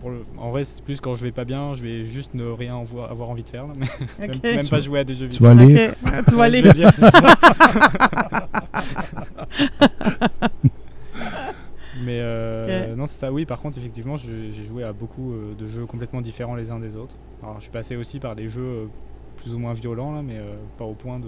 [0.02, 2.44] Pour le- en vrai, c'est plus quand je vais pas bien, je vais juste ne
[2.46, 3.68] rien envo- avoir envie de faire.
[3.68, 3.88] là, mais
[4.28, 5.46] même, même pas jouer à des jeux Tu vidéo.
[5.48, 5.90] vas aller.
[6.04, 6.26] Ok.
[6.28, 6.62] tu vas aller.
[6.74, 7.22] dire, c'est ça.
[12.04, 13.32] mais euh, non, c'est ça.
[13.32, 16.80] Oui, par contre, effectivement, j'ai joué à beaucoup euh, de jeux complètement différents les uns
[16.80, 17.16] des autres.
[17.44, 18.86] Alors, je suis passé aussi par des jeux euh,
[19.38, 21.28] plus ou moins violents, là, mais euh, pas au point de.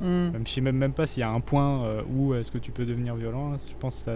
[0.00, 0.30] Hmm.
[0.32, 2.58] Même, je sais même, même pas s'il y a un point euh, où est-ce que
[2.58, 3.50] tu peux devenir violent.
[3.52, 3.56] là.
[3.58, 4.12] Je pense que ça.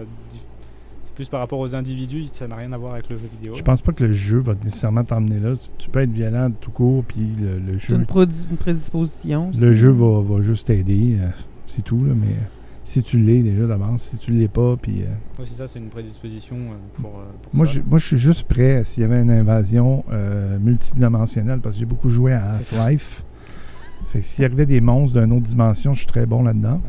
[1.17, 3.55] Plus par rapport aux individus, ça n'a rien à voir avec le jeu vidéo.
[3.55, 5.53] Je pense pas que le jeu va nécessairement t'emmener là.
[5.79, 8.05] Tu peux être violent tout court, puis le, le C'est jeu, une,
[8.57, 9.51] prédisposition.
[9.59, 11.17] le jeu va, va juste t'aider.
[11.19, 11.27] euh,
[11.65, 12.13] c'est tout, là.
[12.15, 12.45] Mais euh,
[12.83, 15.01] si tu l'es déjà d'avance, si tu l'es pas, puis.
[15.01, 15.05] euh,
[15.39, 17.71] Ouais, c'est ça, c'est une prédisposition euh, pour, euh, pour moi, ça.
[17.73, 21.79] je, moi, je suis juste prêt s'il y avait une invasion euh, multidimensionnelle, parce que
[21.79, 22.51] j'ai beaucoup joué à.
[22.51, 23.23] Half-Life.
[24.13, 26.79] Fait que s'il arrivait des monstres d'une autre dimension, je suis très bon là-dedans.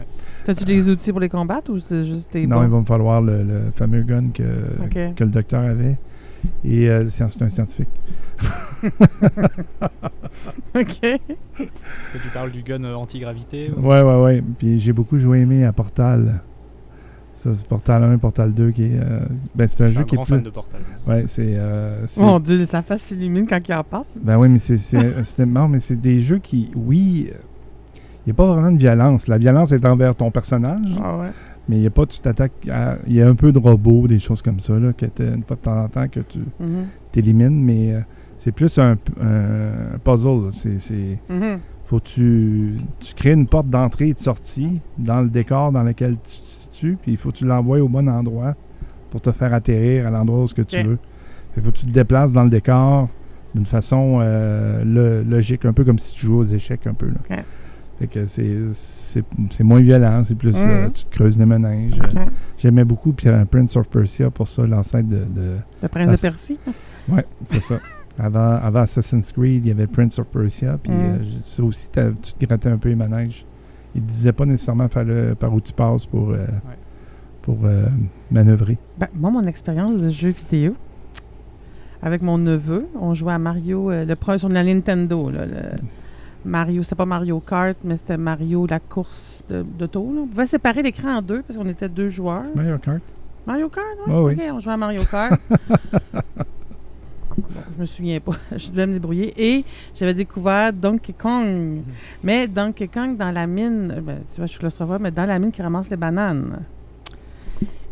[0.48, 3.20] T'as-tu des outils pour les combattre ou c'est juste tes Non, il va me falloir
[3.20, 5.98] le, le fameux gun que, le docteur avait.
[6.64, 7.88] Et euh, c'est un scientifique.
[10.74, 11.02] OK.
[11.02, 11.18] Est-ce
[11.58, 14.42] que tu parles du gun euh, anti-gravité ou- Ouais, ouais, ouais.
[14.58, 16.40] Puis j'ai beaucoup joué aimé à Portal.
[17.34, 18.98] Ça, c'est Portal 1, Portal 2 qui est.
[18.98, 19.20] euh,
[19.54, 20.34] ben, c'est un Je suis jeu un qui est grand plus.
[20.36, 20.80] fan de Portal.
[21.06, 21.54] Ouais, c'est.
[21.56, 24.14] euh, c'est- Mon Dieu, sa face s'illumine quand il en passe.
[24.22, 24.76] Ben oui, mais c'est.
[24.78, 25.22] c'est-
[25.68, 26.70] mais c'est des jeux qui.
[26.74, 27.30] Oui.
[28.28, 29.26] Il n'y a pas vraiment de violence.
[29.26, 31.28] La violence est envers ton personnage, Ah ouais.
[31.66, 32.04] mais il n'y a pas.
[32.04, 32.96] Tu t'attaques à.
[33.06, 35.56] Il y a un peu de robots, des choses comme ça, là, que une fois
[35.56, 36.84] de temps en temps que tu Mhm.
[37.10, 38.00] t'élimines, mais euh,
[38.36, 38.96] c'est plus un,
[40.04, 40.48] puzzle.
[40.50, 41.18] C'est.
[41.30, 41.58] Mhm.
[41.86, 45.82] faut que tu, tu crées une porte d'entrée et de sortie dans le décor dans
[45.82, 48.54] lequel tu te situes, puis il faut que tu l'envoies au bon endroit
[49.10, 50.98] pour te faire atterrir à l'endroit où ce que tu veux.
[51.56, 53.08] Il faut que tu te déplaces dans le décor
[53.54, 57.06] d'une façon euh, lo- logique, un peu comme si tu jouais aux échecs un peu.
[57.06, 57.36] Là.
[57.98, 60.54] Fait que c'est, moins violent, c'est plus.
[60.56, 61.98] Euh, tu te creuses les manèges.
[62.00, 62.28] Euh, Ok.
[62.58, 65.16] J'aimais beaucoup puis, euh, Prince of Persia pour ça, l'ancêtre de.
[65.16, 66.58] de Le prince de Persie.
[67.08, 67.76] ouais, c'est ça.
[68.18, 70.98] Avant, avant Assassin's Creed, il y avait Prince of Persia, puis Mhm.
[71.00, 73.44] euh, ça aussi, tu te grattais un peu les manèges.
[73.94, 76.44] Il te disait pas nécessairement fallait- par où tu passes pour, euh,
[77.42, 77.86] pour euh,
[78.30, 78.76] manœuvrer.
[78.98, 80.74] Ben, moi, mon expérience de jeu vidéo,
[82.02, 85.30] avec mon neveu, on jouait à Mario, euh, le premier sur la Nintendo.
[85.30, 85.62] Là, le
[86.44, 90.12] Mario, c'est pas Mario Kart, mais c'était Mario, la course de- d'auto.
[90.14, 90.20] là.
[90.22, 92.44] On pouvait séparer l'écran en deux parce qu'on était deux joueurs.
[92.54, 93.02] Mario Kart.
[93.46, 94.12] Mario Kart, ouais?
[94.14, 94.34] Ah oui.
[94.34, 95.40] Ok, on jouait à Mario Kart.
[97.36, 98.32] bon, je me souviens pas.
[98.56, 99.32] je devais me débrouiller.
[99.36, 99.64] Et
[99.94, 101.82] j'avais découvert Donkey Kong.
[102.22, 105.38] Mais Donkey Kong dans la mine, ben, tu vois, je suis claustrophobe, mais dans la
[105.38, 106.60] mine qui ramasse les bananes.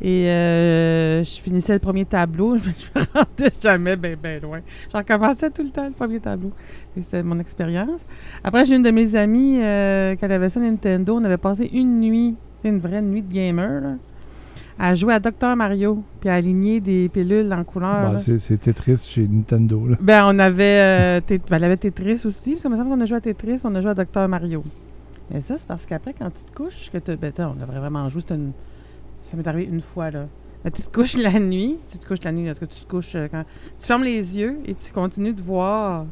[0.00, 4.60] Et euh, je finissais le premier tableau, je me rendais jamais bien ben loin.
[4.92, 6.52] J'en recommençais tout le temps le premier tableau.
[6.96, 8.04] Et c'est mon expérience.
[8.44, 11.16] Après, j'ai une de mes amies euh, qui avait ça Nintendo.
[11.16, 13.94] On avait passé une nuit, c'est une vraie nuit de gamer, là,
[14.78, 18.12] à jouer à Dr Mario, puis à aligner des pilules en couleur.
[18.12, 18.18] Là.
[18.18, 19.86] c'est, Tetris chez Nintendo.
[19.88, 19.96] Là.
[20.00, 23.06] Ben, on avait, euh, ben, elle avait Tetris aussi, parce que me semble qu'on a
[23.06, 24.62] joué à Tetris, on a joué à Dr Mario.
[25.30, 28.06] Mais ça, c'est parce qu'après, quand tu te couches, que t'as- ben, on devrait vraiment
[28.10, 28.52] jouer, c'était une...
[29.26, 30.26] ça m'est arrivé une fois, là.
[30.64, 33.14] Tu te couches la nuit, tu te couches la nuit, parce que tu te couches
[33.14, 33.44] euh, quand...
[33.78, 36.06] Tu fermes les yeux et tu continues de voir...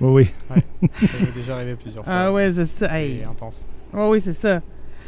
[0.00, 0.58] Oui, oui.
[1.06, 2.12] Ça m'est déjà arrivé plusieurs fois.
[2.14, 2.88] Ah ouais, c'est ça.
[2.88, 3.22] C'est Hey.
[3.24, 3.66] intense.
[3.92, 4.62] Ouais, oui, c'est ça.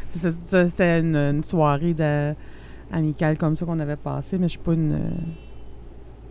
[0.09, 2.35] C'est ça, ça, C'était une, une soirée de,
[2.93, 4.93] amicale comme ça qu'on avait passée, mais je suis pas une...
[4.93, 5.11] euh,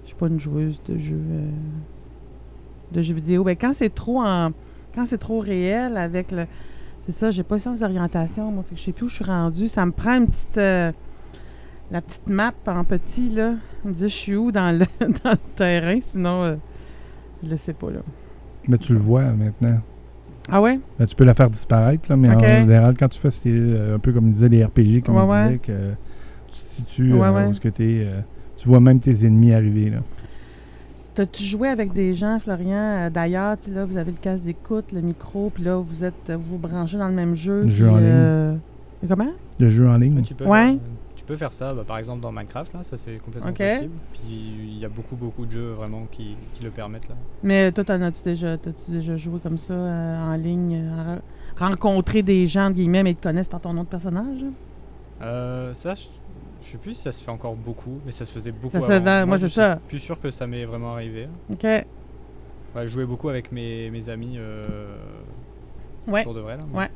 [0.04, 1.16] Je suis pas une joueuse de jeux...
[1.16, 1.50] euh,
[2.92, 3.44] de jeux vidéo.
[3.44, 4.52] Ben, quand c'est trop en...
[4.94, 6.46] Quand c'est trop réel avec le...
[7.12, 8.64] C'est ça, j'ai pas le sens d'orientation, moi.
[8.68, 9.68] Fait que je sais plus où je suis rendue.
[9.68, 10.58] Ça me prend une petite...
[10.58, 10.92] euh,
[11.92, 13.56] la petite map en petit, là.
[13.84, 14.86] Me dire je suis où dans le,
[15.24, 16.44] dans le terrain, sinon...
[16.44, 16.56] euh,
[17.44, 18.00] je le sais pas, là.
[18.70, 19.80] Mais tu le vois maintenant.
[20.50, 20.80] Ah ouais?
[20.98, 23.96] Ben, tu peux la faire disparaître, là, mais en général, quand tu fais c'est, euh,
[23.96, 25.46] un peu comme disait les RPG, comme Ouais, on ouais.
[25.48, 25.92] disait, que
[26.48, 28.08] tu te situes Ouais, où est-ce que t'es,
[28.58, 29.90] tu vois même tes ennemis arriver.
[29.90, 29.98] Là.
[31.22, 33.06] T'as-tu joué avec des gens, Florian?
[33.06, 36.32] euh, D'ailleurs, tu là, vous avez le casque d'écoute, le micro, puis là, vous êtes
[36.32, 37.62] vous vous branchez dans le même jeu.
[37.62, 38.08] Le jeu puis, en ligne.
[38.08, 38.56] euh,
[39.08, 39.30] Comment?
[39.60, 40.24] Le jeu en ligne.
[40.24, 40.72] Tu, peux Ouais.
[40.72, 40.80] faire,
[41.16, 43.58] tu peux faire ça, bah, par exemple dans Minecraft, là, ça c'est complètement Ok.
[43.60, 43.94] possible.
[44.14, 47.16] Puis il y a beaucoup beaucoup de jeux vraiment qui, qui le permettent là.
[47.44, 50.74] Mais toi, t'en as-tu déjà, t'as-tu déjà joué comme ça euh, en ligne?
[50.76, 51.18] euh,
[51.56, 54.42] rencontrer des gens, guillemets, mais ils te connaissent par ton nom de personnage?
[54.44, 54.54] hein?
[55.22, 55.94] Euh, ça,
[56.64, 58.80] je, sais plus si ça se fait encore beaucoup, mais ça se faisait beaucoup.
[58.80, 59.04] Ça avant.
[59.06, 59.80] fait- moi, je c'est suis ça.
[59.88, 61.28] Plus sûr que ça m'est vraiment arrivé.
[61.52, 61.64] OK.
[61.64, 61.86] Ouais,
[62.84, 64.96] je jouais beaucoup avec mes, mes amis euh,
[66.08, 66.24] Ouais.
[66.24, 66.64] pour de vrai là.
[66.74, 66.88] Ouais.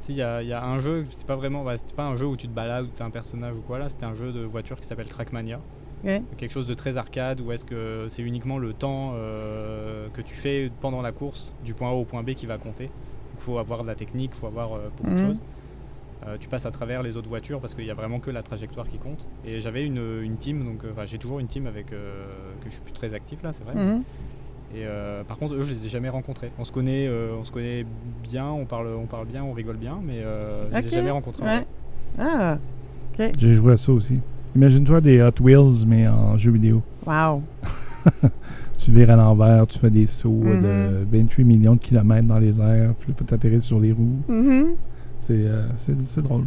[0.00, 2.04] Si, il y a, il y a un jeu, c'était pas vraiment, bah, c'était pas
[2.04, 4.04] un jeu où tu te balades, où tu es un personnage ou quoi là, c'était
[4.04, 5.60] un jeu de voiture qui s'appelle Trackmania.
[6.06, 6.20] OK.
[6.36, 10.34] quelque chose de très arcade où est-ce que c'est uniquement le temps euh, que tu
[10.34, 12.90] fais pendant la course du point A au point B qui va compter.
[13.34, 15.26] Il faut avoir de la technique, il faut avoir euh, beaucoup de Mhm.
[15.28, 15.40] choses.
[16.26, 18.42] Euh, tu passes à travers les autres voitures parce qu'il n'y a vraiment que la
[18.42, 19.26] trajectoire qui compte.
[19.46, 22.24] Et j'avais une, une team, donc euh, enfin, j'ai toujours une team avec euh,
[22.62, 23.74] que je suis plus très actif là, c'est vrai.
[23.74, 24.02] Mhm.
[24.76, 26.50] Et euh, par contre, eux, je les ai jamais rencontrés.
[26.58, 27.84] On se connaît, euh, on se connaît
[28.22, 31.10] bien, on parle, on parle bien, on rigole bien, mais euh, je les ai jamais
[31.10, 31.42] rencontrés.
[31.42, 31.66] en Ouais.
[32.18, 32.58] Ah,
[33.18, 33.30] OK.
[33.38, 34.18] J'ai joué à ça aussi.
[34.56, 36.82] Imagine-toi des Hot Wheels, mais en jeu vidéo.
[37.06, 37.42] Wow.
[38.78, 40.62] Tu vires à l'envers, tu fais des sauts Mhm.
[40.62, 44.18] de 28 millions de kilomètres dans les airs, puis là, faut t'atterrir sur les roues.
[44.28, 44.74] Mhm.
[45.76, 46.44] C'est- c'est drôle.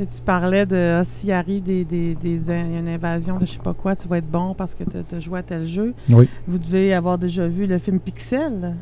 [0.00, 3.74] Et tu parlais de ah, s'il arrive des, des, une invasion de je sais pas
[3.74, 5.92] quoi, tu vas être bon parce que tu as joué à tel jeu.
[6.08, 6.28] Oui.
[6.48, 8.74] Vous devez avoir déjà vu le film Pixel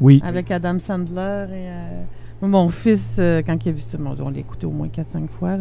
[0.00, 0.20] Oui.
[0.24, 4.38] avec Adam Sandler et euh, mon fils, euh, quand il a vu ça, on l'a
[4.38, 5.56] écouté au moins 4-5 fois.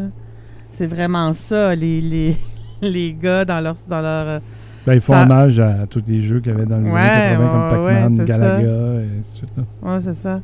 [0.74, 2.38] C'est vraiment ça, les, les,
[2.82, 3.76] les gars dans leur.
[3.90, 4.40] Dans leur euh,
[4.86, 6.98] Ben, ils font Ça- hommage à tous les jeux qu'il y avait dans les Ouais,
[6.99, 9.53] années 80 comme Pac-Man, ouais, Galaga, et ainsi de suite.
[9.82, 10.40] ouais, c'est ça.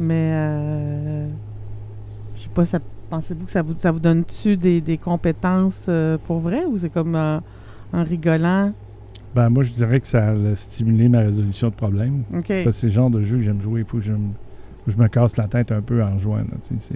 [0.00, 1.28] Mais euh,
[2.50, 2.78] sais pas, ça,
[3.10, 6.90] pensez-vous que ça vous, ça vous donne-tu des, des compétences euh, pour vrai ou c'est
[6.90, 7.38] comme euh,
[7.92, 8.72] en rigolant?
[9.34, 12.24] Ben, moi, je dirais que ça a stimulé ma résolution de problèmes.
[12.34, 12.48] OK.
[12.48, 13.80] Parce que c'est le genre de jeu que j'aime jouer.
[13.80, 14.32] Il faut que je, me-
[14.84, 16.38] que je me casse la tête un peu en jouant.
[16.38, 16.94] là, C'est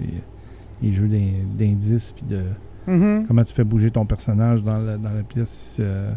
[0.81, 2.41] les jeux d'in- d'indices, puis de
[2.87, 3.25] Mhm.
[3.27, 5.77] comment tu fais bouger ton personnage dans la, dans la pièce.
[5.79, 6.11] euh,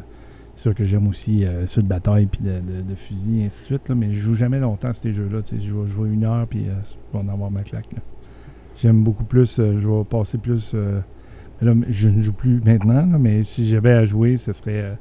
[0.57, 3.47] c'est sûr que j'aime aussi euh, ceux de bataille, puis de, de, de fusil, et
[3.47, 3.89] ainsi de suite.
[3.89, 5.39] là, mais je joue jamais longtemps à ces jeux-là.
[5.51, 6.73] Je vais jouer une heure, puis euh,
[7.13, 7.93] je vais en avoir ma claque.
[7.93, 8.01] là.
[8.81, 9.59] J'aime beaucoup plus.
[9.59, 10.73] euh, je vais passer plus.
[10.75, 11.01] euh,
[11.61, 14.81] là, je ne joue plus maintenant, là, mais si j'avais à jouer, ce serait.
[14.83, 14.95] euh,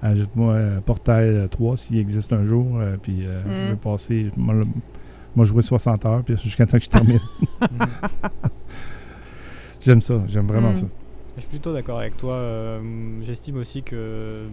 [0.00, 0.56] Ajoute-moi
[0.86, 2.78] Portail euh, 3 s'il existe un jour.
[2.78, 3.50] euh, puis euh, Mm.
[3.50, 4.30] je vais passer.
[4.36, 4.66] Moi, le-
[5.34, 7.18] moi, jouer 60 heures, puis jusqu'à temps que je termine.
[7.60, 7.86] Mhm.
[9.80, 10.22] j'aime ça.
[10.28, 10.74] J'aime vraiment Mm.
[10.76, 10.86] ça.
[11.36, 12.34] Je suis plutôt d'accord avec toi.
[12.34, 12.80] euh,
[13.22, 14.44] J'estime aussi que.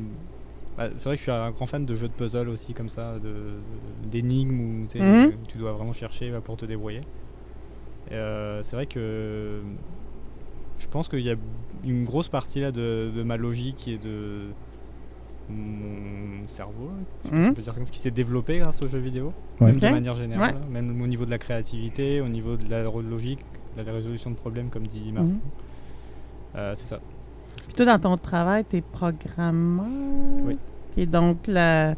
[0.77, 2.89] bah, c'est vrai que je suis un grand fan de jeux de puzzle aussi, comme
[2.89, 4.87] ça, de- de- d'énigmes où
[5.47, 7.01] tu dois vraiment chercher bah, pour te débrouiller.
[8.11, 9.61] Euh, c'est vrai que
[10.79, 11.35] je pense qu'il y a
[11.83, 14.47] une grosse partie là de, de ma logique et de
[15.49, 16.89] mon cerveau,
[17.31, 17.53] on Mhm.
[17.53, 19.67] peut dire comme qui s'est développé grâce aux jeux vidéo, Ouais.
[19.67, 20.71] même de manière générale, Ouais.
[20.81, 23.39] même au niveau de la créativité, au niveau de la logique,
[23.77, 25.29] de la résolution de problèmes, comme dit Martin.
[25.29, 25.39] Mhm.
[26.55, 26.99] Euh, c'est ça.
[27.67, 29.85] Puis toi, dans ton travail, t'es programmeur?
[30.45, 30.57] Oui.
[30.97, 31.93] Et donc, la...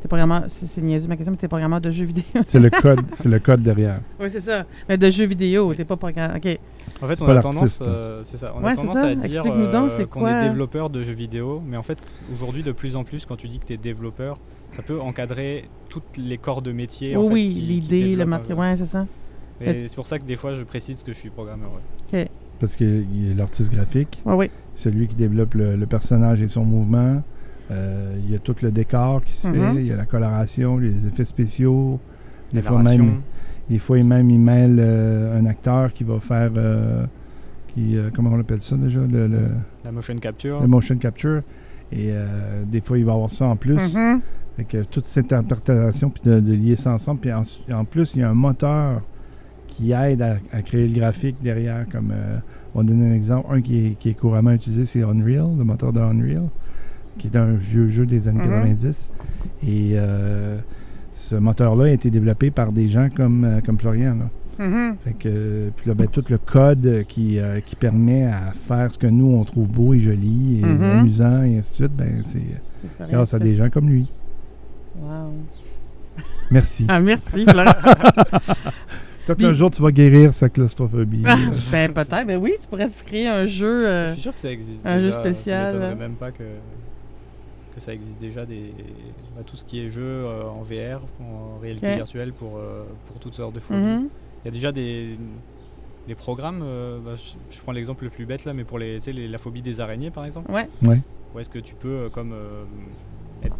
[0.00, 2.24] t'es programmeur, c'est c'est niaiseux ma question, mais t'es programmeur de jeux vidéo.
[2.42, 4.00] C'est le code, c'est le code derrière.
[4.20, 4.64] oui, c'est ça.
[4.88, 6.36] Mais de jeux vidéo, t'es pas programmeur.
[6.36, 6.58] OK.
[7.02, 7.86] En fait, C'est on a tendance, là.
[7.86, 9.06] euh, c'est ça, on Ouais, a c'est tendance ça.
[9.06, 10.30] à dire Explique-nous donc, euh, c'est qu'on quoi?
[10.32, 11.98] est développeur de jeux vidéo, mais en fait,
[12.32, 14.38] aujourd'hui, de plus en plus, quand tu dis que tu es développeur,
[14.70, 17.16] ça peut encadrer toutes les corps de métier.
[17.16, 18.56] en Oh fait, oui, l'idée, le marketing.
[18.56, 19.06] Ouais, c'est ça.
[19.60, 21.70] Et c'est pour ça que des fois, je précise que je suis programmeur.
[22.12, 22.28] ouais.
[22.60, 24.50] Parce qu'il y a l'artiste graphique, Ouais, oui.
[24.74, 27.22] celui qui développe le, le personnage et son mouvement.
[27.70, 29.54] Euh, il y a tout le décor qui se Mhm.
[29.74, 32.00] fait, il y a la coloration, les effets spéciaux.
[32.52, 33.20] Des La fois, même,
[33.68, 36.50] des fois, même, il mêle euh, un acteur qui va faire.
[36.56, 37.04] euh,
[37.68, 38.98] qui, comment on appelle ça déjà?
[39.00, 39.48] Le, le-
[39.84, 40.60] la motion capture.
[40.60, 41.42] le motion capture.
[41.92, 42.12] Et
[42.66, 43.76] des fois, il va avoir ça en plus.
[44.56, 47.20] Fait que toute cette interprétation, puis de, de lier ça ensemble.
[47.20, 47.42] Puis en,
[47.72, 49.02] en plus, il y a un moteur
[49.68, 51.86] qui aide à, à créer le graphique derrière.
[51.90, 52.38] Comme euh,
[52.74, 53.46] on va donner un exemple.
[53.54, 56.48] Un qui est, qui est couramment utilisé, c'est Unreal, le moteur de Unreal,
[57.20, 58.50] qui est un vieux jeu des années Mhm.
[58.50, 59.10] 90.
[59.66, 60.56] Et euh,
[61.12, 64.16] ce moteur-là a été développé par des gens comme, euh, comme Florian.
[64.18, 64.66] là.
[64.66, 64.96] Mhm.
[65.04, 68.98] Fait que, puis là, ben, tout le code qui, euh, qui permet à faire ce
[68.98, 70.82] que nous, on trouve beau et joli et Mhm.
[70.82, 74.06] amusant et ainsi de suite, ben, c'est grâce à des gens comme lui.
[74.98, 75.32] Wow.
[76.50, 76.84] Merci.
[76.88, 77.72] Ah, merci, Florent.
[79.26, 81.22] Peut-être un jour, tu vas guérir sa claustrophobie.
[81.26, 81.36] Ah,
[81.70, 82.26] ben, peut-être.
[82.26, 83.86] Ben oui, tu pourrais te créer un jeu.
[83.86, 84.80] euh, Je suis sûr que ça existe.
[84.84, 85.94] un jeu spécial, Ça euh.
[85.96, 86.42] même pas que,
[87.74, 88.72] que ça existe déjà des,
[89.36, 93.18] bah, tout ce qui est jeu euh, en VR, en réalité virtuelle pour, euh, pour
[93.20, 93.80] toutes sortes de phobies.
[93.80, 94.08] mhm.
[94.42, 95.16] Il y a déjà des,
[96.08, 98.98] des programmes, euh, bah, je, je prends l'exemple le plus bête là, mais pour les,
[99.00, 100.68] la phobie des araignées par exemple, Ouais.
[100.82, 101.00] Ouais.
[101.34, 102.64] où est-ce que tu peux euh, comme euh,
[103.44, 103.56] être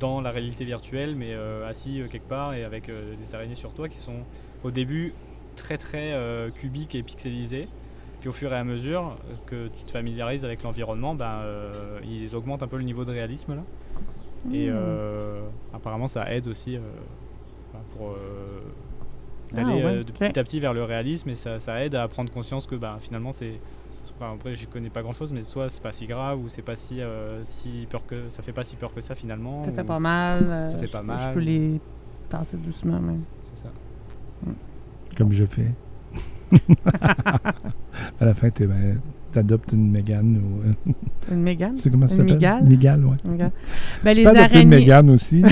[0.00, 3.54] dans la réalité virtuelle mais euh, assis euh, quelque part et avec euh, des araignées
[3.54, 4.20] sur toi qui sont
[4.64, 5.12] au début
[5.54, 7.68] très très euh, cubiques et pixelisées.
[8.24, 12.34] Puis au fur et à mesure que tu te familiarises avec l'environnement, ben, euh, ils
[12.34, 13.62] augmentent un peu le niveau de réalisme là.
[14.50, 14.72] Et Hmm.
[14.74, 15.40] euh,
[15.74, 16.80] apparemment, ça aide aussi euh,
[17.74, 18.14] enfin, pour euh,
[19.52, 20.16] Ah, d'aller ouais, euh, de ok.
[20.20, 22.96] petit à petit vers le réalisme et ça, ça aide à prendre conscience que ben,
[22.98, 23.60] finalement, c'est.
[24.16, 26.62] enfin, après, je connais pas grand chose, mais soit c'est pas si grave ou c'est
[26.62, 29.62] pas si, euh, si peur que ça fait pas si peur que ça finalement.
[29.64, 30.44] Ça fait pas mal.
[30.44, 31.28] euh, Ça fait pas je- mal.
[31.28, 31.78] Je peux les
[32.30, 33.20] tasser doucement, même.
[33.52, 33.68] C'est ça.
[35.14, 35.68] Comme je fais.
[38.20, 38.68] à la fin, tu
[39.36, 40.68] adoptes une Mégane ou.
[40.90, 40.92] euh,
[41.32, 41.74] Une mégane?
[41.76, 42.34] sais comment ça s'appelle?
[42.34, 42.64] Migale?
[42.64, 43.16] Migale, ouais.
[43.24, 43.50] Ok.
[44.04, 44.68] Ben, les une.
[44.68, 45.42] Mégane aussi.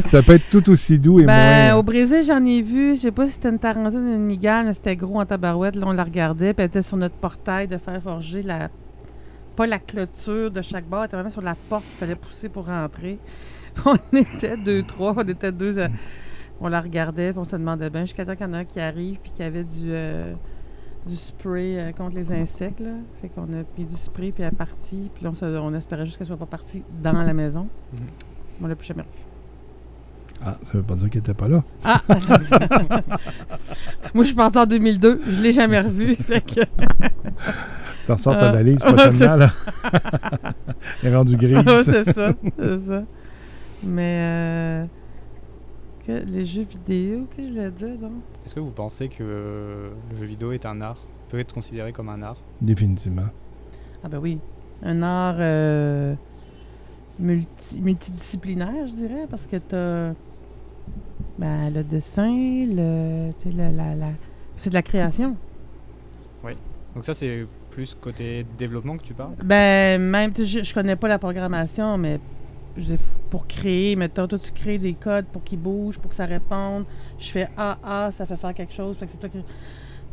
[0.00, 1.76] ça peut être tout aussi doux et Ben, moins.
[1.78, 2.96] au Brésil, j'en ai vu.
[2.96, 5.76] Je sais pas si c'était une tarentine ou une migale, c'était gros en tabarouette.
[5.76, 8.68] Là, on la regardait, puis elle était sur notre portail de faire forger la.
[9.56, 12.48] Pas la clôture de chaque bar, elle était vraiment sur la porte qu'il fallait pousser
[12.48, 13.18] pour rentrer.
[13.86, 15.78] On était deux, trois, on était deux.
[15.80, 15.88] à-
[16.60, 18.64] On la regardait, puis on se demandait bien jusqu'à temps qu'il y en a un
[18.64, 20.32] qui arrive, puis qu'il y avait du, euh,
[21.06, 22.80] du spray euh, contre les insectes.
[22.80, 22.90] Là.
[23.22, 25.10] Fait qu'on a mis du spray, puis elle est partie.
[25.14, 27.68] Puis là, on, se- on espérait juste qu'elle soit pas partie dans la maison.
[27.92, 28.00] Mhm.
[28.62, 29.24] On l'a plus jamais revue.
[30.44, 31.62] Ah, ça veut pas dire qu'elle était pas là.
[31.84, 32.00] Ah!
[34.14, 35.20] Moi, je suis partie en 2002.
[35.26, 36.14] Je l'ai jamais revue.
[36.16, 36.60] Fait que...
[38.06, 38.94] Tu ressors ta Euh, valise ouais, c'est
[39.26, 39.50] prochainement, là.
[41.02, 41.62] Elle est rendue grise.
[41.84, 42.32] C'est ça.
[42.58, 43.02] C'est ça.
[43.82, 44.18] Mais...
[44.20, 44.84] euh,
[46.06, 48.12] que les jeux vidéo, que je l'ai dit, donc?
[48.44, 50.98] Est-ce que vous pensez que le jeu vidéo est un art
[51.28, 52.38] Peut être considéré comme un art?
[52.60, 53.26] Définitivement.
[54.02, 54.38] Ah ben oui.
[54.82, 56.14] Un art euh,
[57.18, 60.14] multi, multidisciplinaire, je dirais, parce que t'as
[61.38, 62.30] ben, le dessin,
[62.66, 64.12] le, tu sais, la, la, la-
[64.56, 65.36] c'est de la création.
[66.92, 69.34] Donc ça, c'est plus côté développement que tu parles?
[69.44, 72.18] Ben, même, je, je connais pas la programmation, mais
[73.30, 76.84] pour créer, mettons, toi, tu crées des codes pour qu'ils bougent, pour que ça réponde.
[77.18, 78.96] Je fais A, A, ça fait faire quelque chose.
[78.96, 79.38] Fait que c'est toi qui.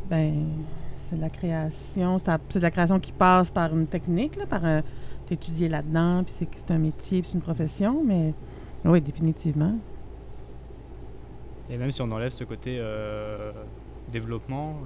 [0.09, 0.47] Ben,
[0.95, 2.17] c'est de la création.
[2.17, 4.61] C'est de la création qui passe par une technique, là, par.
[4.61, 8.33] T'as étudié là-dedans, puis c'est c'est un métier, puis c'est une profession, mais.
[8.85, 9.73] Oui, définitivement.
[11.69, 13.51] Et même si on enlève ce côté euh,
[14.11, 14.77] développement,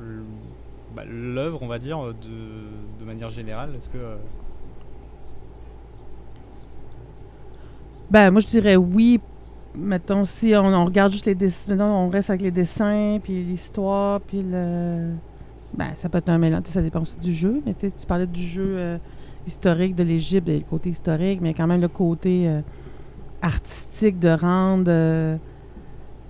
[0.95, 2.13] bah, l'œuvre, on va dire, de,
[2.99, 3.97] de manière générale, est-ce que...
[3.97, 4.15] euh,
[8.11, 9.21] Ben, moi, je dirais oui.
[9.73, 14.43] Mettons, si on, regarde juste les dessins, on reste avec les dessins, puis l'histoire, puis
[14.43, 15.13] le.
[15.73, 16.63] Ben, ça peut être un mélange.
[16.65, 17.61] Ça dépend aussi du jeu.
[17.65, 18.97] Mais tu parlais du jeu euh,
[19.47, 22.59] historique de l'Égypte, le côté historique, mais quand même le côté euh,
[23.41, 25.37] artistique de rendre euh,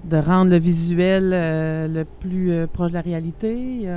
[0.03, 3.87] de rendre le visuel le plus proche de la réalité.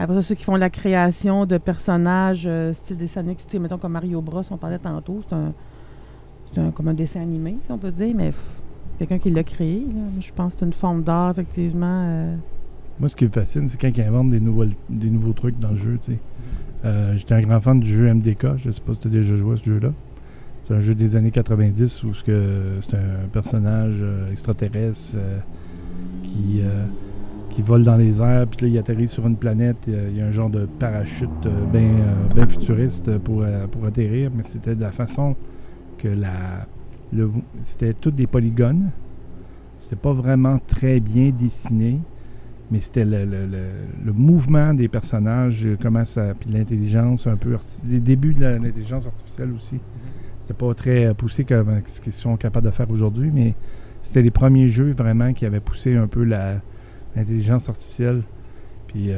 [0.00, 3.58] Après ça, ceux qui font la création de personnages euh, style dessin animé, tu sais,
[3.58, 5.52] mettons comme Mario Bros, on parlait tantôt, c'est un,
[6.52, 8.32] c'est un- comme un dessin animé, si on peut dire, mais
[8.98, 9.80] quelqu'un qui l'a créé.
[9.80, 10.02] là.
[10.20, 12.02] Je pense que c'est une forme d'art, effectivement.
[12.06, 12.36] euh.
[13.00, 15.70] Moi, ce qui me fascine, c'est quand ils inventent des nouveaux, des nouveaux trucs dans
[15.70, 15.98] le jeu.
[16.84, 18.56] Euh, J'étais un grand fan du jeu MDK.
[18.56, 19.92] Je sais pas si tu as déjà joué à ce jeu-là.
[20.64, 22.32] C'est un jeu des années 90 où c'est
[22.94, 25.16] un personnage euh, extraterrestre
[26.24, 26.60] qui,
[27.50, 29.76] qui vole dans les airs, puis là, il atterrit sur une planète.
[29.86, 31.30] Il y a un genre de parachute
[31.72, 35.36] bien futuriste pour, pour atterrir, mais c'était de la façon
[35.98, 36.66] que la.
[37.12, 37.30] le-
[37.62, 38.90] C'était toutes des polygones.
[39.80, 42.00] C'était pas vraiment très bien dessiné
[42.70, 47.56] mais c'était le, le- mouvement des personnages, euh, comment ça, puis l'intelligence un peu,
[47.88, 49.80] les débuts de la- l'intelligence artificielle aussi.
[50.42, 53.54] C'était pas très euh, poussé comme euh, ce qu'ils sont capables de faire aujourd'hui, mais
[54.02, 56.60] c'était les premiers jeux vraiment qui avaient poussé un peu la-
[57.16, 58.20] l'intelligence artificielle.
[58.86, 59.12] Puis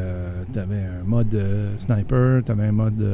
[0.52, 3.04] tu avais un mode euh, sniper, tu avais un mode,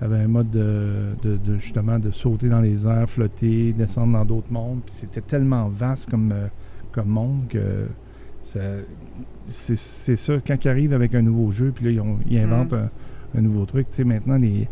[0.00, 4.12] euh, t'avais un mode de, de- de, justement de sauter dans les airs, flotter, descendre
[4.14, 4.80] dans d'autres mondes.
[4.86, 6.46] Puis c'était tellement vaste comme, euh,
[6.92, 7.86] comme monde que
[9.46, 12.72] c'est ça, quand ils arrivent avec un nouveau jeu, puis là, ils, ont- ils inventent
[12.72, 12.90] un,
[13.36, 13.88] un nouveau truc.
[13.90, 14.68] Tu sais, maintenant, les,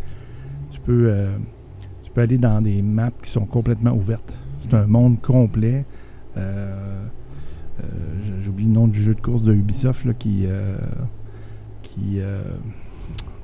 [0.70, 1.36] tu, peux, euh,
[2.02, 4.32] tu peux aller dans des maps qui sont complètement ouvertes.
[4.62, 5.84] C'est un monde complet.
[6.36, 7.04] Euh,
[7.80, 7.84] euh,
[8.40, 10.44] J'oublie le nom du jeu de course de Ubisoft là, qui.
[10.46, 10.76] euh,
[11.82, 12.42] qui euh,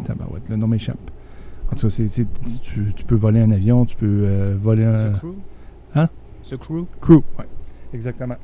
[0.04, 1.10] tabarouette, le nom m'échappe.
[1.72, 2.26] En tout cas, c'est- c'est-
[2.62, 5.10] tu, tu peux voler un avion, tu peux euh, voler un.
[5.12, 5.34] The Crew?
[5.94, 6.08] Hein?
[6.48, 6.84] The Crew?
[7.00, 7.44] Crew, oui.
[7.94, 8.36] Exactement.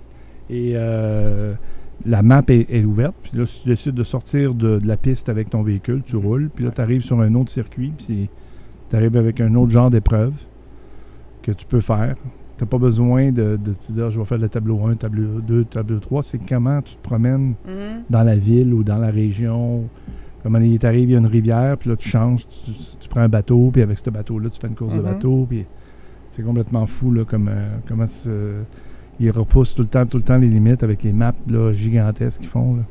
[0.50, 1.54] Et euh,
[2.06, 3.14] la map est, est ouverte.
[3.22, 6.16] Puis là, si tu décides de sortir de, de la piste avec ton véhicule, tu
[6.16, 6.48] roules.
[6.54, 7.92] Puis là, tu arrives sur un autre circuit.
[7.96, 8.28] Puis
[8.90, 10.32] tu arrives avec un autre genre d'épreuve
[11.42, 12.14] que tu peux faire.
[12.56, 15.40] Tu n'as pas besoin de, de te dire je vais faire le tableau 1, tableau
[15.40, 16.22] 2, tableau 3.
[16.22, 17.54] C'est comment tu te promènes
[18.10, 19.84] dans la ville ou dans la région.
[20.50, 22.70] Comme il t'arrive, il y a une rivière, puis là, tu changes, tu,
[23.00, 25.04] tu prends un bateau, puis avec ce bateau-là, tu fais une course de Mhm.
[25.04, 25.66] bateau, puis
[26.30, 28.06] c'est complètement fou, là, comme, euh, comment
[29.20, 32.38] ils repoussent tout le temps, tout le temps les limites avec les maps là, gigantesques
[32.40, 32.76] qu'ils font.
[32.76, 32.82] Là.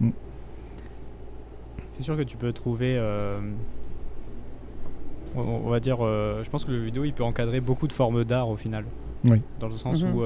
[0.00, 0.10] Mm.
[1.92, 2.96] C'est sûr que tu peux trouver.
[2.98, 3.38] euh,
[5.36, 5.98] on, on va dire.
[6.00, 8.56] euh, je pense que le jeu vidéo il peut encadrer beaucoup de formes d'art au
[8.56, 8.84] final.
[9.28, 9.40] Oui.
[9.60, 10.14] Dans le sens Mhm.
[10.14, 10.22] où.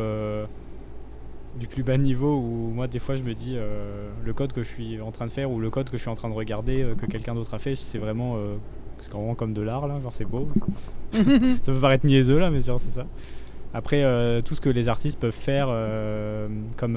[1.59, 4.63] Du plus bas niveau, où moi des fois je me dis euh, le code que
[4.63, 6.35] je suis en train de faire ou le code que je suis en train de
[6.35, 8.35] regarder euh, que quelqu'un d'autre a fait, c'est vraiment.
[8.37, 8.57] euh,
[8.99, 10.49] c'est vraiment comme de l'art là, genre c'est beau.
[11.13, 13.07] ça peut paraître niaiseux là, mais genre c'est ça.
[13.75, 14.03] Après,
[14.43, 15.69] tout ce que les artistes peuvent faire
[16.77, 16.97] comme,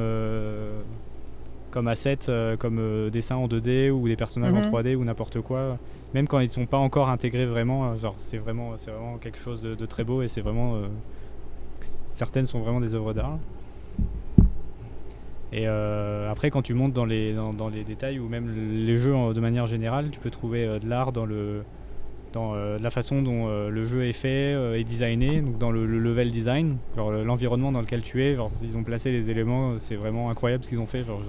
[1.69, 4.59] comme assets, euh, comme dessin en 2D ou des personnages Mhm.
[4.59, 5.77] en 3D ou n'importe quoi,
[6.13, 9.37] même quand ils sont pas encore intégrés vraiment, euh, genre c'est vraiment, c'est vraiment quelque
[9.37, 10.75] chose de, de très beau et c'est vraiment.
[12.05, 13.37] certaines sont vraiment des œuvres d'art.
[15.53, 18.53] Et euh, après, quand tu montes dans les, dans, dans les détails ou même
[18.85, 21.63] les jeux de manière générale, tu peux trouver euh, de l'art dans le
[22.31, 25.99] dans euh, la façon dont le jeu est fait et designé, donc dans le, le
[25.99, 29.77] level design, genre le- l'environnement dans lequel tu es, genre ils ont placé les éléments,
[29.77, 31.19] c'est vraiment incroyable ce qu'ils ont fait, genre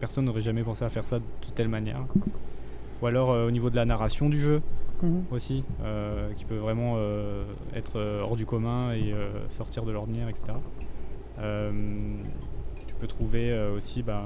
[0.00, 1.24] personne n'aurait jamais pensé à faire ça de
[1.54, 2.00] telle manière.
[3.02, 4.62] Ou alors au niveau de la narration du jeu
[5.02, 5.24] Mhm.
[5.30, 5.62] aussi,
[6.36, 6.96] qui peut vraiment
[7.74, 9.12] être hors du commun et
[9.50, 10.54] sortir de l'ordinaire, etc.
[12.96, 14.22] Euh, peux trouver euh, aussi, ben,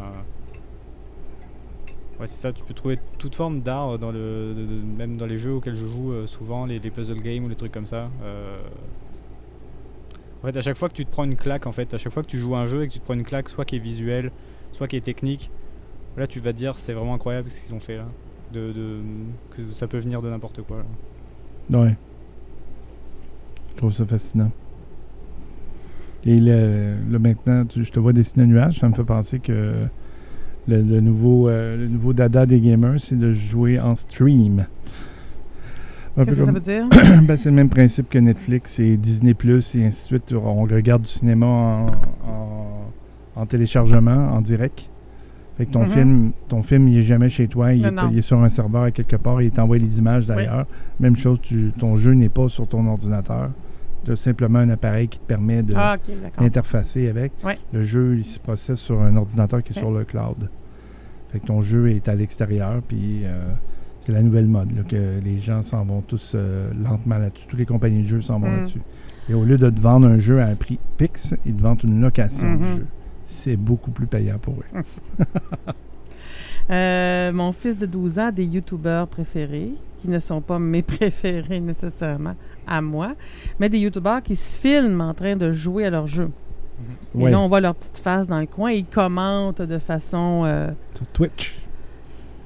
[2.18, 4.54] ouais c'est ça, tu peux trouver toute forme d'art dans le,
[4.96, 7.72] même dans les jeux auxquels je joue euh, souvent, les, puzzle games ou les trucs
[7.72, 8.10] comme ça.
[8.22, 8.60] Euh,
[10.42, 12.12] en fait, à chaque fois que tu te prends une claque, en fait, à chaque
[12.12, 13.76] fois que tu joues un jeu et que tu te prends une claque, soit qui
[13.76, 14.30] est visuelle,
[14.72, 15.50] soit qui est technique,
[16.16, 18.06] là tu vas dire c'est vraiment incroyable ce qu'ils ont fait là.
[18.52, 19.00] De,
[19.52, 20.82] que ça peut venir de n'importe quoi.
[21.70, 21.94] Ouais.
[23.70, 24.50] Je trouve ça fascinant.
[26.26, 29.38] Et le, là, maintenant, tu- je te vois dessiner un nuage, ça me fait penser
[29.38, 29.72] que
[30.68, 34.66] le, le nouveau, euh, le nouveau dada des gamers, c'est de jouer en stream.
[36.16, 36.86] Qu'est-ce que ça veut dire?
[37.22, 40.34] Ben, c'est le même principe que Netflix et Disney Plus et ainsi de suite.
[40.34, 41.86] On regarde du cinéma en,
[42.28, 44.90] en- en téléchargement, en direct.
[45.56, 45.86] Fait que ton Mhm.
[45.90, 48.08] film, ton film, il est jamais chez toi, il, est, non.
[48.12, 50.66] il est sur un serveur à quelque part et il t'envoie les images d'ailleurs.
[50.98, 53.50] Même chose, tu- ton jeu n'est pas sur ton ordinateur.
[54.04, 55.96] Tu as simplement un appareil qui te permet de Ah,
[57.08, 57.32] avec.
[57.44, 57.58] Ouais.
[57.72, 60.48] Le jeu, il se processe sur un ordinateur qui est sur le cloud.
[61.30, 63.52] Fait que ton jeu est à l'extérieur, puis euh,
[64.00, 67.46] c'est la nouvelle mode, là, que les gens s'en vont tous euh, lentement là-dessus.
[67.46, 68.56] Toutes les compagnies de jeux s'en vont Mm.
[68.56, 68.80] là-dessus.
[69.28, 71.82] Et au lieu de te vendre un jeu à un prix fixe, ils te vendent
[71.84, 72.76] une location du Mhm.
[72.78, 72.86] jeu.
[73.26, 74.82] C'est beaucoup plus payant pour eux.
[76.70, 80.82] Euh, mon fils de 12 ans a des youtubeurs préférés, qui ne sont pas mes
[80.82, 82.36] préférés nécessairement
[82.66, 83.14] à moi,
[83.58, 86.30] mais des youtubeurs qui se filment en train de jouer à leur jeu.
[87.14, 89.78] Et Ouais, là, on voit leur petite face dans le coin et ils commentent de
[89.78, 90.44] façon.
[90.46, 91.58] euh, sur Twitch.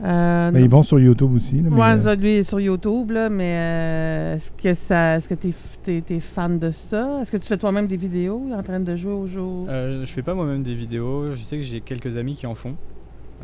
[0.05, 1.57] euh, Ben, ils vont sur YouTube aussi.
[1.57, 5.17] Là, mais, Moi, euh, ça, lui, est sur YouTube, là, mais euh, est-ce que ça,
[5.17, 5.51] est-ce que t'es,
[5.85, 7.21] t'es, t'es fan de ça?
[7.23, 9.41] Est-ce que tu fais toi-même des vidéos en train de jouer au jeu?
[9.69, 11.31] Euh, je fais pas moi-même des vidéos.
[11.33, 12.75] Je sais que j'ai quelques amis qui en font,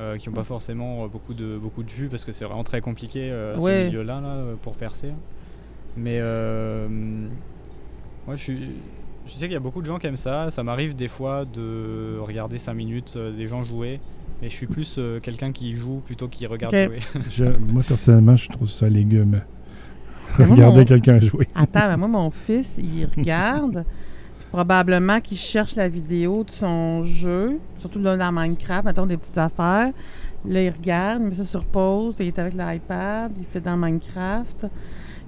[0.00, 2.64] euh, qui n'ont pas forcément euh, beaucoup de beaucoup de vues parce que c'est vraiment
[2.64, 3.82] très compliqué euh, Ouais.
[3.82, 5.12] ce milieu-là là, euh, pour percer.
[5.96, 6.88] Mais euh,
[8.26, 8.58] moi, je suis.
[9.26, 10.50] Je sais qu'il y a beaucoup de gens qui aiment ça.
[10.50, 14.00] Ça m'arrive des fois de regarder 5 minutes euh, des gens jouer.
[14.42, 17.00] Mais je suis plus euh, quelqu'un qui joue plutôt qui regarde jouer.
[17.30, 19.42] je- moi, personnellement, je trouve ça légume.
[20.38, 21.48] Mais moi, Regarder mon- quelqu'un jouer.
[21.54, 23.84] Attends, mais moi, mon fils, il regarde.
[24.50, 29.38] probablement qu'il cherche la vidéo de son jeu, surtout là, dans Minecraft, mettons des petites
[29.38, 29.92] affaires.
[30.46, 33.76] Là, il regarde, il met ça sur pause, il est avec l'iPad, il fait dans
[33.76, 34.66] Minecraft.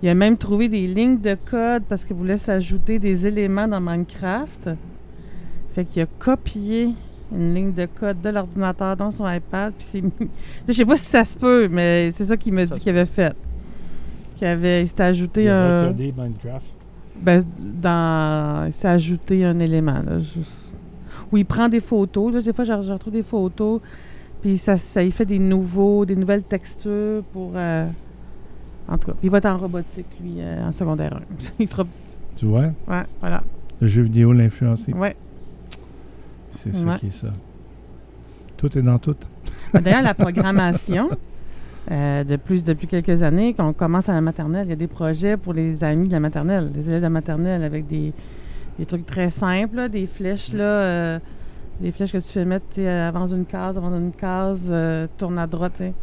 [0.02, 3.80] Il a même trouvé des lignes de code parce qu'il voulait s'ajouter des éléments dans
[3.80, 4.70] Minecraft.
[5.74, 6.90] Fait qu'il a copié
[7.34, 10.02] une ligne de code de l'ordinateur dans son iPad, puis c'est
[10.68, 12.90] Je sais pas si ça se peut, mais c'est ça qu'il me Ça dit qu'il
[12.90, 13.34] avait fait.
[14.36, 14.82] Qu'il avait...
[14.82, 15.92] Il s'était ajouté un...
[15.92, 16.66] Minecraft.
[17.20, 18.66] Ben, dans...
[18.66, 20.02] Il s'est ajouté un élément.
[20.04, 20.72] Là, juste-
[21.30, 22.34] Où il prend des photos.
[22.34, 23.80] Là, des fois, je, je retrouve des photos.
[24.42, 27.52] Puis ça, ça il fait des nouveaux, des nouvelles textures pour.
[27.54, 27.86] euh,
[28.88, 31.20] En tout cas, il va être en robotique, lui, euh, en secondaire 1.
[31.60, 31.84] il sera.
[32.36, 33.42] Tu vois, Ouais, voilà.
[33.80, 34.92] le jeu vidéo l'a influencé.
[34.92, 35.16] Ouais.
[36.58, 36.98] C'est ça Ouais.
[36.98, 37.28] qui est ça.
[38.56, 39.16] Tout est dans tout.
[39.74, 41.10] D'ailleurs, la programmation,
[41.90, 44.86] euh, de plus, depuis quelques années, qu'on commence à la maternelle, il y a des
[44.86, 48.12] projets pour les amis de la maternelle, les élèves de la maternelle, avec des,
[48.78, 51.18] des trucs très simples, là, des flèches, là, euh,
[51.80, 55.06] des flèches que tu fais mettre, tu sais, avance d'une case, avant d'une case, euh,
[55.18, 55.94] tourne à droite, tu sais.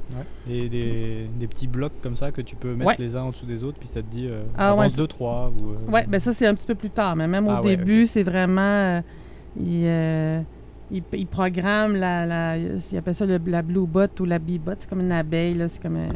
[0.46, 2.96] Des, des- des petits blocs comme ça que tu peux mettre Ouais.
[3.00, 4.98] les uns en dessous des autres, puis ça te dit euh, Ah ouais, avance c'est-
[4.98, 5.52] 2, 3.
[5.58, 7.62] Ou, euh, Ouais, ben ça, c'est un petit peu plus tard, mais même au Ah
[7.62, 8.60] ouais, début, c'est vraiment.
[8.62, 9.02] euh,
[9.58, 10.42] il, euh,
[10.92, 12.26] il, il programme la.
[12.26, 14.74] la il appelle ça le- la Blue Bot ou la Bee Bot.
[14.80, 15.68] C'est comme une abeille, là.
[15.70, 15.96] C'est comme.
[15.98, 16.10] un-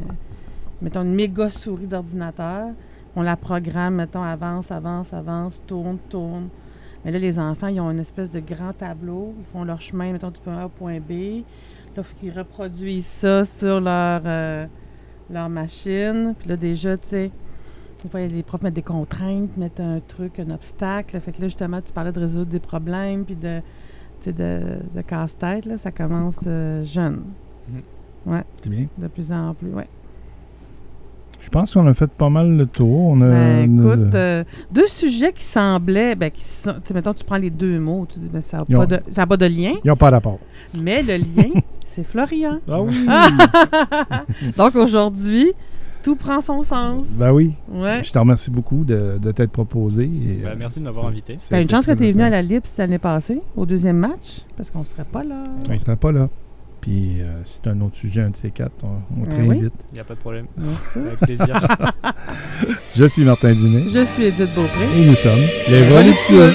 [0.82, 2.68] mettons, une méga souris d'ordinateur.
[3.16, 6.50] On la programme, mettons, avance, avance, avance, tourne, tourne.
[7.06, 9.34] Mais là, les enfants, ils ont une espèce de grand tableau.
[9.40, 11.12] Ils font leur chemin, mettons, du point A au point B.
[11.12, 14.66] Là, il faut qu'ils reproduisent ça sur leur, euh,
[15.30, 16.34] leur machine.
[16.40, 17.32] Puis là, déjà, tu sais,
[18.14, 21.20] les profs mettent des contraintes, mettent un truc, un obstacle.
[21.20, 23.62] Fait que là, justement, tu parlais de résoudre des problèmes, puis de,
[24.26, 24.62] de,
[24.96, 25.66] de casse-tête.
[25.66, 27.24] Là, ça commence euh, jeune,
[28.62, 28.88] C'est bien.
[28.98, 29.72] de plus en plus.
[29.74, 29.88] Ouais.
[31.44, 33.08] Je pense qu'on a fait pas mal le tour.
[33.10, 37.14] On a, Ben, écoute, euh, deux sujets qui semblaient, ben, qui sont, tu sais, mettons,
[37.14, 39.38] tu prends les deux mots, tu dis, ben, ça n'a pas, de- ça a pas
[39.38, 40.40] de lien, Ils n'ont pas rapport.
[40.74, 41.50] mais le lien,
[41.86, 42.60] c'est Florian.
[42.68, 42.96] Ah oui!
[44.58, 45.52] Donc aujourd'hui,
[46.02, 47.08] tout prend son sens.
[47.18, 47.54] ben oui.
[47.72, 48.02] Ouais.
[48.04, 50.04] Je te remercie beaucoup de, de t'être proposé.
[50.06, 51.38] et, Bah, euh, merci de m'avoir invité.
[51.40, 53.98] c'est T'as une chance que tu es venu à la Lips l'année passée, au deuxième
[53.98, 55.44] match, parce qu'on serait pas là.
[55.70, 56.30] On ne serait pas là.
[56.84, 58.88] Puis, euh, si c'est un autre sujet, un de ces quatre, on,
[59.18, 59.50] on Ben oui.
[59.52, 59.74] réinvite.
[59.92, 60.48] Il n'y a pas de problème.
[60.58, 61.00] Merci.
[61.00, 61.62] Avec plaisir.
[62.96, 63.86] Je suis Martin Dumais.
[63.90, 64.84] Je suis Edith Beaupré.
[64.98, 65.40] Et nous sommes
[65.70, 66.52] les Voluptueux.